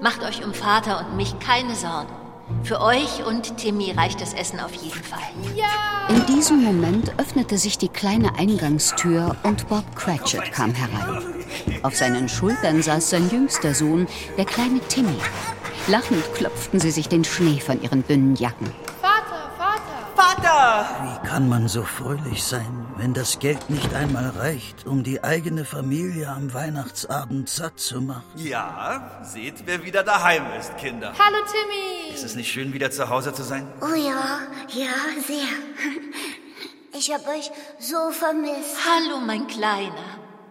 Macht 0.00 0.22
euch 0.22 0.44
um 0.44 0.52
Vater 0.54 0.98
und 0.98 1.16
mich 1.16 1.38
keine 1.38 1.74
Sorgen. 1.74 2.25
Für 2.62 2.80
euch 2.80 3.24
und 3.26 3.56
Timmy 3.56 3.92
reicht 3.92 4.20
das 4.20 4.34
Essen 4.34 4.60
auf 4.60 4.74
jeden 4.74 5.02
Fall. 5.02 5.20
Ja! 5.54 6.08
In 6.08 6.26
diesem 6.26 6.62
Moment 6.62 7.12
öffnete 7.18 7.58
sich 7.58 7.78
die 7.78 7.88
kleine 7.88 8.38
Eingangstür 8.38 9.36
und 9.42 9.68
Bob 9.68 9.84
Cratchit 9.94 10.52
kam 10.52 10.74
herein. 10.74 11.22
Auf 11.82 11.94
seinen 11.94 12.28
Schultern 12.28 12.82
saß 12.82 13.10
sein 13.10 13.30
jüngster 13.30 13.74
Sohn, 13.74 14.06
der 14.36 14.44
kleine 14.44 14.80
Timmy. 14.88 15.16
Lachend 15.88 16.24
klopften 16.34 16.80
sie 16.80 16.90
sich 16.90 17.08
den 17.08 17.24
Schnee 17.24 17.60
von 17.60 17.80
ihren 17.82 18.06
dünnen 18.06 18.34
Jacken. 18.34 18.85
Vater! 20.16 20.88
Wie 21.02 21.28
kann 21.28 21.46
man 21.46 21.68
so 21.68 21.82
fröhlich 21.82 22.42
sein, 22.42 22.86
wenn 22.96 23.12
das 23.12 23.38
Geld 23.38 23.68
nicht 23.68 23.92
einmal 23.92 24.30
reicht, 24.30 24.86
um 24.86 25.04
die 25.04 25.22
eigene 25.22 25.66
Familie 25.66 26.28
am 26.30 26.54
Weihnachtsabend 26.54 27.50
satt 27.50 27.78
zu 27.78 28.00
machen? 28.00 28.24
Ja, 28.36 29.20
seht, 29.22 29.66
wer 29.66 29.84
wieder 29.84 30.02
daheim 30.02 30.44
ist, 30.58 30.74
Kinder. 30.78 31.12
Hallo, 31.18 31.36
Timmy! 31.44 32.14
Ist 32.14 32.24
es 32.24 32.34
nicht 32.34 32.50
schön, 32.50 32.72
wieder 32.72 32.90
zu 32.90 33.10
Hause 33.10 33.34
zu 33.34 33.42
sein? 33.42 33.68
Oh 33.82 33.94
ja, 33.94 34.40
ja, 34.70 34.94
sehr. 35.26 35.48
Ich 36.98 37.12
hab 37.12 37.28
euch 37.28 37.50
so 37.78 38.10
vermisst. 38.10 38.76
Hallo, 38.88 39.20
mein 39.20 39.46
Kleiner. 39.46 39.92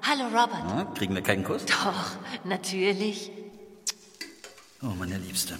Hallo, 0.03 0.25
Robert. 0.25 0.63
Ja, 0.69 0.85
kriegen 0.95 1.15
wir 1.15 1.23
keinen 1.23 1.43
Kuss? 1.43 1.65
Doch, 1.65 2.11
natürlich. 2.43 3.31
Oh, 4.83 4.93
meine 4.99 5.17
Liebste. 5.17 5.57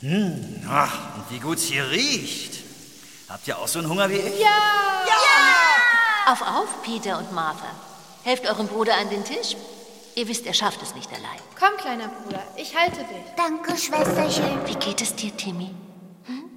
Hm, 0.00 0.62
ach, 0.68 1.16
und 1.16 1.30
wie 1.30 1.38
gut's 1.38 1.62
hier 1.62 1.90
riecht. 1.90 2.65
Habt 3.28 3.48
ihr 3.48 3.58
auch 3.58 3.66
so 3.68 3.80
einen 3.80 3.88
Hunger 3.88 4.08
wie 4.08 4.14
ich? 4.16 4.40
Ja! 4.40 4.46
Ja! 5.06 6.32
Auf, 6.32 6.42
auf, 6.42 6.82
Peter 6.82 7.18
und 7.18 7.32
Martha. 7.32 7.66
Helft 8.24 8.46
eurem 8.46 8.68
Bruder 8.68 8.94
an 8.96 9.10
den 9.10 9.24
Tisch. 9.24 9.56
Ihr 10.14 10.28
wisst, 10.28 10.46
er 10.46 10.54
schafft 10.54 10.82
es 10.82 10.94
nicht 10.94 11.10
allein. 11.12 11.38
Komm, 11.58 11.76
kleiner 11.76 12.08
Bruder, 12.08 12.42
ich 12.56 12.76
halte 12.76 12.98
dich. 12.98 13.24
Danke, 13.36 13.76
Schwesterchen. 13.76 14.66
Wie 14.66 14.74
geht 14.76 15.02
es 15.02 15.14
dir, 15.14 15.36
Timmy? 15.36 15.74
Hm? 16.26 16.50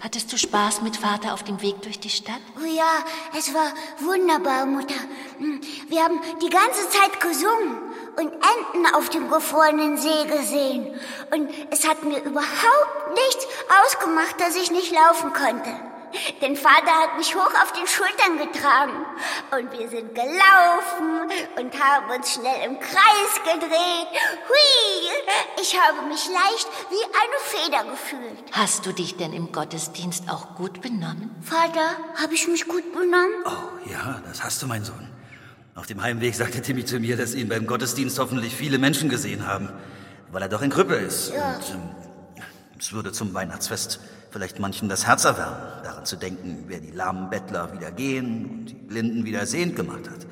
Hattest 0.00 0.32
du 0.32 0.38
Spaß 0.38 0.82
mit 0.82 0.96
Vater 0.96 1.34
auf 1.34 1.42
dem 1.42 1.60
Weg 1.60 1.82
durch 1.82 1.98
die 1.98 2.10
Stadt? 2.10 2.40
Oh 2.62 2.64
ja, 2.64 3.04
es 3.36 3.52
war 3.52 3.72
wunderbar, 4.00 4.64
Mutter. 4.66 4.94
Hm, 5.38 5.60
Wir 5.88 6.04
haben 6.04 6.20
die 6.40 6.50
ganze 6.50 6.88
Zeit 6.90 7.18
gesungen 7.20 7.78
und 8.16 8.32
Enten 8.32 8.94
auf 8.94 9.08
dem 9.08 9.28
gefrorenen 9.28 9.96
See 9.98 10.24
gesehen. 10.26 10.94
Und 11.32 11.50
es 11.70 11.88
hat 11.88 12.04
mir 12.04 12.18
überhaupt 12.22 13.14
nichts 13.14 13.46
ausgemacht, 13.86 14.38
dass 14.40 14.54
ich 14.56 14.70
nicht 14.70 14.92
laufen 14.92 15.32
konnte. 15.32 15.70
Denn 16.40 16.56
Vater 16.56 16.92
hat 17.02 17.16
mich 17.16 17.34
hoch 17.34 17.52
auf 17.62 17.72
den 17.72 17.86
Schultern 17.86 18.38
getragen. 18.38 18.92
Und 19.50 19.72
wir 19.72 19.88
sind 19.88 20.14
gelaufen 20.14 21.30
und 21.58 21.82
haben 21.82 22.10
uns 22.10 22.34
schnell 22.34 22.66
im 22.66 22.78
Kreis 22.80 23.34
gedreht. 23.44 24.08
Hui! 24.48 25.10
Ich 25.60 25.78
habe 25.80 26.06
mich 26.08 26.26
leicht 26.28 26.68
wie 26.90 27.04
eine 27.04 27.38
Feder 27.42 27.90
gefühlt. 27.90 28.52
Hast 28.52 28.86
du 28.86 28.92
dich 28.92 29.16
denn 29.16 29.32
im 29.32 29.52
Gottesdienst 29.52 30.28
auch 30.30 30.54
gut 30.54 30.80
benommen? 30.80 31.34
Vater, 31.40 31.96
habe 32.20 32.34
ich 32.34 32.46
mich 32.48 32.66
gut 32.66 32.92
benommen? 32.92 33.44
Oh, 33.44 33.90
ja, 33.90 34.20
das 34.26 34.42
hast 34.42 34.62
du, 34.62 34.66
mein 34.66 34.84
Sohn. 34.84 35.08
Auf 35.74 35.86
dem 35.86 36.02
Heimweg 36.02 36.34
sagte 36.34 36.62
Timmy 36.62 36.84
zu 36.84 37.00
mir, 37.00 37.16
dass 37.16 37.34
ihn 37.34 37.48
beim 37.48 37.66
Gottesdienst 37.66 38.18
hoffentlich 38.18 38.54
viele 38.54 38.78
Menschen 38.78 39.08
gesehen 39.08 39.46
haben, 39.46 39.72
weil 40.30 40.42
er 40.42 40.48
doch 40.48 40.62
ein 40.62 40.70
Krüppel 40.70 41.02
ist. 41.02 41.32
Ja. 41.34 41.56
Und 41.56 41.70
ähm, 41.70 41.90
es 42.78 42.92
würde 42.92 43.10
zum 43.12 43.34
Weihnachtsfest 43.34 43.98
vielleicht 44.34 44.58
manchen 44.58 44.88
das 44.88 45.06
Herz 45.06 45.24
erwärmen, 45.24 45.56
daran 45.84 46.04
zu 46.04 46.16
denken, 46.16 46.64
wer 46.66 46.80
die 46.80 46.90
lahmen 46.90 47.30
Bettler 47.30 47.72
wieder 47.72 47.92
gehen 47.92 48.44
und 48.50 48.64
die 48.66 48.74
Blinden 48.74 49.24
wieder 49.24 49.46
sehend 49.46 49.76
gemacht 49.76 50.10
hat. 50.10 50.26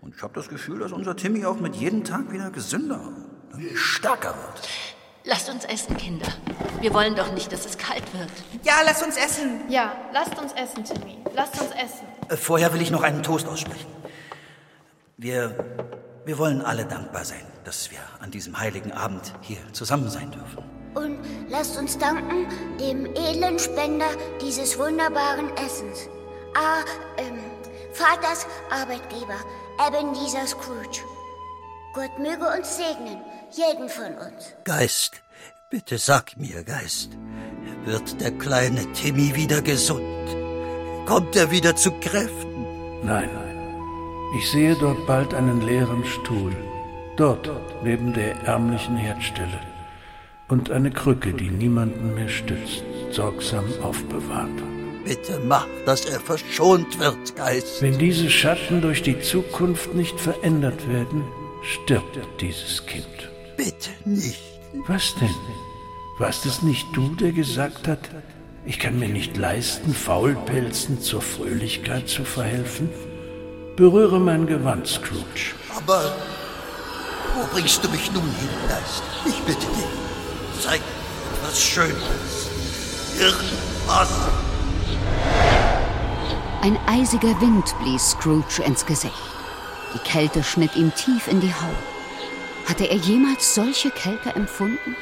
Und 0.00 0.16
ich 0.16 0.20
habe 0.20 0.34
das 0.34 0.48
Gefühl, 0.48 0.80
dass 0.80 0.90
unser 0.90 1.14
Timmy 1.14 1.44
auch 1.44 1.60
mit 1.60 1.76
jedem 1.76 2.02
Tag 2.02 2.32
wieder 2.32 2.50
gesünder 2.50 3.00
und 3.00 3.30
stärker 3.76 4.30
wird. 4.30 4.68
Lasst 5.22 5.48
uns 5.48 5.64
essen, 5.64 5.96
Kinder. 5.96 6.26
Wir 6.80 6.92
wollen 6.92 7.14
doch 7.14 7.32
nicht, 7.32 7.52
dass 7.52 7.66
es 7.66 7.78
kalt 7.78 8.02
wird. 8.14 8.30
Ja, 8.64 8.80
lass 8.84 9.00
uns 9.00 9.16
essen. 9.16 9.60
Ja, 9.68 9.92
lasst 10.12 10.36
uns 10.36 10.52
essen, 10.54 10.82
Timmy. 10.82 11.18
Lasst 11.32 11.60
uns 11.60 11.70
essen. 11.70 12.06
Äh, 12.28 12.36
Vorher 12.36 12.72
will 12.72 12.82
ich 12.82 12.90
noch 12.90 13.02
einen 13.02 13.22
Toast 13.22 13.46
aussprechen. 13.46 13.86
Wir, 15.18 15.54
wir 16.24 16.36
wollen 16.36 16.62
alle 16.62 16.84
dankbar 16.84 17.24
sein, 17.24 17.46
dass 17.62 17.92
wir 17.92 18.00
an 18.18 18.32
diesem 18.32 18.58
heiligen 18.58 18.90
Abend 18.90 19.34
hier 19.42 19.58
zusammen 19.72 20.10
sein 20.10 20.32
dürfen. 20.32 20.79
Und 20.94 21.18
lasst 21.48 21.78
uns 21.78 21.96
danken 21.98 22.46
dem 22.80 23.06
edlen 23.06 23.58
Spender 23.58 24.10
dieses 24.40 24.78
wunderbaren 24.78 25.56
Essens. 25.56 26.08
Ah, 26.54 26.82
ähm, 27.16 27.38
Vaters 27.92 28.46
Arbeitgeber, 28.70 29.38
Ebenezer 29.86 30.46
Scrooge. 30.46 31.02
Gott 31.92 32.18
möge 32.18 32.46
uns 32.56 32.76
segnen, 32.76 33.20
jeden 33.52 33.88
von 33.88 34.14
uns. 34.14 34.54
Geist, 34.64 35.22
bitte 35.70 35.98
sag 35.98 36.36
mir, 36.36 36.62
Geist, 36.62 37.10
wird 37.84 38.20
der 38.20 38.32
kleine 38.32 38.90
Timmy 38.92 39.34
wieder 39.34 39.60
gesund? 39.62 40.04
Kommt 41.06 41.34
er 41.34 41.50
wieder 41.50 41.74
zu 41.74 41.90
Kräften? 42.00 42.66
Nein, 43.02 43.30
ich 44.36 44.50
sehe 44.50 44.76
dort 44.76 45.04
bald 45.06 45.34
einen 45.34 45.60
leeren 45.60 46.04
Stuhl. 46.04 46.56
Dort, 47.16 47.50
neben 47.82 48.12
der 48.12 48.36
ärmlichen 48.44 48.96
Herdstelle. 48.96 49.60
Und 50.50 50.70
eine 50.72 50.90
Krücke, 50.90 51.32
die 51.32 51.48
niemanden 51.48 52.14
mehr 52.16 52.28
stützt, 52.28 52.82
sorgsam 53.12 53.64
aufbewahrt. 53.82 54.50
Bitte 55.04 55.40
mach, 55.46 55.66
dass 55.86 56.04
er 56.04 56.18
verschont 56.18 56.98
wird, 56.98 57.36
Geist. 57.36 57.80
Wenn 57.80 57.98
diese 57.98 58.28
Schatten 58.28 58.80
durch 58.80 59.02
die 59.02 59.20
Zukunft 59.20 59.94
nicht 59.94 60.20
verändert 60.20 60.88
werden, 60.88 61.24
stirbt 61.62 62.18
dieses 62.40 62.84
Kind. 62.84 63.30
Bitte 63.56 63.90
nicht. 64.04 64.42
Was 64.88 65.14
denn? 65.20 65.34
Warst 66.18 66.44
es 66.46 66.62
nicht 66.62 66.86
du, 66.94 67.14
der 67.14 67.32
gesagt 67.32 67.86
hat, 67.86 68.10
ich 68.66 68.78
kann 68.78 68.98
mir 68.98 69.08
nicht 69.08 69.36
leisten, 69.36 69.94
Faulpelzen 69.94 71.00
zur 71.00 71.22
Fröhlichkeit 71.22 72.08
zu 72.08 72.24
verhelfen? 72.24 72.90
Berühre 73.76 74.18
mein 74.18 74.46
Gewand, 74.46 74.86
Scrooge. 74.86 75.54
Aber 75.76 76.12
wo 77.36 77.54
bringst 77.54 77.82
du 77.84 77.88
mich 77.88 78.12
nun 78.12 78.22
hin, 78.22 78.48
Geist? 78.68 79.02
Ich 79.26 79.40
bitte 79.44 79.66
dich. 79.66 80.09
Zeig 80.62 80.82
etwas 81.32 81.58
Schönes. 81.58 82.50
Irgendwas. 83.18 84.10
Ein 86.60 86.78
eisiger 86.86 87.40
Wind 87.40 87.74
blies 87.80 88.10
Scrooge 88.10 88.62
ins 88.66 88.84
Gesicht. 88.84 89.14
Die 89.94 89.98
Kälte 90.00 90.44
schnitt 90.44 90.76
ihm 90.76 90.94
tief 90.94 91.28
in 91.28 91.40
die 91.40 91.54
Haut. 91.54 92.68
Hatte 92.68 92.84
er 92.84 92.96
jemals 92.96 93.54
solche 93.54 93.90
Kälte 93.90 94.34
empfunden? 94.34 94.96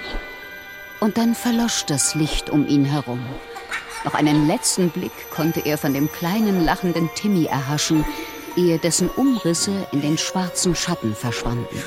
Und 1.00 1.18
dann 1.18 1.34
verlosch 1.34 1.84
das 1.86 2.14
Licht 2.14 2.50
um 2.50 2.68
ihn 2.68 2.84
herum. 2.84 3.24
Noch 4.04 4.14
einen 4.14 4.46
letzten 4.46 4.90
Blick 4.90 5.12
konnte 5.30 5.60
er 5.60 5.76
von 5.76 5.92
dem 5.92 6.10
kleinen 6.12 6.64
lachenden 6.64 7.10
Timmy 7.16 7.46
erhaschen, 7.46 8.04
ehe 8.56 8.78
dessen 8.78 9.08
Umrisse 9.10 9.88
in 9.90 10.02
den 10.02 10.18
schwarzen 10.18 10.76
Schatten 10.76 11.16
verschwanden. 11.16 11.82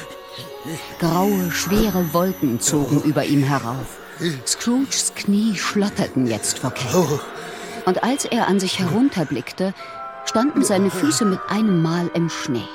Graue, 1.00 1.52
schwere 1.52 2.14
Wolken 2.14 2.60
zogen 2.60 3.02
über 3.04 3.26
ihm 3.26 3.44
herauf. 3.44 3.98
Scrooges 4.46 5.14
Knie 5.16 5.56
schlotterten 5.56 6.28
jetzt 6.28 6.60
vor 6.60 6.72
Kälte. 6.72 7.20
Und 7.86 8.04
als 8.04 8.26
er 8.26 8.48
an 8.48 8.60
sich 8.60 8.80
herunterblickte, 8.80 9.74
standen 10.26 10.64
seine 10.64 10.92
Füße 10.92 11.26
mit 11.26 11.40
einem 11.50 11.82
Mal 11.82 12.10
im 12.14 12.30
Schnee. 12.30 12.68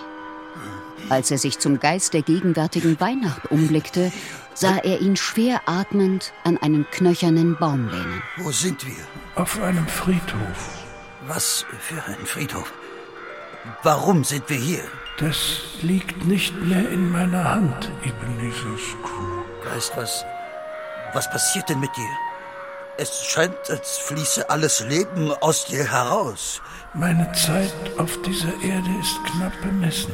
Als 1.09 1.31
er 1.31 1.39
sich 1.39 1.61
zum 1.61 1.79
Geist 1.79 2.15
der 2.15 2.23
gegenwärtigen 2.23 2.99
Weihnacht 2.99 3.51
umblickte, 3.53 4.11
sah 4.55 4.79
er 4.79 5.01
ihn 5.01 5.15
schwer 5.15 5.61
atmend 5.67 6.33
an 6.43 6.59
einen 6.59 6.85
knöchernen 6.91 7.57
Baum 7.57 7.89
lehnen. 7.89 8.23
Wo 8.39 8.51
sind 8.51 8.85
wir? 8.85 9.05
Auf 9.37 9.61
einem 9.61 9.87
Friedhof. 9.87 10.85
Was 11.29 11.65
für 11.79 12.03
ein 12.05 12.27
Friedhof? 12.27 12.73
Warum 13.85 14.25
sind 14.25 14.49
wir 14.49 14.57
hier? 14.57 14.83
Das 15.19 15.63
liegt 15.81 16.27
nicht 16.27 16.55
mehr 16.61 16.91
in 16.91 17.11
meiner 17.11 17.43
Hand, 17.43 17.91
Ebenezer 18.05 18.77
Scrooge. 18.77 19.45
Geist, 19.65 19.93
was, 19.97 20.27
was 21.15 21.31
passiert 21.31 21.71
denn 21.71 21.81
mit 21.81 21.97
dir? 21.97 22.11
Es 22.99 23.25
scheint, 23.25 23.71
als 23.71 23.97
fließe 23.97 24.51
alles 24.51 24.81
Leben 24.81 25.33
aus 25.41 25.65
dir 25.65 25.91
heraus. 25.91 26.61
Meine 26.93 27.33
Zeit 27.33 27.73
auf 27.97 28.21
dieser 28.23 28.53
Erde 28.63 28.91
ist 29.01 29.25
knapp 29.25 29.59
bemessen. 29.63 30.13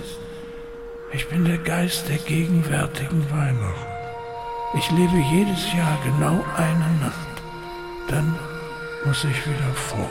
Ich 1.13 1.29
bin 1.29 1.45
der 1.45 1.59
Geist 1.59 2.09
der 2.09 2.19
gegenwärtigen 2.19 3.29
Weihnacht. 3.29 3.87
Ich 4.75 4.89
lebe 4.93 5.17
jedes 5.33 5.73
Jahr 5.75 5.99
genau 6.05 6.45
eine 6.57 6.91
Nacht. 7.01 7.43
Dann 8.09 8.39
muss 9.05 9.25
ich 9.25 9.47
wieder 9.49 9.75
fort. 9.75 10.11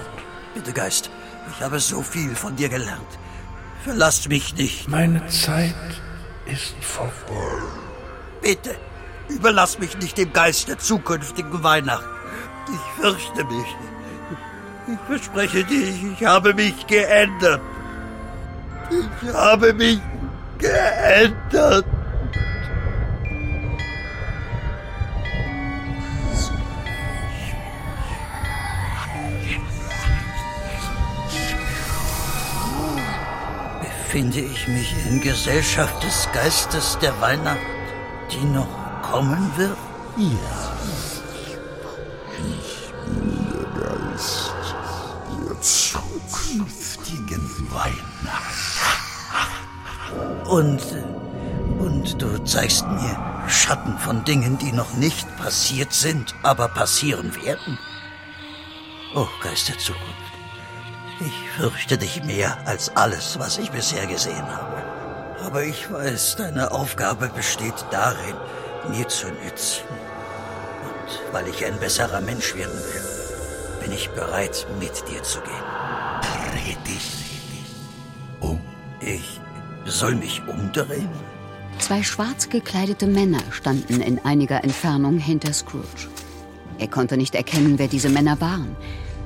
Bitte, 0.54 0.74
Geist, 0.74 1.10
ich 1.50 1.64
habe 1.64 1.80
so 1.80 2.02
viel 2.02 2.36
von 2.36 2.58
dir 2.58 2.68
gelernt. 2.68 3.18
Verlass 3.84 4.28
mich 4.28 4.56
nicht. 4.56 4.88
Meine 4.88 5.26
Zeit 5.28 5.74
ist 6.46 6.76
vorbei. 6.82 7.64
Bitte, 8.42 8.76
überlass 9.30 9.80
mich 9.80 9.98
nicht 9.98 10.18
dem 10.18 10.32
Geist 10.34 10.68
der 10.68 10.78
zukünftigen 10.78 11.64
Weihnacht. 11.64 12.06
Ich 12.72 13.02
fürchte 13.02 13.44
mich. 13.46 13.66
Ich 14.88 15.00
verspreche 15.08 15.64
dir, 15.64 15.88
ich 16.14 16.26
habe 16.26 16.54
mich 16.54 16.86
geändert. 16.88 17.62
Ich 18.90 19.34
habe 19.34 19.74
mich 19.74 20.00
geändert. 20.58 21.86
Befinde 34.12 34.42
ich 34.42 34.68
mich 34.68 34.94
in 35.08 35.22
Gesellschaft 35.22 36.04
des 36.04 36.28
Geistes 36.34 36.98
der 37.02 37.22
Weihnacht, 37.22 37.62
die 38.30 38.44
noch 38.44 38.68
kommen 39.02 39.50
wird? 39.56 39.78
Ja. 40.18 40.76
Ich 42.44 42.92
bin 43.06 43.48
der 43.54 43.64
Geist 43.82 44.52
der 45.48 45.62
zukünftigen 45.62 47.50
Weihnacht. 47.72 48.82
Und, 50.50 50.82
und 51.80 52.22
du 52.22 52.38
zeigst 52.44 52.86
mir 52.90 53.18
Schatten 53.48 53.98
von 53.98 54.26
Dingen, 54.26 54.58
die 54.58 54.74
noch 54.74 54.92
nicht 54.96 55.26
passiert 55.38 55.94
sind, 55.94 56.36
aber 56.44 56.68
passieren 56.68 57.34
werden? 57.46 57.78
Oh, 59.16 59.30
Geist 59.42 59.70
der 59.70 59.78
Zukunft. 59.78 60.31
Ich 61.26 61.50
fürchte 61.56 61.98
dich 61.98 62.24
mehr 62.24 62.58
als 62.66 62.96
alles, 62.96 63.38
was 63.38 63.60
ich 63.60 63.70
bisher 63.70 64.08
gesehen 64.08 64.48
habe. 64.48 64.82
Aber 65.46 65.64
ich 65.64 65.92
weiß, 65.92 66.36
deine 66.38 66.72
Aufgabe 66.72 67.30
besteht 67.30 67.86
darin, 67.92 68.36
mir 68.90 69.08
zu 69.08 69.28
nützen. 69.28 69.84
Und 70.84 71.34
weil 71.34 71.48
ich 71.48 71.64
ein 71.66 71.80
besserer 71.80 72.22
Mensch 72.22 72.56
werden 72.56 72.74
will, 72.74 73.82
bin 73.82 73.92
ich 73.92 74.10
bereit, 74.10 74.66
mit 74.80 74.94
dir 75.10 75.22
zu 75.22 75.40
gehen. 75.42 76.22
Dreh 76.22 76.76
dich 76.88 77.12
um. 78.40 78.60
Ich 79.00 79.40
soll 79.86 80.16
mich 80.16 80.42
umdrehen? 80.48 81.10
Zwei 81.80 82.04
schwarz 82.04 82.50
gekleidete 82.50 83.08
Männer 83.08 83.42
standen 83.52 84.02
in 84.02 84.24
einiger 84.26 84.64
Entfernung 84.64 85.18
hinter 85.18 85.54
Scrooge. 85.54 86.10
Er 86.78 86.88
konnte 86.88 87.18
nicht 87.18 87.36
erkennen, 87.36 87.78
wer 87.78 87.88
diese 87.88 88.10
Männer 88.10 88.42
waren. 88.42 88.76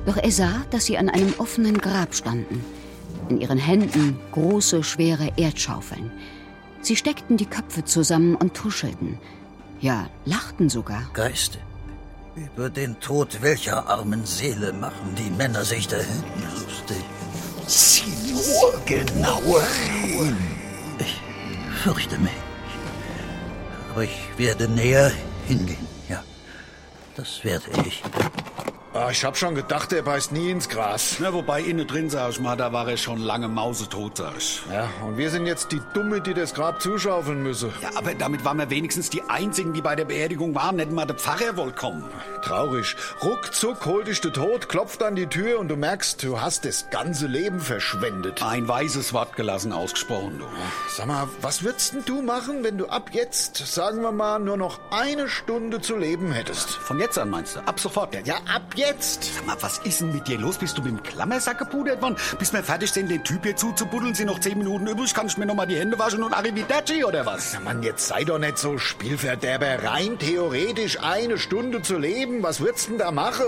Doch 0.06 0.16
er 0.16 0.30
sah, 0.30 0.64
dass 0.70 0.86
sie 0.86 0.96
an 0.96 1.08
einem 1.08 1.34
offenen 1.38 1.78
Grab 1.78 2.14
standen. 2.14 2.64
In 3.28 3.40
ihren 3.40 3.58
Händen 3.58 4.18
große, 4.30 4.84
schwere 4.84 5.32
Erdschaufeln. 5.36 6.12
Sie 6.80 6.94
steckten 6.94 7.36
die 7.36 7.46
Köpfe 7.46 7.84
zusammen 7.84 8.36
und 8.36 8.54
tuschelten. 8.54 9.18
Ja, 9.80 10.08
lachten 10.24 10.68
sogar. 10.68 11.02
Geiste, 11.12 11.58
über 12.36 12.70
den 12.70 12.98
Tod 13.00 13.42
welcher 13.42 13.88
armen 13.88 14.24
Seele 14.24 14.72
machen 14.72 15.14
die 15.18 15.30
Männer 15.30 15.64
sich 15.64 15.88
da 15.88 15.96
hinten 15.96 16.42
lustig? 16.64 17.04
Sieh 17.66 18.32
nur 18.32 18.80
genauer 18.86 19.62
hin. 20.04 20.36
Ich 21.00 21.20
fürchte 21.82 22.16
mich. 22.18 22.30
Aber 23.90 24.04
ich 24.04 24.28
werde 24.36 24.68
näher 24.68 25.10
hingehen. 25.48 25.88
Ja, 26.08 26.22
das 27.16 27.42
werde 27.42 27.66
ich. 27.84 28.02
Ah, 28.98 29.10
ich 29.10 29.24
hab 29.26 29.36
schon 29.36 29.54
gedacht, 29.54 29.92
er 29.92 30.00
beißt 30.00 30.32
nie 30.32 30.50
ins 30.50 30.70
Gras. 30.70 31.16
Na, 31.18 31.30
wobei 31.34 31.60
innen 31.60 31.86
drin, 31.86 32.08
sag 32.08 32.30
ich 32.30 32.40
mal, 32.40 32.56
da 32.56 32.72
war 32.72 32.88
er 32.88 32.96
schon 32.96 33.18
lange 33.18 33.46
mausetot, 33.46 34.16
sag 34.16 34.38
ich. 34.38 34.62
Ja, 34.72 34.88
und 35.06 35.18
wir 35.18 35.28
sind 35.30 35.44
jetzt 35.44 35.70
die 35.70 35.82
Dumme, 35.92 36.22
die 36.22 36.32
das 36.32 36.54
Grab 36.54 36.80
zuschaufeln 36.80 37.42
müssen. 37.42 37.70
Ja, 37.82 37.90
aber 37.94 38.14
damit 38.14 38.42
waren 38.46 38.56
wir 38.56 38.70
wenigstens 38.70 39.10
die 39.10 39.22
Einzigen, 39.28 39.74
die 39.74 39.82
bei 39.82 39.96
der 39.96 40.06
Beerdigung 40.06 40.54
waren. 40.54 40.78
Hätten 40.78 40.94
mal 40.94 41.04
der 41.04 41.16
Pfarrer 41.16 41.58
wollt 41.58 41.76
kommen. 41.76 42.04
Traurig. 42.42 42.96
Ruckzuck 43.22 43.84
holt 43.84 44.06
dich 44.06 44.22
der 44.22 44.32
Tod, 44.32 44.70
klopft 44.70 45.02
an 45.02 45.14
die 45.14 45.26
Tür 45.26 45.58
und 45.60 45.68
du 45.68 45.76
merkst, 45.76 46.22
du 46.22 46.40
hast 46.40 46.64
das 46.64 46.88
ganze 46.88 47.26
Leben 47.26 47.60
verschwendet. 47.60 48.42
Ein 48.42 48.66
weises 48.66 49.12
Wort 49.12 49.36
gelassen 49.36 49.74
ausgesprochen, 49.74 50.38
du. 50.38 50.46
Sag 50.88 51.06
mal, 51.06 51.28
was 51.42 51.62
würdest 51.62 51.92
denn 51.92 52.04
du 52.06 52.22
machen, 52.22 52.64
wenn 52.64 52.78
du 52.78 52.86
ab 52.86 53.10
jetzt, 53.12 53.58
sagen 53.58 54.00
wir 54.00 54.12
mal, 54.12 54.38
nur 54.38 54.56
noch 54.56 54.80
eine 54.90 55.28
Stunde 55.28 55.82
zu 55.82 55.96
leben 55.96 56.32
hättest? 56.32 56.70
Von 56.70 56.98
jetzt 56.98 57.18
an 57.18 57.28
meinst 57.28 57.56
du? 57.56 57.60
Ab 57.60 57.78
sofort? 57.78 58.14
Ja, 58.14 58.20
ja 58.24 58.36
ab 58.46 58.62
jetzt. 58.74 58.85
Sag 58.98 59.46
mal, 59.46 59.56
was 59.60 59.78
ist 59.78 60.00
denn 60.00 60.12
mit 60.12 60.28
dir 60.28 60.38
los? 60.38 60.58
Bist 60.58 60.78
du 60.78 60.82
mit 60.82 60.92
dem 60.92 61.02
Klammersack 61.02 61.58
gepudert 61.58 62.00
worden? 62.00 62.16
Bis 62.38 62.52
wir 62.52 62.62
fertig 62.62 62.92
sind, 62.92 63.10
den 63.10 63.24
Typ 63.24 63.42
hier 63.42 63.56
zuzubuddeln, 63.56 64.14
sind 64.14 64.26
noch 64.26 64.38
zehn 64.38 64.58
Minuten 64.58 64.86
übrig. 64.86 65.12
Kann 65.12 65.26
ich 65.26 65.36
mir 65.36 65.46
noch 65.46 65.54
mal 65.54 65.66
die 65.66 65.76
Hände 65.76 65.98
waschen 65.98 66.22
und 66.22 66.32
Arrivederci 66.32 67.04
oder 67.04 67.26
was? 67.26 67.54
Na 67.54 67.60
Mann, 67.60 67.82
jetzt 67.82 68.06
sei 68.06 68.24
doch 68.24 68.38
nicht 68.38 68.58
so 68.58 68.78
Spielverderber. 68.78 69.82
Rein 69.82 70.18
theoretisch 70.18 71.00
eine 71.00 71.38
Stunde 71.38 71.82
zu 71.82 71.98
leben, 71.98 72.42
was 72.42 72.60
würdest 72.60 72.88
denn 72.88 72.98
da 72.98 73.10
machen? 73.10 73.44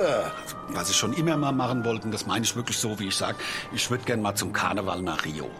Was 0.70 0.90
ich 0.90 0.96
schon 0.96 1.12
immer 1.12 1.36
mal 1.36 1.52
machen 1.52 1.84
wollte, 1.84 2.06
und 2.06 2.12
das 2.12 2.26
meine 2.26 2.44
ich 2.44 2.56
wirklich 2.56 2.76
so, 2.76 2.98
wie 2.98 3.08
ich 3.08 3.16
sag. 3.16 3.36
Ich 3.72 3.90
würde 3.90 4.04
gern 4.04 4.20
mal 4.20 4.34
zum 4.34 4.52
Karneval 4.52 5.02
nach 5.02 5.24
Rio. 5.24 5.50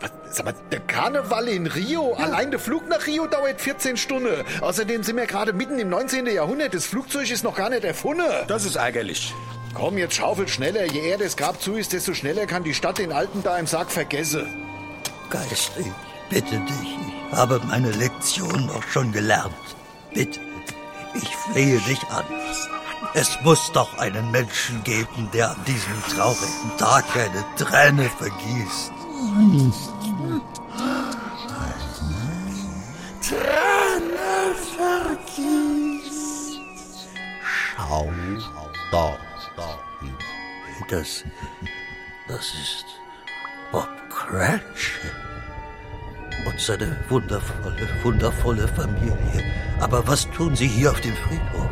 Was, 0.00 0.10
sag 0.30 0.46
mal, 0.46 0.54
der 0.70 0.80
Karneval 0.80 1.48
in 1.48 1.66
Rio? 1.66 2.14
Ja. 2.18 2.24
Allein 2.24 2.50
der 2.50 2.60
Flug 2.60 2.88
nach 2.88 3.06
Rio 3.06 3.26
dauert 3.26 3.60
14 3.60 3.96
Stunden. 3.96 4.44
Außerdem 4.60 5.02
sind 5.02 5.16
wir 5.16 5.26
gerade 5.26 5.52
mitten 5.52 5.78
im 5.78 5.88
19. 5.88 6.26
Jahrhundert. 6.26 6.74
Das 6.74 6.86
Flugzeug 6.86 7.30
ist 7.30 7.44
noch 7.44 7.56
gar 7.56 7.70
nicht 7.70 7.84
erfunden. 7.84 8.22
Das 8.46 8.64
ist 8.64 8.76
ärgerlich. 8.76 9.34
Komm, 9.74 9.98
jetzt 9.98 10.14
schaufel 10.14 10.48
schneller. 10.48 10.86
Je 10.86 11.00
eher 11.00 11.18
das 11.18 11.36
Grab 11.36 11.60
zu 11.60 11.74
ist, 11.74 11.92
desto 11.92 12.14
schneller 12.14 12.46
kann 12.46 12.64
die 12.64 12.74
Stadt 12.74 12.98
den 12.98 13.12
Alten 13.12 13.42
da 13.42 13.58
im 13.58 13.66
Sarg 13.66 13.90
vergessen. 13.90 14.46
Geist, 15.30 15.72
ich 15.78 15.86
bitte 16.30 16.58
dich. 16.58 16.96
Ich 17.30 17.36
habe 17.36 17.60
meine 17.66 17.90
Lektion 17.92 18.66
noch 18.66 18.82
schon 18.84 19.12
gelernt. 19.12 19.54
Bitte, 20.14 20.40
ich 21.14 21.28
flehe 21.36 21.78
dich 21.80 22.02
an. 22.08 22.24
Es 23.14 23.38
muss 23.42 23.70
doch 23.72 23.98
einen 23.98 24.30
Menschen 24.30 24.82
geben, 24.84 25.28
der 25.32 25.50
an 25.50 25.64
diesem 25.66 26.02
traurigen 26.14 26.76
Tag 26.78 27.04
eine 27.14 27.44
Träne 27.56 28.10
vergießt. 28.18 28.92
Träne 33.28 34.54
vergießt. 34.76 36.58
Schau 37.42 38.12
dort, 38.90 39.18
dorthin. 39.56 40.16
Das, 40.88 41.24
das 42.28 42.46
ist 42.54 42.86
Bob 43.72 43.88
Cratchit 44.08 45.12
und 46.46 46.60
seine 46.60 46.96
wundervolle, 47.08 47.88
wundervolle 48.02 48.68
Familie. 48.68 49.44
Aber 49.80 50.06
was 50.06 50.30
tun 50.30 50.54
Sie 50.56 50.68
hier 50.68 50.90
auf 50.92 51.00
dem 51.00 51.16
Friedhof? 51.16 51.70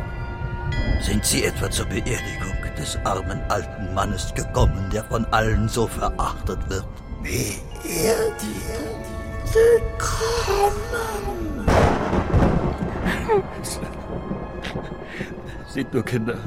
Sind 1.01 1.25
Sie 1.25 1.45
etwa 1.45 1.71
zur 1.71 1.85
Beerdigung 1.85 2.57
des 2.77 2.97
armen 3.05 3.41
alten 3.49 3.93
Mannes 3.93 4.33
gekommen, 4.35 4.89
der 4.91 5.03
von 5.05 5.25
allen 5.25 5.69
so 5.69 5.87
verachtet 5.87 6.59
wird? 6.69 6.85
Beerdigung 7.23 9.03
gekommen. 9.53 10.97
Seht 15.67 15.93
nur, 15.93 16.03
Kinder. 16.03 16.37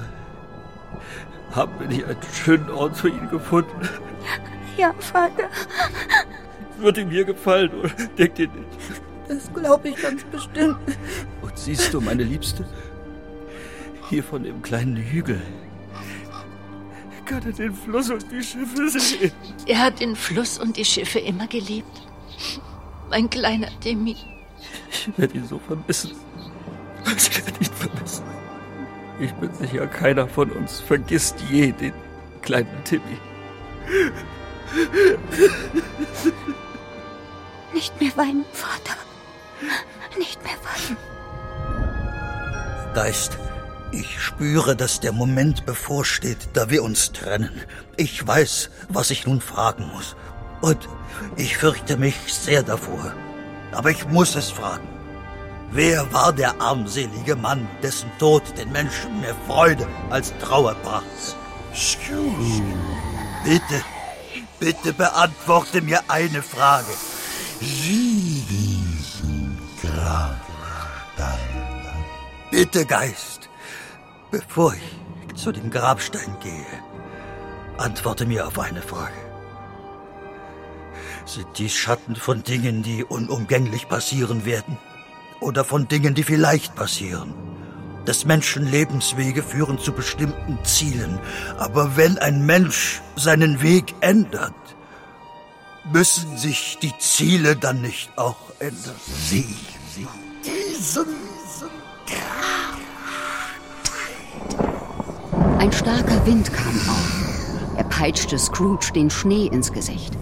Haben 1.53 1.73
wir 1.79 1.89
nicht 1.89 2.05
einen 2.05 2.23
schönen 2.33 2.71
Ort 2.71 2.97
für 2.97 3.09
ihn 3.09 3.29
gefunden? 3.29 3.89
Ja, 4.77 4.95
Vater. 4.99 5.49
Wird 6.79 6.99
ihm 6.99 7.11
hier 7.11 7.25
gefallen, 7.25 7.71
oder 7.75 7.91
denkt 8.19 8.39
ihr 8.39 8.49
nicht? 8.49 8.69
Das 9.29 9.53
glaube 9.53 9.89
ich 9.91 9.97
ganz 10.01 10.25
bestimmt. 10.25 10.79
Und 11.43 11.59
siehst 11.59 11.93
du, 11.93 12.01
meine 12.01 12.23
Liebste, 12.23 12.65
hier 14.09 14.25
von 14.25 14.43
dem 14.43 14.63
kleinen 14.63 14.97
Hügel 14.97 15.41
kann 17.31 17.45
er 17.45 17.53
den 17.53 17.73
Fluss 17.73 18.11
und 18.11 18.31
die 18.33 18.43
Schiffe 18.43 18.89
sehen. 18.91 19.33
Er 19.67 19.79
hat 19.79 20.01
den 20.01 20.17
Fluss 20.17 20.59
und 20.59 20.77
die 20.77 20.85
Schiffe 20.85 21.21
immer 21.21 21.47
geliebt. 21.47 22.03
Mein 23.09 23.31
kleiner 23.31 23.69
Demi. 23.85 24.17
Ich 24.91 25.09
werde 25.17 25.39
ihn 25.39 25.47
so 25.47 25.61
vermissen. 25.61 26.11
Ich 27.17 27.37
werde 27.37 27.59
ihn 27.61 27.73
vermissen. 27.73 28.25
Ich 29.21 29.33
bin 29.35 29.55
sicher, 29.55 29.87
keiner 29.87 30.27
von 30.27 30.51
uns 30.51 30.81
vergisst 30.81 31.37
je 31.51 31.73
den 31.73 31.93
kleinen 32.43 32.85
Timmy. 32.85 33.19
Nicht 37.73 38.01
mehr 38.01 38.17
weinen, 38.17 38.45
Vater. 38.53 38.97
Nicht 40.19 40.43
mehr 40.43 40.57
weinen. 40.65 40.97
Geist, 42.95 43.39
ich 43.93 44.21
spüre, 44.21 44.77
dass 44.77 45.01
der 45.01 45.13
Moment 45.13 45.67
bevorsteht, 45.67 46.49
da 46.53 46.71
wir 46.71 46.83
uns 46.83 47.13
trennen. 47.13 47.51
Ich 47.97 48.27
weiß, 48.27 48.71
was 48.89 49.11
ich 49.11 49.27
nun 49.27 49.41
fragen 49.41 49.91
muss. 49.93 50.17
Und 50.61 50.89
ich 51.37 51.57
fürchte 51.57 51.97
mich 51.97 52.17
sehr 52.29 52.63
davor. 52.63 53.13
Aber 53.73 53.91
ich 53.91 54.07
muss 54.09 54.35
es 54.37 54.51
fragen. 54.51 54.89
Wer 55.73 56.13
war 56.13 56.33
der 56.33 56.61
armselige 56.61 57.37
Mann, 57.37 57.69
dessen 57.83 58.11
Tod 58.19 58.43
den 58.59 58.73
Menschen 58.73 59.21
mehr 59.21 59.37
Freude 59.47 59.87
als 60.11 60.33
Trauer 60.39 60.75
brachte? 60.83 61.07
Bitte, 63.45 63.85
bitte 64.59 64.93
beantworte 64.93 65.81
mir 65.81 66.01
eine 66.09 66.43
Frage. 66.43 66.93
Grabstein. 69.81 71.39
Bitte, 72.51 72.85
Geist, 72.85 73.40
bevor 74.31 74.75
ich 74.75 75.35
zu 75.37 75.53
dem 75.53 75.71
Grabstein 75.71 76.37
gehe, 76.43 76.67
antworte 77.79 78.27
mir 78.27 78.47
auf 78.47 78.59
eine 78.59 78.83
Frage. 78.83 79.15
Sind 81.25 81.47
dies 81.59 81.75
Schatten 81.75 82.17
von 82.17 82.43
Dingen, 82.43 82.83
die 82.83 83.05
unumgänglich 83.05 83.89
passieren 83.89 84.45
werden? 84.45 84.79
Oder 85.41 85.65
von 85.65 85.89
Dingen, 85.89 86.15
die 86.15 86.23
vielleicht 86.23 86.75
passieren? 86.75 87.35
Des 88.07 88.25
Menschen 88.25 88.67
Lebenswege 88.67 89.43
führen 89.43 89.79
zu 89.79 89.93
bestimmten 89.93 90.59
Zielen. 90.65 91.19
Aber 91.59 91.97
wenn 91.97 92.19
ein 92.19 92.45
Mensch 92.45 93.01
seinen 93.17 93.63
Weg 93.63 93.95
ändert, 94.01 94.55
müssen 95.93 96.37
sich 96.37 96.79
die 96.83 96.97
Ziele 96.99 97.57
dann 97.57 97.83
nicht 97.83 98.11
auch 98.17 98.51
ändern? 98.59 98.97
Sie, 99.07 99.57
sie, 99.95 100.09
diesen 100.45 101.07
Ein 105.61 105.73
starker 105.73 106.25
Wind 106.25 106.51
kam 106.55 106.75
auf. 106.89 107.77
Er 107.77 107.85
peitschte 107.85 108.39
Scrooge 108.39 108.95
den 108.95 109.11
Schnee 109.11 109.47
ins 109.47 109.71
Gesicht. 109.71 110.17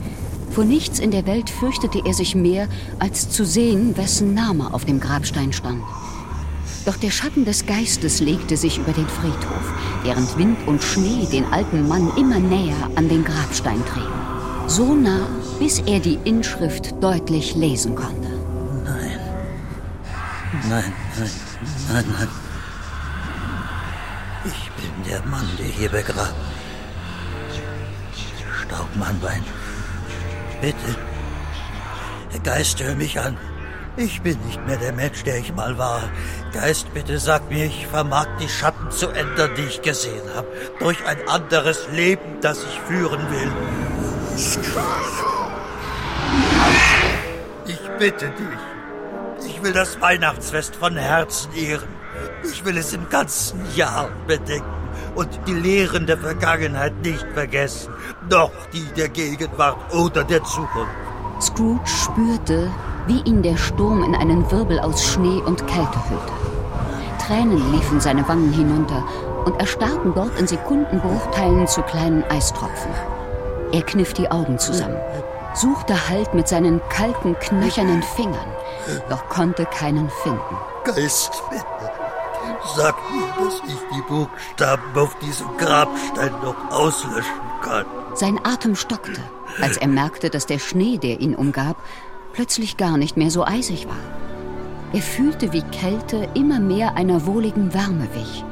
Vor 0.50 0.64
nichts 0.64 0.98
in 0.98 1.12
der 1.12 1.26
Welt 1.26 1.48
fürchtete 1.48 2.02
er 2.04 2.12
sich 2.12 2.34
mehr, 2.34 2.66
als 2.98 3.30
zu 3.30 3.44
sehen, 3.44 3.96
wessen 3.96 4.34
Name 4.34 4.74
auf 4.74 4.84
dem 4.84 4.98
Grabstein 4.98 5.52
stand. 5.52 5.84
Doch 6.86 6.96
der 6.96 7.12
Schatten 7.12 7.44
des 7.44 7.66
Geistes 7.66 8.18
legte 8.18 8.56
sich 8.56 8.78
über 8.78 8.90
den 8.90 9.06
Friedhof, 9.06 9.72
während 10.02 10.36
Wind 10.38 10.58
und 10.66 10.82
Schnee 10.82 11.28
den 11.30 11.44
alten 11.52 11.86
Mann 11.86 12.10
immer 12.16 12.40
näher 12.40 12.90
an 12.96 13.08
den 13.08 13.22
Grabstein 13.22 13.80
trieben. 13.86 14.66
So 14.66 14.92
nah, 14.92 15.28
bis 15.60 15.78
er 15.86 16.00
die 16.00 16.18
Inschrift 16.24 17.00
deutlich 17.00 17.54
lesen 17.54 17.94
konnte. 17.94 18.28
Nein. 18.84 19.20
Nein, 20.68 20.92
nein, 21.16 21.30
nein, 21.92 22.04
nein. 22.18 22.47
Der 25.08 25.22
Mann, 25.22 25.48
der 25.58 25.66
hier 25.66 25.88
begraben 25.88 26.34
ist. 27.48 28.62
Staubmannbein. 28.62 29.42
Bitte. 30.60 30.96
Geist, 32.44 32.82
hör 32.82 32.94
mich 32.94 33.18
an. 33.18 33.38
Ich 33.96 34.20
bin 34.20 34.38
nicht 34.46 34.64
mehr 34.66 34.76
der 34.76 34.92
Mensch, 34.92 35.24
der 35.24 35.38
ich 35.38 35.54
mal 35.54 35.78
war. 35.78 36.02
Geist, 36.52 36.92
bitte 36.92 37.18
sag 37.18 37.50
mir, 37.50 37.64
ich 37.64 37.86
vermag 37.86 38.26
die 38.38 38.48
Schatten 38.48 38.90
zu 38.90 39.08
ändern, 39.08 39.50
die 39.56 39.62
ich 39.62 39.80
gesehen 39.80 40.22
habe. 40.34 40.46
Durch 40.78 41.02
ein 41.06 41.26
anderes 41.26 41.88
Leben, 41.90 42.40
das 42.42 42.62
ich 42.64 42.80
führen 42.80 43.20
will. 43.30 43.52
Ich 47.66 47.80
bitte 47.98 48.26
dich. 48.28 49.48
Ich 49.48 49.62
will 49.62 49.72
das 49.72 50.00
Weihnachtsfest 50.00 50.76
von 50.76 50.96
Herzen 50.96 51.52
ehren. 51.54 51.88
Ich 52.44 52.64
will 52.64 52.76
es 52.76 52.92
im 52.92 53.08
ganzen 53.08 53.74
Jahr 53.74 54.10
bedenken 54.26 54.87
und 55.14 55.28
die 55.46 55.54
Lehren 55.54 56.06
der 56.06 56.18
Vergangenheit 56.18 56.94
nicht 57.02 57.26
vergessen, 57.34 57.92
noch 58.30 58.52
die 58.72 58.86
der 58.96 59.08
Gegenwart 59.08 59.94
oder 59.94 60.24
der 60.24 60.42
Zukunft. 60.44 60.92
Scrooge 61.40 61.86
spürte, 61.86 62.70
wie 63.06 63.20
ihn 63.22 63.42
der 63.42 63.56
Sturm 63.56 64.02
in 64.02 64.14
einen 64.14 64.50
Wirbel 64.50 64.80
aus 64.80 65.04
Schnee 65.04 65.40
und 65.44 65.66
Kälte 65.66 66.10
hüllte. 66.10 66.32
Tränen 67.24 67.72
liefen 67.72 68.00
seine 68.00 68.26
Wangen 68.28 68.52
hinunter 68.52 69.04
und 69.44 69.58
erstarrten 69.60 70.14
dort 70.14 70.38
in 70.38 70.46
Sekundenbruchteilen 70.46 71.66
zu 71.66 71.82
kleinen 71.82 72.24
Eistropfen. 72.24 72.90
Er 73.72 73.82
kniff 73.82 74.14
die 74.14 74.30
Augen 74.30 74.58
zusammen, 74.58 74.96
suchte 75.54 76.08
Halt 76.08 76.34
mit 76.34 76.48
seinen 76.48 76.80
kalten, 76.88 77.38
knöchernen 77.38 78.02
Fingern, 78.02 78.48
doch 79.08 79.28
konnte 79.28 79.66
keinen 79.66 80.10
finden. 80.22 80.56
Geist, 80.84 81.42
Sag 82.76 82.94
mir, 83.10 83.44
dass 83.44 83.60
ich 83.66 83.78
die 83.94 84.02
Buchstaben 84.08 84.96
auf 84.96 85.16
diesem 85.18 85.46
Grabstein 85.56 86.32
noch 86.42 86.70
auslöschen 86.70 87.40
kann. 87.62 87.86
Sein 88.14 88.38
Atem 88.44 88.74
stockte, 88.74 89.20
als 89.60 89.76
er 89.76 89.88
merkte, 89.88 90.30
dass 90.30 90.46
der 90.46 90.58
Schnee, 90.58 90.98
der 90.98 91.20
ihn 91.20 91.34
umgab, 91.34 91.76
plötzlich 92.32 92.76
gar 92.76 92.96
nicht 92.96 93.16
mehr 93.16 93.30
so 93.30 93.44
eisig 93.44 93.86
war. 93.86 93.96
Er 94.92 95.02
fühlte, 95.02 95.52
wie 95.52 95.62
Kälte 95.62 96.28
immer 96.34 96.60
mehr 96.60 96.96
einer 96.96 97.26
wohligen 97.26 97.74
Wärme 97.74 98.08
wich. 98.14 98.44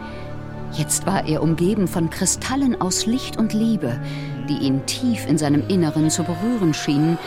Jetzt 0.72 1.06
war 1.06 1.24
er 1.26 1.42
umgeben 1.42 1.88
von 1.88 2.10
Kristallen 2.10 2.78
aus 2.80 3.06
Licht 3.06 3.38
und 3.38 3.54
Liebe, 3.54 3.98
die 4.48 4.58
ihn 4.58 4.84
tief 4.84 5.26
in 5.26 5.38
seinem 5.38 5.66
Inneren 5.68 6.10
zu 6.10 6.24
berühren 6.24 6.74
schienen, 6.74 7.18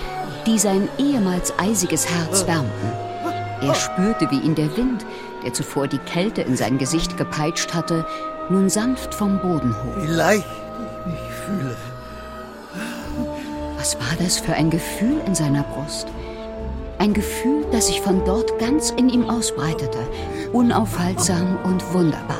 die 0.45 0.59
sein 0.59 0.87
ehemals 0.99 1.57
eisiges 1.57 2.07
Herz 2.07 2.45
wärmten. 2.45 2.91
Er 3.61 3.73
spürte, 3.73 4.29
wie 4.31 4.39
ihn 4.39 4.55
der 4.55 4.75
Wind, 4.77 5.05
der 5.43 5.53
zuvor 5.53 5.87
die 5.87 5.99
Kälte 5.99 6.41
in 6.41 6.55
sein 6.55 6.77
Gesicht 6.77 7.17
gepeitscht 7.17 7.73
hatte, 7.73 8.05
nun 8.49 8.69
sanft 8.69 9.13
vom 9.13 9.39
Boden 9.39 9.75
hob. 9.83 10.03
Wie 10.03 10.07
leicht 10.07 10.45
ich 11.05 11.13
mich 11.13 11.31
fühle. 11.45 11.75
Was 13.77 13.95
war 13.95 14.15
das 14.19 14.39
für 14.39 14.53
ein 14.53 14.69
Gefühl 14.69 15.21
in 15.25 15.35
seiner 15.35 15.63
Brust? 15.63 16.07
Ein 16.97 17.13
Gefühl, 17.13 17.65
das 17.71 17.87
sich 17.87 18.01
von 18.01 18.25
dort 18.25 18.59
ganz 18.59 18.89
in 18.91 19.07
ihm 19.09 19.29
ausbreitete, 19.29 19.99
unaufhaltsam 20.51 21.57
und 21.63 21.93
wunderbar. 21.93 22.37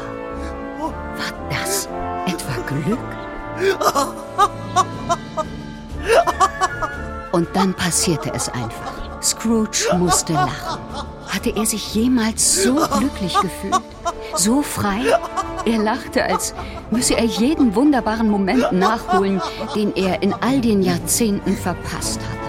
War 0.80 1.50
das 1.50 1.88
etwa 2.26 2.62
Glück? 2.68 3.00
Und 7.32 7.48
dann 7.54 7.74
passierte 7.74 8.32
es 8.34 8.50
einfach. 8.50 9.22
Scrooge 9.22 9.88
musste 9.98 10.34
lachen. 10.34 10.82
Hatte 11.30 11.56
er 11.56 11.66
sich 11.66 11.94
jemals 11.94 12.64
so 12.64 12.76
glücklich 12.76 13.34
gefühlt? 13.40 13.82
So 14.36 14.62
frei? 14.64 15.02
Er 15.66 15.78
lachte, 15.78 16.24
als 16.24 16.56
müsse 16.90 17.16
er 17.16 17.26
jeden 17.26 17.76
wunderbaren 17.76 18.30
Moment 18.30 18.72
nachholen, 18.72 19.40
den 19.76 19.96
er 19.96 20.24
in 20.24 20.34
all 20.34 20.60
den 20.60 20.82
Jahrzehnten 20.82 21.56
verpasst 21.56 22.20
hatte. 22.20 22.40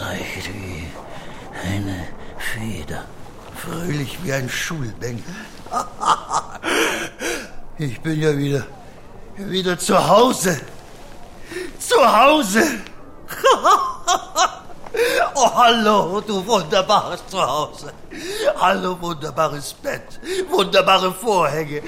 Leicht 0.00 0.50
wie 0.52 0.86
eine 1.68 2.06
Feder. 2.38 3.04
Fröhlich 3.54 4.18
wie 4.24 4.32
ein 4.32 4.48
Schulbengel. 4.48 5.22
Ich 7.80 7.98
bin 8.02 8.20
ja 8.20 8.36
wieder, 8.36 8.66
wieder 9.38 9.78
zu 9.78 9.96
Hause. 9.96 10.60
Zu 11.78 11.96
Hause. 11.96 12.62
Oh, 15.34 15.48
hallo, 15.54 16.20
du 16.20 16.44
wunderbares 16.44 17.22
Zuhause. 17.28 17.92
Hallo, 18.56 19.00
wunderbares 19.00 19.72
Bett. 19.74 20.20
Wunderbare 20.50 21.14
Vorhänge. 21.14 21.80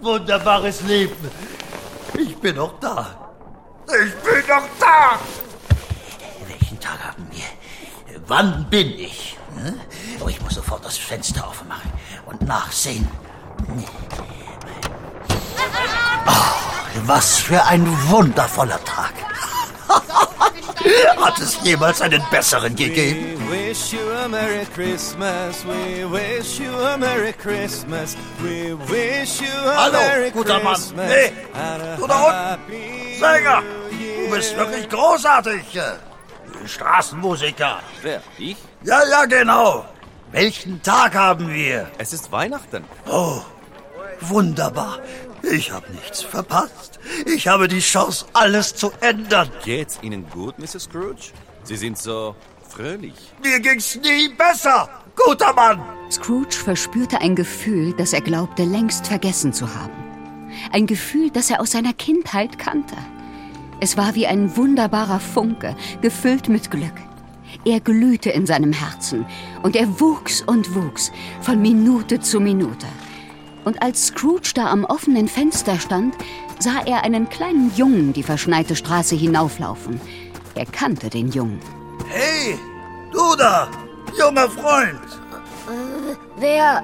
Wunderbares 0.00 0.80
Leben. 0.80 1.30
Ich 2.18 2.34
bin 2.38 2.56
noch 2.56 2.80
da. 2.80 3.30
Ich 3.86 4.14
bin 4.14 4.40
noch 4.48 4.66
da. 4.80 5.18
Welchen 6.48 6.80
Tag 6.80 6.98
haben 7.08 7.28
wir? 7.30 8.18
Wann 8.26 8.68
bin 8.70 8.98
ich? 8.98 9.36
Hm? 9.54 9.78
Oh, 10.24 10.28
ich 10.28 10.40
muss 10.40 10.54
sofort 10.54 10.84
das 10.84 10.96
Fenster 10.96 11.46
aufmachen 11.46 11.92
und 12.24 12.40
nachsehen. 12.40 13.06
Was 17.04 17.38
für 17.38 17.62
ein 17.64 17.86
wundervoller 18.08 18.82
Tag. 18.84 19.12
Hat 21.20 21.38
es 21.38 21.58
jemals 21.62 22.00
einen 22.00 22.22
besseren 22.30 22.74
gegeben? 22.74 23.38
We 23.48 23.68
wish 23.68 23.92
you 23.92 24.00
a 24.12 24.28
Merry 24.28 24.64
Christmas. 24.74 25.64
We 25.64 26.04
wish 26.10 26.58
you 26.58 26.72
a 26.72 26.96
Merry 26.96 27.32
Christmas. 27.32 28.16
We 28.38 28.74
wish 28.88 29.40
you 29.40 29.70
a 29.70 29.76
Hallo, 29.76 29.98
Merry 29.98 30.30
guter 30.30 30.60
Mann. 30.62 30.80
Hey, 30.96 31.32
du 31.98 32.06
da 32.06 32.56
unten. 32.56 33.20
Sänger, 33.20 33.62
du 33.90 34.34
bist 34.34 34.56
wirklich 34.56 34.88
großartig. 34.88 35.78
Straßenmusiker. 36.66 37.80
Wer? 38.02 38.22
Ich? 38.38 38.56
Ja, 38.82 39.00
ja, 39.08 39.24
genau. 39.26 39.84
Welchen 40.32 40.82
Tag 40.82 41.14
haben 41.14 41.52
wir? 41.52 41.88
Es 41.98 42.12
ist 42.12 42.32
Weihnachten. 42.32 42.84
Oh, 43.08 43.40
wunderbar. 44.20 44.98
Ich 45.42 45.70
habe 45.70 45.90
nichts 45.92 46.22
verpasst. 46.22 46.98
Ich 47.24 47.46
habe 47.48 47.68
die 47.68 47.80
Chance, 47.80 48.26
alles 48.32 48.74
zu 48.74 48.92
ändern. 49.00 49.50
Geht's 49.64 49.98
Ihnen 50.02 50.28
gut, 50.30 50.58
Mrs. 50.58 50.84
Scrooge? 50.84 51.32
Sie 51.64 51.76
sind 51.76 51.98
so 51.98 52.34
fröhlich. 52.68 53.14
Mir 53.42 53.60
ging's 53.60 53.96
nie 53.96 54.28
besser. 54.28 54.88
Guter 55.16 55.52
Mann. 55.52 55.80
Scrooge 56.10 56.54
verspürte 56.54 57.20
ein 57.20 57.34
Gefühl, 57.34 57.92
das 57.96 58.12
er 58.12 58.20
glaubte 58.20 58.64
längst 58.64 59.06
vergessen 59.06 59.52
zu 59.52 59.74
haben. 59.74 60.04
Ein 60.72 60.86
Gefühl, 60.86 61.30
das 61.30 61.50
er 61.50 61.60
aus 61.60 61.72
seiner 61.72 61.92
Kindheit 61.92 62.58
kannte. 62.58 62.96
Es 63.80 63.96
war 63.96 64.14
wie 64.14 64.26
ein 64.26 64.56
wunderbarer 64.56 65.20
Funke, 65.20 65.76
gefüllt 66.00 66.48
mit 66.48 66.70
Glück. 66.70 66.94
Er 67.64 67.80
glühte 67.80 68.30
in 68.30 68.46
seinem 68.46 68.72
Herzen 68.72 69.26
und 69.62 69.76
er 69.76 70.00
wuchs 70.00 70.42
und 70.42 70.74
wuchs 70.74 71.10
von 71.40 71.60
Minute 71.60 72.20
zu 72.20 72.40
Minute. 72.40 72.86
Und 73.66 73.82
als 73.82 74.06
Scrooge 74.06 74.52
da 74.54 74.70
am 74.70 74.84
offenen 74.84 75.26
Fenster 75.26 75.80
stand, 75.80 76.14
sah 76.60 76.82
er 76.86 77.02
einen 77.02 77.28
kleinen 77.28 77.74
Jungen 77.74 78.12
die 78.12 78.22
verschneite 78.22 78.76
Straße 78.76 79.16
hinauflaufen. 79.16 80.00
Er 80.54 80.66
kannte 80.66 81.10
den 81.10 81.32
Jungen. 81.32 81.58
Hey, 82.08 82.56
du 83.10 83.34
da, 83.36 83.68
junger 84.16 84.48
Freund. 84.48 85.00
Wer? 86.36 86.80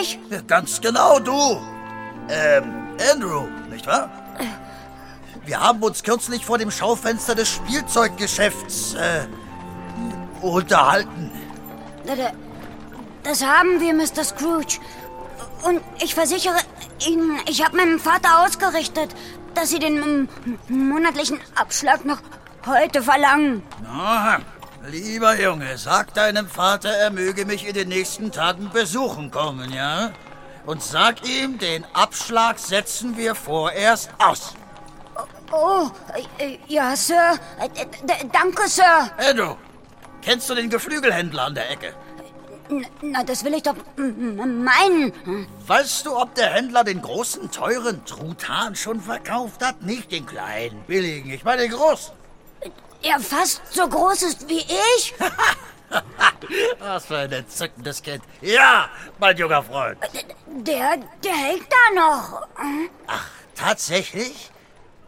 Ich? 0.00 0.18
Ganz 0.48 0.80
genau 0.80 1.20
du. 1.20 1.60
Ähm, 2.28 2.88
Andrew, 3.12 3.46
nicht 3.70 3.86
wahr? 3.86 4.10
Wir 5.44 5.60
haben 5.60 5.80
uns 5.80 6.02
kürzlich 6.02 6.44
vor 6.44 6.58
dem 6.58 6.72
Schaufenster 6.72 7.36
des 7.36 7.50
Spielzeuggeschäfts 7.50 8.94
äh, 8.94 9.28
unterhalten. 10.44 11.30
Das 13.22 13.44
haben 13.44 13.80
wir, 13.80 13.94
Mr. 13.94 14.24
Scrooge. 14.24 14.80
Und 15.62 15.80
ich 16.02 16.14
versichere 16.14 16.58
Ihnen, 17.06 17.38
ich 17.48 17.64
habe 17.64 17.76
meinem 17.76 17.98
Vater 17.98 18.44
ausgerichtet, 18.44 19.14
dass 19.54 19.70
Sie 19.70 19.78
den 19.78 20.28
monatlichen 20.68 21.40
Abschlag 21.54 22.04
noch 22.04 22.18
heute 22.66 23.02
verlangen. 23.02 23.62
Na, 23.82 24.38
lieber 24.86 25.38
Junge, 25.40 25.76
sag 25.78 26.14
deinem 26.14 26.48
Vater, 26.48 26.90
er 26.90 27.10
möge 27.10 27.44
mich 27.46 27.66
in 27.66 27.74
den 27.74 27.88
nächsten 27.88 28.30
Tagen 28.32 28.70
besuchen 28.72 29.30
kommen, 29.30 29.72
ja? 29.72 30.10
Und 30.66 30.82
sag 30.82 31.26
ihm, 31.28 31.58
den 31.58 31.84
Abschlag 31.94 32.58
setzen 32.58 33.16
wir 33.16 33.34
vorerst 33.34 34.10
aus. 34.18 34.54
Oh, 35.52 35.88
äh, 36.38 36.58
ja, 36.66 36.96
Sir. 36.96 37.38
Äh, 37.60 37.68
d- 37.86 38.28
danke, 38.32 38.68
Sir. 38.68 39.08
Andrew, 39.16 39.54
kennst 40.22 40.50
du 40.50 40.54
den 40.56 40.68
Geflügelhändler 40.68 41.44
an 41.44 41.54
der 41.54 41.70
Ecke? 41.70 41.94
Na, 43.02 43.24
das 43.24 43.44
will 43.44 43.54
ich 43.54 43.62
doch 43.62 43.76
meinen. 43.96 45.12
Weißt 45.66 46.06
du, 46.06 46.16
ob 46.16 46.34
der 46.34 46.52
Händler 46.54 46.84
den 46.84 47.02
großen, 47.02 47.50
teuren 47.50 48.04
Truthahn 48.04 48.74
schon 48.74 49.00
verkauft 49.00 49.64
hat? 49.64 49.82
Nicht 49.82 50.12
den 50.12 50.26
kleinen, 50.26 50.82
billigen, 50.86 51.30
ich 51.30 51.44
meine 51.44 51.62
den 51.62 51.72
großen. 51.72 52.14
Er 53.02 53.20
fast 53.20 53.62
so 53.72 53.88
groß 53.88 54.22
ist 54.22 54.48
wie 54.48 54.64
ich? 54.96 55.14
Was 56.78 57.06
für 57.06 57.18
ein 57.18 57.32
entzückendes 57.32 58.02
Kind. 58.02 58.22
Ja, 58.40 58.88
mein 59.18 59.36
junger 59.36 59.62
Freund. 59.62 59.98
Der, 60.48 60.96
der 61.22 61.34
hängt 61.34 61.68
da 61.70 62.00
noch. 62.00 62.48
Tatsächlich? 63.54 64.50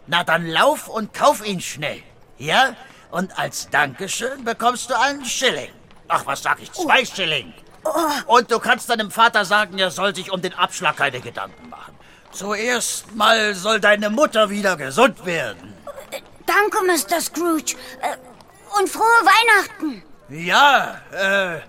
Na 0.06 0.24
dann 0.24 0.46
lauf 0.46 0.88
und 0.88 1.12
kauf 1.12 1.44
ihn 1.46 1.60
schnell. 1.60 2.02
Ja? 2.38 2.76
Und 3.10 3.38
als 3.38 3.68
Dankeschön 3.70 4.44
bekommst 4.44 4.90
du 4.90 4.98
einen 4.98 5.24
Schilling. 5.24 5.70
Ach, 6.08 6.26
was 6.26 6.42
sag 6.42 6.60
ich? 6.62 6.72
Zwei 6.72 7.04
Schilling. 7.04 7.52
Und 8.26 8.50
du 8.50 8.58
kannst 8.58 8.90
deinem 8.90 9.10
Vater 9.10 9.44
sagen, 9.44 9.78
er 9.78 9.90
soll 9.90 10.14
sich 10.14 10.30
um 10.30 10.42
den 10.42 10.54
Abschlag 10.54 10.96
keine 10.96 11.20
Gedanken 11.20 11.68
machen. 11.68 11.94
Zuerst 12.32 13.14
mal 13.14 13.54
soll 13.54 13.80
deine 13.80 14.10
Mutter 14.10 14.50
wieder 14.50 14.76
gesund 14.76 15.24
werden. 15.24 15.74
Danke, 16.46 16.78
Mr. 16.84 17.20
Scrooge. 17.20 17.76
Äh, 18.02 18.16
Und 18.78 18.88
frohe 18.88 19.04
Weihnachten. 19.24 20.02
Ja, 20.28 21.00
äh, 21.12 21.60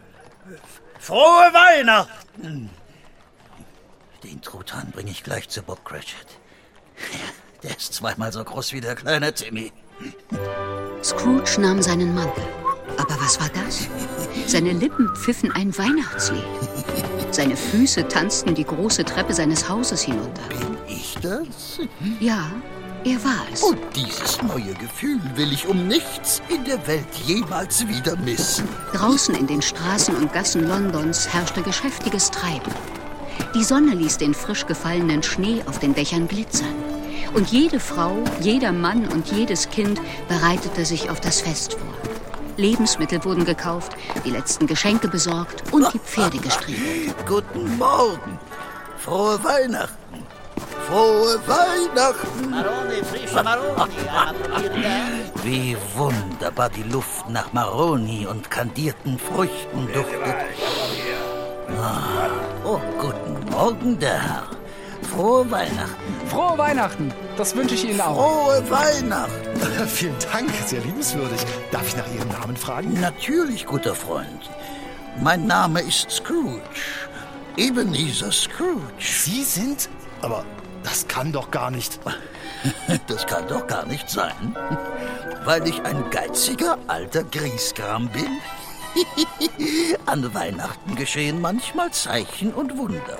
frohe 0.99 1.53
Weihnachten. 1.53 2.69
Den 4.23 4.41
Truthahn 4.41 4.91
bringe 4.91 5.11
ich 5.11 5.23
gleich 5.23 5.47
zu 5.49 5.61
Bob 5.63 5.83
Cratchit. 5.85 6.27
Der 7.63 7.75
ist 7.77 7.93
zweimal 7.93 8.31
so 8.31 8.43
groß 8.43 8.71
wie 8.73 8.79
der 8.81 8.95
kleine 8.95 9.33
Timmy. 9.33 9.71
Scrooge 11.03 11.59
nahm 11.59 11.81
seinen 11.81 12.13
Mantel. 12.15 12.43
Aber 12.99 13.15
was 13.21 13.39
war 13.39 13.49
das? 13.49 13.87
Seine 14.45 14.73
Lippen 14.73 15.09
pfiffen 15.15 15.51
ein 15.53 15.75
Weihnachtslied. 15.77 16.43
Seine 17.31 17.55
Füße 17.55 18.07
tanzten 18.09 18.55
die 18.55 18.65
große 18.65 19.05
Treppe 19.05 19.33
seines 19.33 19.69
Hauses 19.69 20.01
hinunter. 20.01 20.41
Bin 20.49 20.77
ich 20.85 21.15
das? 21.21 21.79
Ja, 22.19 22.51
er 23.05 23.23
war 23.23 23.45
es. 23.53 23.63
Und 23.63 23.79
dieses 23.95 24.41
neue 24.41 24.73
Gefühl 24.73 25.21
will 25.35 25.53
ich 25.53 25.65
um 25.65 25.87
nichts 25.87 26.41
in 26.49 26.65
der 26.65 26.85
Welt 26.87 27.07
jemals 27.25 27.87
wieder 27.87 28.17
missen. 28.17 28.67
Draußen 28.91 29.33
in 29.33 29.47
den 29.47 29.61
Straßen 29.61 30.15
und 30.15 30.33
Gassen 30.33 30.67
Londons 30.67 31.31
herrschte 31.31 31.61
geschäftiges 31.61 32.29
Treiben. 32.31 32.73
Die 33.55 33.63
Sonne 33.63 33.95
ließ 33.95 34.17
den 34.17 34.33
frisch 34.33 34.65
gefallenen 34.65 35.23
Schnee 35.23 35.63
auf 35.67 35.79
den 35.79 35.95
Dächern 35.95 36.27
glitzern. 36.27 36.75
Und 37.33 37.47
jede 37.49 37.79
Frau, 37.79 38.17
jeder 38.41 38.73
Mann 38.73 39.07
und 39.07 39.31
jedes 39.31 39.69
Kind 39.69 40.01
bereitete 40.27 40.83
sich 40.83 41.09
auf 41.09 41.21
das 41.21 41.39
Fest 41.39 41.73
vor. 41.73 42.08
Lebensmittel 42.59 43.23
wurden 43.23 43.45
gekauft, 43.45 43.93
die 44.25 44.31
letzten 44.31 44.67
Geschenke 44.67 45.07
besorgt 45.07 45.63
und 45.71 45.91
die 45.93 45.99
Pferde 45.99 46.37
gestriegelt. 46.37 47.15
Guten 47.25 47.77
Morgen. 47.77 48.37
Frohe 48.97 49.41
Weihnachten. 49.43 50.25
Frohe 50.87 51.39
Weihnachten. 51.47 52.49
Maroni, 52.49 53.03
frische 53.03 53.43
Maroni. 53.43 53.91
Wie 55.43 55.77
wunderbar 55.95 56.69
die 56.69 56.83
Luft 56.83 57.29
nach 57.29 57.53
Maroni 57.53 58.27
und 58.27 58.51
kandierten 58.51 59.17
Früchten 59.17 59.87
duftet. 59.93 60.35
Ah, 61.81 62.29
oh, 62.65 62.81
guten 62.99 63.49
Morgen, 63.51 63.97
der 63.99 64.21
Herr. 64.21 64.58
Frohe 65.09 65.49
Weihnachten. 65.51 66.27
Frohe 66.27 66.57
Weihnachten. 66.57 67.13
Das 67.37 67.55
wünsche 67.55 67.75
ich 67.75 67.85
Ihnen 67.89 68.01
auch. 68.01 68.15
Frohe 68.15 68.69
Weihnachten. 68.69 69.87
Vielen 69.87 70.15
Dank, 70.31 70.49
sehr 70.65 70.81
liebenswürdig. 70.81 71.39
Darf 71.71 71.87
ich 71.87 71.95
nach 71.97 72.07
Ihrem 72.15 72.29
Namen 72.29 72.55
fragen? 72.55 72.99
Natürlich, 72.99 73.65
guter 73.65 73.95
Freund. 73.95 74.49
Mein 75.21 75.47
Name 75.47 75.81
ist 75.81 76.09
Scrooge. 76.11 76.61
Ebenezer 77.57 78.31
Scrooge. 78.31 78.81
Sie 78.99 79.43
sind? 79.43 79.89
Aber 80.21 80.45
Das 80.83 81.07
kann 81.07 81.31
doch 81.31 81.51
gar 81.51 81.71
nicht. 81.71 81.99
Das 83.07 83.25
kann 83.25 83.47
doch 83.47 83.67
gar 83.67 83.85
nicht 83.85 84.09
sein. 84.09 84.55
Weil 85.45 85.65
ich 85.67 85.81
ein 85.83 86.09
geiziger 86.11 86.77
alter 86.87 87.23
Grieskram 87.23 88.09
bin. 88.09 88.27
An 90.05 90.33
Weihnachten 90.33 90.95
geschehen 90.95 91.41
manchmal 91.41 91.91
Zeichen 91.91 92.53
und 92.53 92.77
Wunder. 92.77 93.17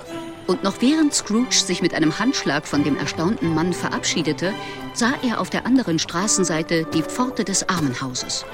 Und 0.48 0.64
noch 0.64 0.82
während 0.82 1.14
Scrooge 1.14 1.54
sich 1.54 1.82
mit 1.82 1.94
einem 1.94 2.18
Handschlag 2.18 2.68
von 2.68 2.84
dem 2.84 2.98
erstaunten 2.98 3.54
Mann 3.54 3.74
verabschiedete, 3.74 4.54
sah 4.94 5.14
er 5.22 5.40
auf 5.40 5.50
der 5.50 5.66
anderen 5.66 6.00
Straßenseite 6.00 6.86
die 6.94 7.04
Pforte 7.04 7.44
des 7.44 7.70
Armenhauses. 7.70 8.46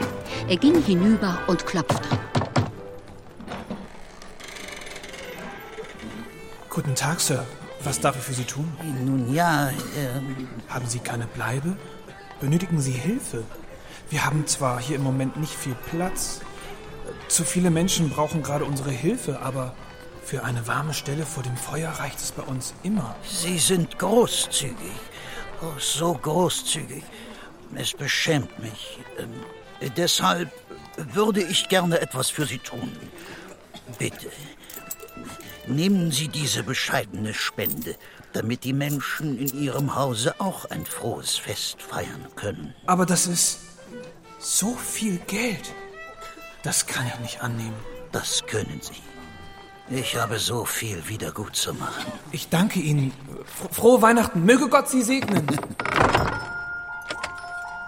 Er 0.47 0.57
ging 0.57 0.82
hinüber 0.82 1.39
und 1.47 1.66
klopfte. 1.66 2.07
Guten 6.70 6.95
Tag, 6.95 7.22
Sir. 7.22 7.45
Was 7.84 8.01
darf 8.01 8.18
ich 8.18 8.24
für 8.24 8.34
Sie 8.34 8.43
tun? 8.43 8.70
Nun 9.05 9.34
ja, 9.34 9.70
ähm... 9.97 10.47
Haben 10.68 10.88
Sie 10.88 10.99
keine 10.99 11.28
Bleibe? 11.28 11.78
Benötigen 12.41 12.82
Sie 12.82 12.91
Hilfe? 12.91 13.43
Wir 14.09 14.26
haben 14.26 14.45
zwar 14.47 14.82
hier 14.82 14.97
im 14.97 15.03
Moment 15.03 15.38
nicht 15.38 15.53
viel 15.53 15.76
Platz. 15.89 16.41
Zu 17.28 17.43
viele 17.43 17.70
Menschen 17.70 18.10
brauchen 18.10 18.43
gerade 18.43 18.66
unsere 18.66 18.91
Hilfe, 18.91 19.39
aber 19.41 19.74
für 20.24 20.43
eine 20.43 20.68
warme 20.68 20.93
Stelle 20.93 21.26
vor 21.26 21.43
dem 21.43 21.56
Feuer 21.56 21.91
reicht 21.91 22.20
es 22.20 22.32
bei 22.32 22.43
uns 22.43 22.74
immer. 22.84 23.16
Sie 23.24 23.60
sind 23.60 23.99
großzügig. 23.99 24.76
Oh, 25.62 25.80
so 25.80 26.14
großzügig. 26.14 27.03
Es 27.76 27.93
beschämt 27.93 28.58
mich. 28.60 28.99
Ähm, 29.20 29.91
deshalb 29.95 30.51
würde 30.97 31.43
ich 31.43 31.70
gerne 31.70 31.99
etwas 31.99 32.30
für 32.30 32.45
Sie 32.45 32.60
tun. 32.60 32.91
Bitte. 33.99 34.32
Nehmen 35.68 36.12
Sie 36.12 36.28
diese 36.28 36.64
bescheidene 36.64 37.34
Spende, 37.34 37.95
damit 38.34 38.64
die 38.64 38.74
Menschen 38.74 39.38
in 39.38 39.62
Ihrem 39.62 39.95
Hause 39.95 40.36
auch 40.39 40.66
ein 40.66 40.86
frohes 40.86 41.38
Fest 41.38 41.82
feiern 41.82 42.28
können. 42.36 42.74
Aber 42.86 43.06
das 43.06 43.28
ist 43.28 43.60
so 44.39 44.74
viel 44.76 45.18
Geld. 45.28 45.74
Das 46.66 46.88
kann 46.88 47.05
ich 47.05 47.20
nicht 47.20 47.41
annehmen. 47.43 47.76
Das 48.11 48.43
können 48.47 48.82
Sie. 48.82 49.95
Ich 49.95 50.16
habe 50.16 50.39
so 50.39 50.66
viel 50.66 51.07
wieder 51.07 51.32
gut 51.32 51.55
zu 51.55 51.76
machen. 51.76 52.11
Ich 52.32 52.49
danke 52.49 52.80
Ihnen. 52.80 53.13
Frohe 53.72 54.01
Weihnachten. 54.01 54.43
Möge 54.43 54.68
Gott 54.68 54.89
Sie 54.89 55.03
segnen. 55.03 55.45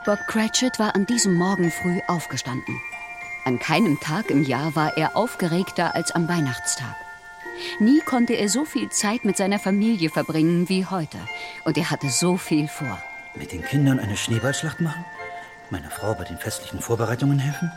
Bob 0.06 0.20
Cratchit 0.28 0.78
war 0.78 0.94
an 0.94 1.08
diesem 1.08 1.34
Morgen 1.34 1.72
früh 1.72 2.00
aufgestanden. 2.08 2.80
An 3.46 3.58
keinem 3.58 4.00
Tag 4.00 4.30
im 4.30 4.44
Jahr 4.44 4.76
war 4.76 4.96
er 4.96 5.16
aufgeregter 5.16 5.96
als 5.96 6.12
am 6.12 6.30
Weihnachtstag. 6.30 6.96
Nie 7.80 8.02
konnte 8.02 8.34
er 8.34 8.48
so 8.48 8.64
viel 8.64 8.90
Zeit 8.90 9.26
mit 9.26 9.38
seiner 9.38 9.58
Familie 9.58 10.12
verbringen 10.12 10.70
wie 10.70 10.86
heute. 10.86 11.18
Und 11.66 11.80
er 11.80 11.90
hatte 11.90 12.10
so 12.10 12.38
viel 12.38 12.68
vor. 12.68 13.02
Mit 13.34 13.52
den 13.54 13.64
Kindern 13.64 14.00
eine 14.00 14.18
Schneeballschlacht 14.18 14.82
machen? 14.82 15.04
Meiner 15.72 15.90
Frau 15.90 16.14
bei 16.14 16.26
den 16.26 16.38
festlichen 16.38 16.80
Vorbereitungen 16.80 17.40
helfen? 17.40 17.72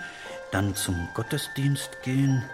Dann 0.50 0.74
zum 0.74 1.08
Gottesdienst 1.14 2.02
gehen? 2.02 2.44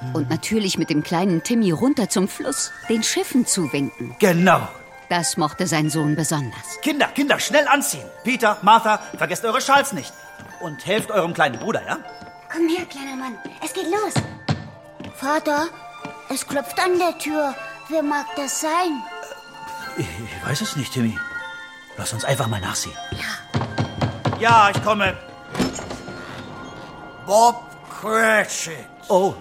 Hm. 0.00 0.14
Und 0.14 0.30
natürlich 0.30 0.78
mit 0.78 0.90
dem 0.90 1.02
kleinen 1.02 1.42
Timmy 1.42 1.70
runter 1.72 2.08
zum 2.08 2.28
Fluss, 2.28 2.72
den 2.88 3.02
Schiffen 3.02 3.46
zuwinken. 3.46 4.16
Genau. 4.18 4.68
Das 5.08 5.36
mochte 5.36 5.66
sein 5.66 5.90
Sohn 5.90 6.14
besonders. 6.14 6.80
Kinder, 6.82 7.08
Kinder, 7.08 7.40
schnell 7.40 7.66
anziehen. 7.66 8.04
Peter, 8.22 8.58
Martha, 8.62 9.00
vergesst 9.18 9.44
eure 9.44 9.60
Schals 9.60 9.92
nicht. 9.92 10.12
Und 10.60 10.86
helft 10.86 11.10
eurem 11.10 11.34
kleinen 11.34 11.58
Bruder, 11.58 11.82
ja? 11.84 11.98
Komm 12.52 12.68
her, 12.68 12.86
kleiner 12.86 13.16
Mann. 13.16 13.36
Es 13.64 13.72
geht 13.72 13.86
los. 13.86 14.14
Vater, 15.16 15.66
es 16.28 16.46
klopft 16.46 16.78
an 16.78 16.98
der 16.98 17.18
Tür. 17.18 17.54
Wer 17.88 18.02
mag 18.04 18.26
das 18.36 18.60
sein? 18.60 19.02
Ich, 19.96 20.06
ich 20.06 20.48
weiß 20.48 20.60
es 20.60 20.76
nicht, 20.76 20.92
Timmy. 20.92 21.18
Lass 21.96 22.12
uns 22.12 22.24
einfach 22.24 22.46
mal 22.46 22.60
nachsehen. 22.60 22.96
Ja. 23.10 24.38
Ja, 24.38 24.70
ich 24.74 24.82
komme. 24.82 25.16
Bob 27.30 27.62
Cratchit. 27.88 28.88
Oh, 29.08 29.34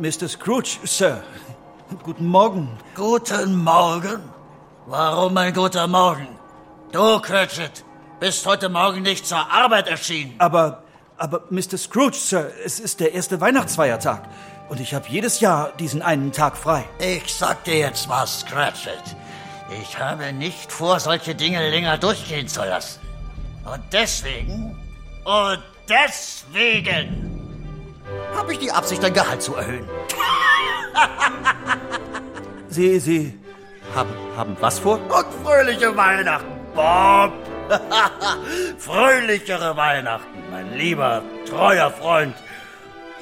Mr. 0.00 0.28
Scrooge, 0.28 0.80
Sir. 0.82 1.22
Guten 2.02 2.26
Morgen. 2.26 2.68
Guten 2.96 3.54
Morgen? 3.62 4.28
Warum 4.86 5.36
ein 5.36 5.54
guter 5.54 5.86
Morgen? 5.86 6.26
Du, 6.90 7.20
Cratchit, 7.20 7.84
bist 8.18 8.44
heute 8.44 8.68
Morgen 8.68 9.02
nicht 9.02 9.24
zur 9.24 9.38
Arbeit 9.38 9.86
erschienen. 9.86 10.34
Aber, 10.38 10.82
aber, 11.16 11.42
Mr. 11.48 11.78
Scrooge, 11.78 12.16
Sir, 12.16 12.50
es 12.64 12.80
ist 12.80 12.98
der 12.98 13.14
erste 13.14 13.40
Weihnachtsfeiertag. 13.40 14.28
Und 14.68 14.80
ich 14.80 14.92
habe 14.92 15.08
jedes 15.08 15.38
Jahr 15.38 15.70
diesen 15.78 16.02
einen 16.02 16.32
Tag 16.32 16.56
frei. 16.56 16.84
Ich 16.98 17.32
sag 17.32 17.62
dir 17.62 17.78
jetzt 17.78 18.08
was, 18.08 18.44
Cratchit. 18.46 19.14
Ich 19.80 19.96
habe 19.96 20.32
nicht 20.32 20.72
vor, 20.72 20.98
solche 20.98 21.36
Dinge 21.36 21.70
länger 21.70 21.98
durchgehen 21.98 22.48
zu 22.48 22.64
lassen. 22.64 22.98
Und 23.64 23.84
deswegen, 23.92 24.76
und 25.24 25.62
deswegen 25.88 27.26
habe 28.36 28.52
ich 28.52 28.58
die 28.58 28.70
Absicht, 28.70 29.02
dein 29.02 29.14
Gehalt 29.14 29.42
zu 29.42 29.54
erhöhen. 29.54 29.88
Sie, 32.68 32.98
Sie 32.98 33.38
haben, 33.94 34.10
haben 34.36 34.56
was 34.60 34.78
vor? 34.78 34.98
Und 34.98 35.26
fröhliche 35.44 35.96
Weihnachten, 35.96 36.46
Bob. 36.74 37.32
Fröhlichere 38.78 39.76
Weihnachten, 39.76 40.38
mein 40.50 40.76
lieber, 40.76 41.22
treuer 41.48 41.90
Freund. 41.90 42.34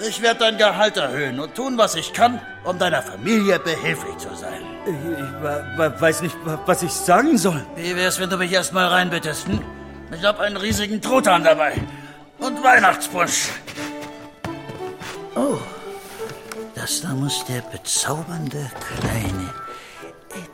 Ich 0.07 0.21
werde 0.21 0.41
dein 0.41 0.59
Gehalt 0.59 0.97
erhöhen 0.97 1.39
und 1.39 1.55
tun, 1.55 1.79
was 1.79 1.95
ich 1.95 2.13
kann, 2.13 2.41
um 2.65 2.79
deiner 2.79 3.01
Familie 3.01 3.59
behilflich 3.59 4.19
zu 4.19 4.35
sein. 4.35 4.61
Ich, 4.87 4.93
ich 4.93 6.01
weiß 6.01 6.23
nicht, 6.23 6.37
was 6.67 6.83
ich 6.83 6.93
sagen 6.93 7.39
soll. 7.39 7.65
Wie 7.77 7.95
wär's, 7.95 8.19
wenn 8.19 8.29
du 8.29 8.37
mich 8.37 8.53
erstmal 8.53 8.89
reinbittest? 8.89 9.47
Hm? 9.47 9.61
Ich 10.15 10.25
hab 10.25 10.41
einen 10.41 10.57
riesigen 10.57 11.01
Truthahn 11.01 11.45
dabei. 11.45 11.75
Und 12.45 12.63
Weihnachtsbusch. 12.63 13.49
Oh, 15.35 15.57
das 16.75 17.01
da 17.01 17.09
muss 17.15 17.43
der 17.47 17.63
bezaubernde 17.63 18.71
kleine 19.01 19.55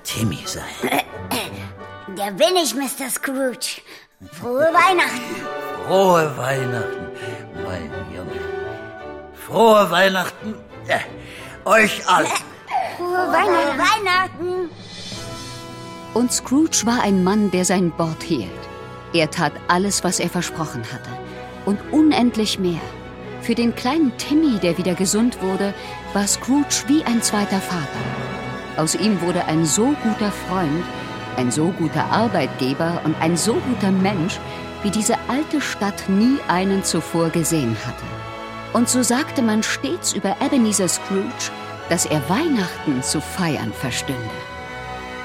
Timmy 0.05 0.39
sein. 0.47 0.63
Der 2.17 2.31
bin 2.31 2.57
ich, 2.63 2.75
Mr. 2.75 3.11
Scrooge. 3.11 3.81
Frohe 4.39 4.71
Weihnachten. 4.73 5.35
Frohe 5.87 6.37
Weihnachten, 6.37 7.09
mein 7.65 7.91
Junge. 8.15 8.41
Frohe 9.35 9.91
Weihnachten 9.91 10.55
äh, 10.87 11.01
euch 11.69 12.07
alle. 12.09 12.29
Frohe 12.99 13.33
Weihnachten. 13.33 13.79
Weihnachten. 13.79 14.71
Und 16.15 16.33
Scrooge 16.33 16.83
war 16.85 17.03
ein 17.03 17.25
Mann, 17.25 17.51
der 17.51 17.65
sein 17.65 17.93
Wort 17.99 18.23
hielt. 18.23 18.51
Er 19.13 19.29
tat 19.29 19.53
alles, 19.67 20.05
was 20.05 20.21
er 20.21 20.29
versprochen 20.29 20.85
hatte. 20.93 21.20
Und 21.65 21.79
unendlich 21.93 22.59
mehr. 22.59 22.81
Für 23.43 23.55
den 23.55 23.75
kleinen 23.75 24.17
Timmy, 24.19 24.59
der 24.59 24.77
wieder 24.79 24.95
gesund 24.95 25.41
wurde, 25.43 25.75
war 26.13 26.27
Scrooge 26.27 26.85
wie 26.89 27.05
ein 27.05 27.23
zweiter 27.23 27.61
Vater. 27.61 27.87
Aus 28.77 28.95
ihm 28.95 29.21
wurde 29.21 29.45
ein 29.47 29.65
so 29.65 29.95
guter 30.03 30.31
Freund, 30.31 30.85
ein 31.37 31.51
so 31.51 31.69
guter 31.79 32.05
Arbeitgeber 32.11 33.01
und 33.05 33.15
ein 33.21 33.37
so 33.37 33.55
guter 33.55 33.91
Mensch, 33.91 34.39
wie 34.83 34.91
diese 34.91 35.17
alte 35.29 35.61
Stadt 35.61 36.09
nie 36.09 36.39
einen 36.49 36.85
zuvor 36.85 37.31
gesehen 37.31 37.77
hatte. 37.85 38.05
Und 38.73 38.89
so 38.89 39.03
sagte 39.03 39.43
man 39.43 39.63
stets 39.63 40.13
über 40.13 40.37
Ebenezer 40.45 40.89
Scrooge, 40.89 41.51
dass 41.89 42.07
er 42.07 42.29
Weihnachten 42.29 43.03
zu 43.03 43.21
feiern 43.21 43.73
verstünde. 43.73 44.21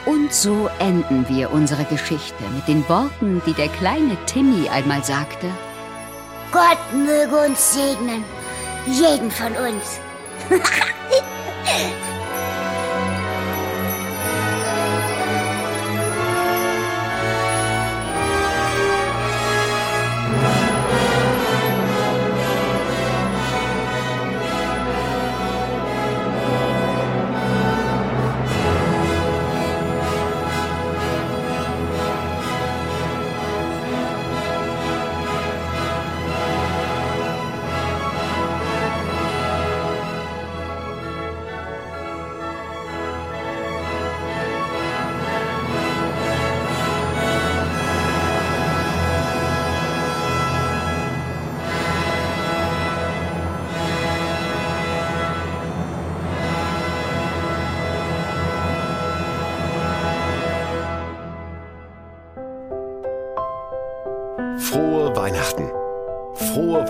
Und 0.06 0.34
so 0.34 0.70
enden 0.80 1.28
wir 1.30 1.52
unsere 1.52 1.84
Geschichte 1.86 2.44
mit 2.54 2.68
den 2.68 2.88
Worten, 2.90 3.42
die 3.46 3.54
der 3.54 3.70
kleine 3.70 4.18
Timmy 4.26 4.70
einmal 4.70 5.04
sagte. 5.04 5.48
Gott 6.56 6.94
möge 6.94 7.36
uns 7.36 7.74
segnen, 7.74 8.24
jeden 8.88 9.30
von 9.30 9.52
uns. 9.58 10.00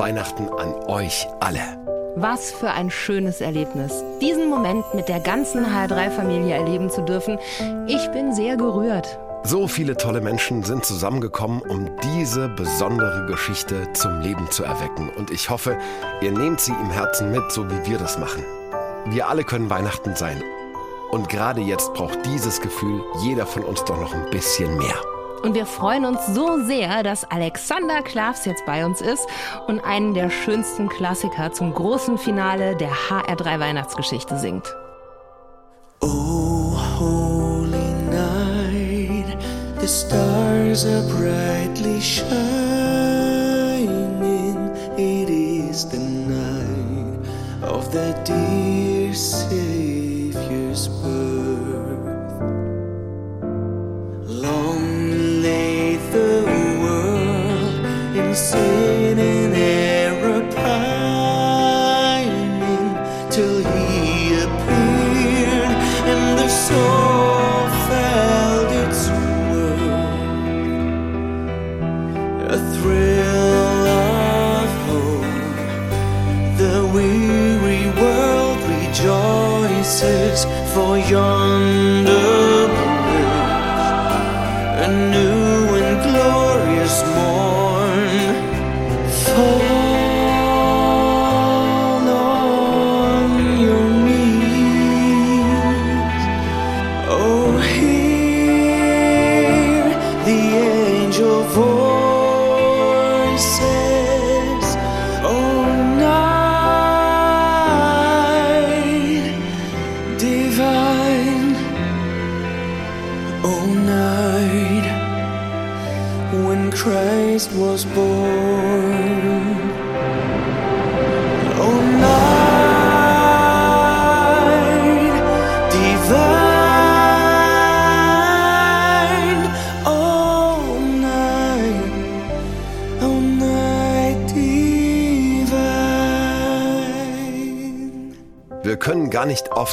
Weihnachten 0.06 0.50
an 0.50 0.76
euch 0.86 1.28
alle. 1.40 1.62
Was 2.16 2.52
für 2.52 2.70
ein 2.70 2.92
schönes 2.92 3.42
Erlebnis, 3.42 4.04
diesen 4.22 4.52
Moment 4.52 4.86
mit 4.94 5.10
der 5.10 5.20
ganzen 5.20 5.66
HR3-Familie 5.66 6.54
erleben 6.54 6.92
zu 6.92 7.02
dürfen. 7.02 7.40
Ich 7.88 8.08
bin 8.12 8.32
sehr 8.32 8.56
gerührt. 8.56 9.18
So 9.42 9.68
viele 9.68 9.98
tolle 9.98 10.22
Menschen 10.22 10.62
sind 10.62 10.86
zusammengekommen, 10.86 11.60
um 11.64 11.90
diese 12.04 12.50
besondere 12.50 13.26
Geschichte 13.26 13.92
zum 13.94 14.22
Leben 14.22 14.52
zu 14.52 14.64
erwecken. 14.64 15.10
Und 15.10 15.32
ich 15.32 15.50
hoffe, 15.50 15.76
ihr 16.22 16.32
nehmt 16.32 16.62
sie 16.62 16.74
im 16.74 16.92
Herzen 16.92 17.32
mit, 17.32 17.52
so 17.52 17.68
wie 17.68 17.90
wir 17.90 17.98
das 17.98 18.20
machen. 18.20 18.44
Wir 19.08 19.28
alle 19.28 19.44
können 19.44 19.72
Weihnachten 19.72 20.16
sein. 20.16 20.44
Und 21.10 21.30
gerade 21.30 21.62
jetzt 21.62 21.96
braucht 21.96 22.24
dieses 22.28 22.62
Gefühl 22.62 23.02
jeder 23.24 23.48
von 23.48 23.64
uns 23.64 23.84
doch 23.86 24.00
noch 24.00 24.14
ein 24.14 24.30
bisschen 24.30 24.78
mehr. 24.78 25.15
Und 25.44 25.54
wir 25.54 25.66
freuen 25.66 26.06
uns 26.06 26.26
so 26.28 26.60
sehr, 26.64 27.04
dass 27.04 27.24
Alexander 27.30 28.02
Klavs 28.02 28.46
jetzt 28.46 28.66
bei 28.66 28.86
uns 28.86 29.02
ist 29.02 29.28
und 29.68 29.80
einen 29.84 30.14
der 30.14 30.30
schönsten 30.30 30.90
Klassiker 30.90 31.52
zum 31.52 31.74
großen 31.74 32.18
Finale 32.18 32.76
der 32.76 32.92
HR3 32.92 33.60
Weihnachtsgeschichte 33.60 34.38
singt. 34.40 34.76
Oh, 36.02 36.78
holy 37.00 37.94
night, 38.10 39.38
the 39.80 39.88
stars 39.88 40.86
are 40.86 41.04
brightly 41.10 42.02
shining. 42.02 42.36
It 44.98 45.30
is 45.30 45.90
the 45.90 46.00
night 46.00 47.20
of 47.62 47.92
the 47.92 48.14
dear 48.24 49.14
Savior's 49.14 49.85
sin 58.36 59.18
and 59.18 59.56
error 59.56 60.42
pining 60.52 61.70
till 63.32 63.60
he 63.60 64.34
appeared 64.44 65.76
and 66.12 66.38
the 66.38 66.50
soul 66.50 67.70
felt 67.88 68.72
its 68.84 69.08
worth. 69.50 70.10
A 72.52 72.58
thrill 72.76 73.88
of 73.88 74.70
hope, 74.90 75.38
the 76.58 76.78
weary 76.94 77.86
world 78.02 78.60
rejoices 78.76 80.38
for 80.74 80.94
yonder 80.98 81.75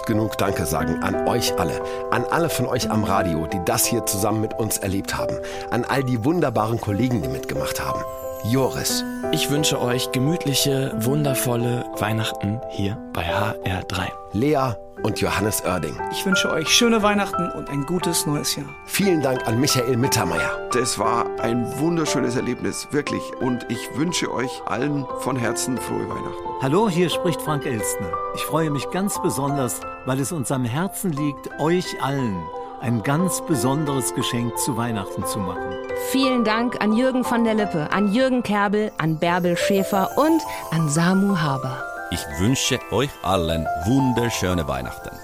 oft 0.02 0.06
genug 0.06 0.36
Danke 0.38 0.66
sagen 0.66 1.02
an 1.02 1.28
euch 1.28 1.58
alle, 1.58 1.80
an 2.10 2.24
alle 2.30 2.48
von 2.48 2.66
euch 2.66 2.90
am 2.90 3.04
Radio, 3.04 3.46
die 3.46 3.60
das 3.64 3.86
hier 3.86 4.04
zusammen 4.04 4.40
mit 4.40 4.54
uns 4.58 4.78
erlebt 4.78 5.16
haben, 5.16 5.36
an 5.70 5.84
all 5.84 6.02
die 6.02 6.24
wunderbaren 6.24 6.80
Kollegen, 6.80 7.22
die 7.22 7.28
mitgemacht 7.28 7.80
haben. 7.80 8.00
Joris, 8.44 9.04
Ich 9.30 9.50
wünsche 9.50 9.80
euch 9.80 10.10
gemütliche, 10.10 10.92
wundervolle 10.98 11.84
Weihnachten 11.98 12.60
hier 12.70 12.98
bei 13.12 13.22
HR3. 13.22 14.08
Lea 14.32 14.74
und 15.02 15.20
Johannes 15.20 15.64
Oerding. 15.64 15.94
Ich 16.10 16.24
wünsche 16.24 16.50
euch 16.50 16.68
schöne 16.68 17.02
Weihnachten 17.02 17.50
und 17.50 17.68
ein 17.70 17.84
gutes 17.86 18.26
neues 18.26 18.56
Jahr. 18.56 18.66
Vielen 18.84 19.20
Dank 19.20 19.46
an 19.46 19.60
Michael 19.60 19.96
Mittermeier. 19.96 20.68
Das 20.72 20.98
war 20.98 21.26
ein 21.40 21.66
wunderschönes 21.78 22.36
Erlebnis, 22.36 22.88
wirklich. 22.90 23.22
Und 23.40 23.66
ich 23.68 23.94
wünsche 23.96 24.32
euch 24.32 24.62
allen 24.66 25.04
von 25.20 25.36
Herzen 25.36 25.76
frohe 25.76 26.08
Weihnachten. 26.08 26.62
Hallo, 26.62 26.88
hier 26.88 27.10
spricht 27.10 27.42
Frank 27.42 27.66
Elstner. 27.66 28.12
Ich 28.34 28.42
freue 28.42 28.70
mich 28.70 28.90
ganz 28.90 29.20
besonders, 29.20 29.80
weil 30.06 30.20
es 30.20 30.32
uns 30.32 30.52
am 30.52 30.64
Herzen 30.64 31.12
liegt, 31.12 31.50
euch 31.58 32.02
allen 32.02 32.42
ein 32.82 33.02
ganz 33.04 33.40
besonderes 33.42 34.12
Geschenk 34.14 34.58
zu 34.58 34.76
Weihnachten 34.76 35.24
zu 35.24 35.38
machen. 35.38 35.72
Vielen 36.10 36.44
Dank 36.44 36.82
an 36.82 36.92
Jürgen 36.92 37.22
von 37.22 37.44
der 37.44 37.54
Lippe, 37.54 37.90
an 37.92 38.12
Jürgen 38.12 38.42
Kerbel, 38.42 38.90
an 38.98 39.18
Bärbel 39.18 39.56
Schäfer 39.56 40.10
und 40.16 40.42
an 40.72 40.88
Samu 40.88 41.38
Haber. 41.40 41.91
Ich 42.12 42.26
wünsche 42.38 42.78
euch 42.90 43.08
allen 43.22 43.66
wunderschöne 43.86 44.68
Weihnachten. 44.68 45.16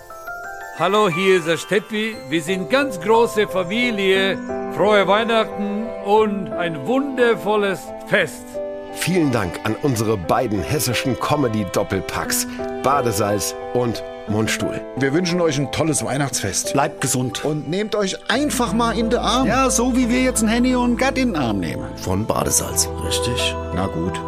Hallo, 0.78 1.10
hier 1.10 1.36
ist 1.36 1.46
der 1.46 1.58
Steppi. 1.58 2.16
Wir 2.30 2.42
sind 2.42 2.70
ganz 2.70 2.98
große 2.98 3.46
Familie. 3.46 4.38
Frohe 4.74 5.06
Weihnachten 5.06 5.86
und 6.06 6.50
ein 6.50 6.86
wundervolles 6.86 7.80
Fest. 8.06 8.46
Vielen 8.94 9.30
Dank 9.32 9.60
an 9.64 9.76
unsere 9.82 10.16
beiden 10.16 10.62
hessischen 10.62 11.20
Comedy-Doppelpacks, 11.20 12.46
Badesalz 12.82 13.54
und 13.74 14.02
Mundstuhl. 14.28 14.80
Wir 14.96 15.12
wünschen 15.12 15.42
euch 15.42 15.58
ein 15.58 15.70
tolles 15.70 16.02
Weihnachtsfest. 16.02 16.72
Bleibt 16.72 17.02
gesund. 17.02 17.44
Und 17.44 17.68
nehmt 17.68 17.96
euch 17.96 18.30
einfach 18.30 18.72
mal 18.72 18.96
in 18.96 19.10
den 19.10 19.18
Arm. 19.18 19.46
Ja, 19.46 19.68
so 19.68 19.94
wie 19.94 20.08
wir 20.08 20.22
jetzt 20.22 20.42
ein 20.42 20.48
Henny 20.48 20.74
und 20.74 20.96
Gerd 20.96 21.18
in 21.18 21.34
den 21.34 21.42
Arm 21.42 21.60
nehmen. 21.60 21.84
Von 21.96 22.24
Badesalz. 22.24 22.88
Richtig. 23.04 23.54
Na 23.74 23.86
gut. 23.88 24.18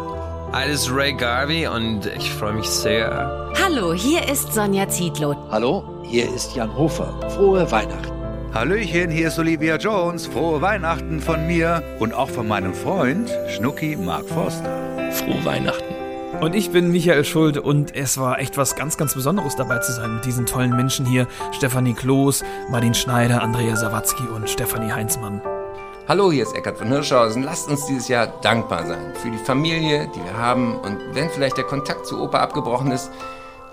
Ist 0.71 0.89
Ray 0.89 1.11
Garvey 1.11 1.67
und 1.67 2.05
ich 2.05 2.31
freue 2.31 2.53
mich 2.53 2.69
sehr. 2.69 3.51
Hallo, 3.61 3.93
hier 3.93 4.25
ist 4.29 4.53
Sonja 4.53 4.87
Zietlow. 4.87 5.35
Hallo, 5.49 5.83
hier 6.03 6.33
ist 6.33 6.55
Jan 6.55 6.73
Hofer. 6.73 7.13
Frohe 7.31 7.69
Weihnachten. 7.69 8.13
Hallöchen, 8.53 9.11
hier 9.11 9.27
ist 9.27 9.37
Olivia 9.37 9.75
Jones. 9.75 10.27
Frohe 10.27 10.61
Weihnachten 10.61 11.19
von 11.19 11.45
mir 11.45 11.83
und 11.99 12.13
auch 12.13 12.29
von 12.29 12.47
meinem 12.47 12.73
Freund 12.73 13.29
Schnucki 13.49 13.97
Mark 13.97 14.29
Forster. 14.29 15.11
Frohe 15.11 15.43
Weihnachten. 15.43 15.93
Und 16.39 16.55
ich 16.55 16.71
bin 16.71 16.91
Michael 16.91 17.25
Schuld 17.25 17.57
und 17.57 17.93
es 17.93 18.17
war 18.17 18.39
echt 18.39 18.57
was 18.57 18.77
ganz, 18.77 18.95
ganz 18.95 19.13
Besonderes 19.13 19.57
dabei 19.57 19.79
zu 19.79 19.91
sein 19.91 20.15
mit 20.15 20.25
diesen 20.25 20.45
tollen 20.45 20.73
Menschen 20.75 21.05
hier. 21.05 21.27
Stefanie 21.51 21.93
Kloß, 21.93 22.45
Martin 22.69 22.93
Schneider, 22.93 23.41
Andrea 23.41 23.75
Sawatzki 23.75 24.23
und 24.23 24.49
Stefanie 24.49 24.93
Heinzmann. 24.93 25.41
Hallo, 26.11 26.29
hier 26.29 26.43
ist 26.43 26.53
Eckart 26.57 26.77
von 26.77 26.89
Hirschhausen. 26.89 27.43
Lasst 27.43 27.69
uns 27.69 27.85
dieses 27.85 28.09
Jahr 28.09 28.27
dankbar 28.27 28.85
sein 28.85 29.13
für 29.15 29.31
die 29.31 29.37
Familie, 29.37 30.09
die 30.13 30.21
wir 30.21 30.37
haben. 30.37 30.77
Und 30.77 30.99
wenn 31.13 31.29
vielleicht 31.29 31.55
der 31.55 31.63
Kontakt 31.63 32.05
zu 32.05 32.21
Opa 32.21 32.39
abgebrochen 32.39 32.91
ist, 32.91 33.09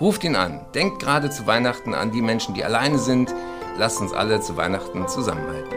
ruft 0.01 0.23
ihn 0.23 0.37
an. 0.37 0.61
Denkt 0.73 1.01
gerade 1.01 1.31
zu 1.31 1.49
Weihnachten 1.49 1.95
an 1.95 2.13
die 2.13 2.23
Menschen, 2.23 2.55
die 2.55 2.65
alleine 2.65 3.01
sind. 3.01 3.35
Lasst 3.77 4.01
uns 4.01 4.13
alle 4.13 4.41
zu 4.41 4.57
Weihnachten 4.57 5.09
zusammenhalten. 5.09 5.75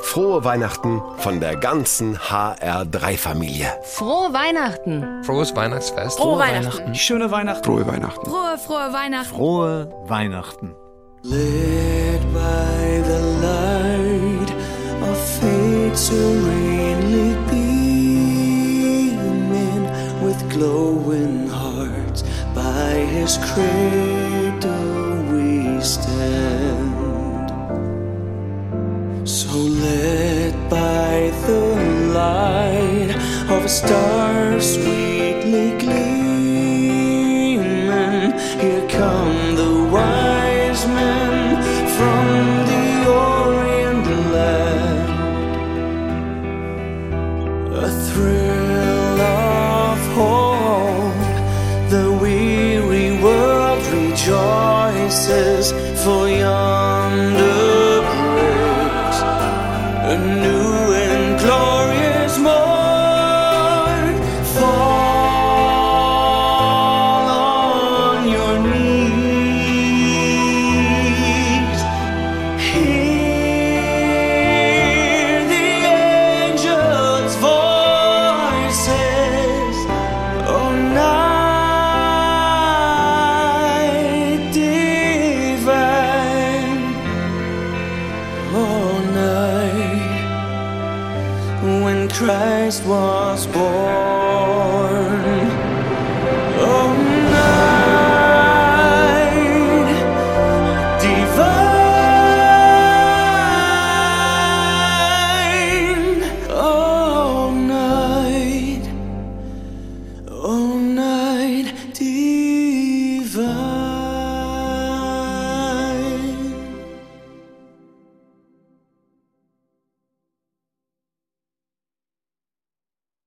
Frohe 0.00 0.42
Weihnachten 0.42 1.00
von 1.18 1.38
der 1.38 1.54
ganzen 1.54 2.18
HR3-Familie. 2.18 3.68
Frohe 3.84 4.32
Weihnachten. 4.32 5.22
Frohes 5.22 5.54
Weihnachtsfest. 5.54 6.18
Frohe 6.18 6.40
Weihnachten. 6.40 6.92
Schöne 6.96 7.30
Weihnachten. 7.30 7.62
Frohe 7.62 7.86
Weihnachten. 7.86 8.28
Frohe, 8.28 8.58
frohe 8.58 8.92
Weihnachten. 8.92 9.36
Frohe 9.36 9.92
Weihnachten. 10.08 10.74
Led 11.22 12.32
by 12.32 13.00
the 13.06 13.46
light 13.46 13.89
serenely 16.00 17.34
beaming 17.50 18.32
with 20.24 20.40
glowing 20.50 21.46
hearts 21.46 22.22
by 22.54 22.92
his 23.14 23.36
cradle 23.52 25.22
we 25.30 25.78
stand. 25.82 27.48
So 29.28 29.54
led 29.58 30.54
by 30.70 31.30
the 31.46 31.60
light 32.14 33.14
of 33.50 33.64
a 33.66 33.68
star 33.68 34.58
sweetly 34.58 35.09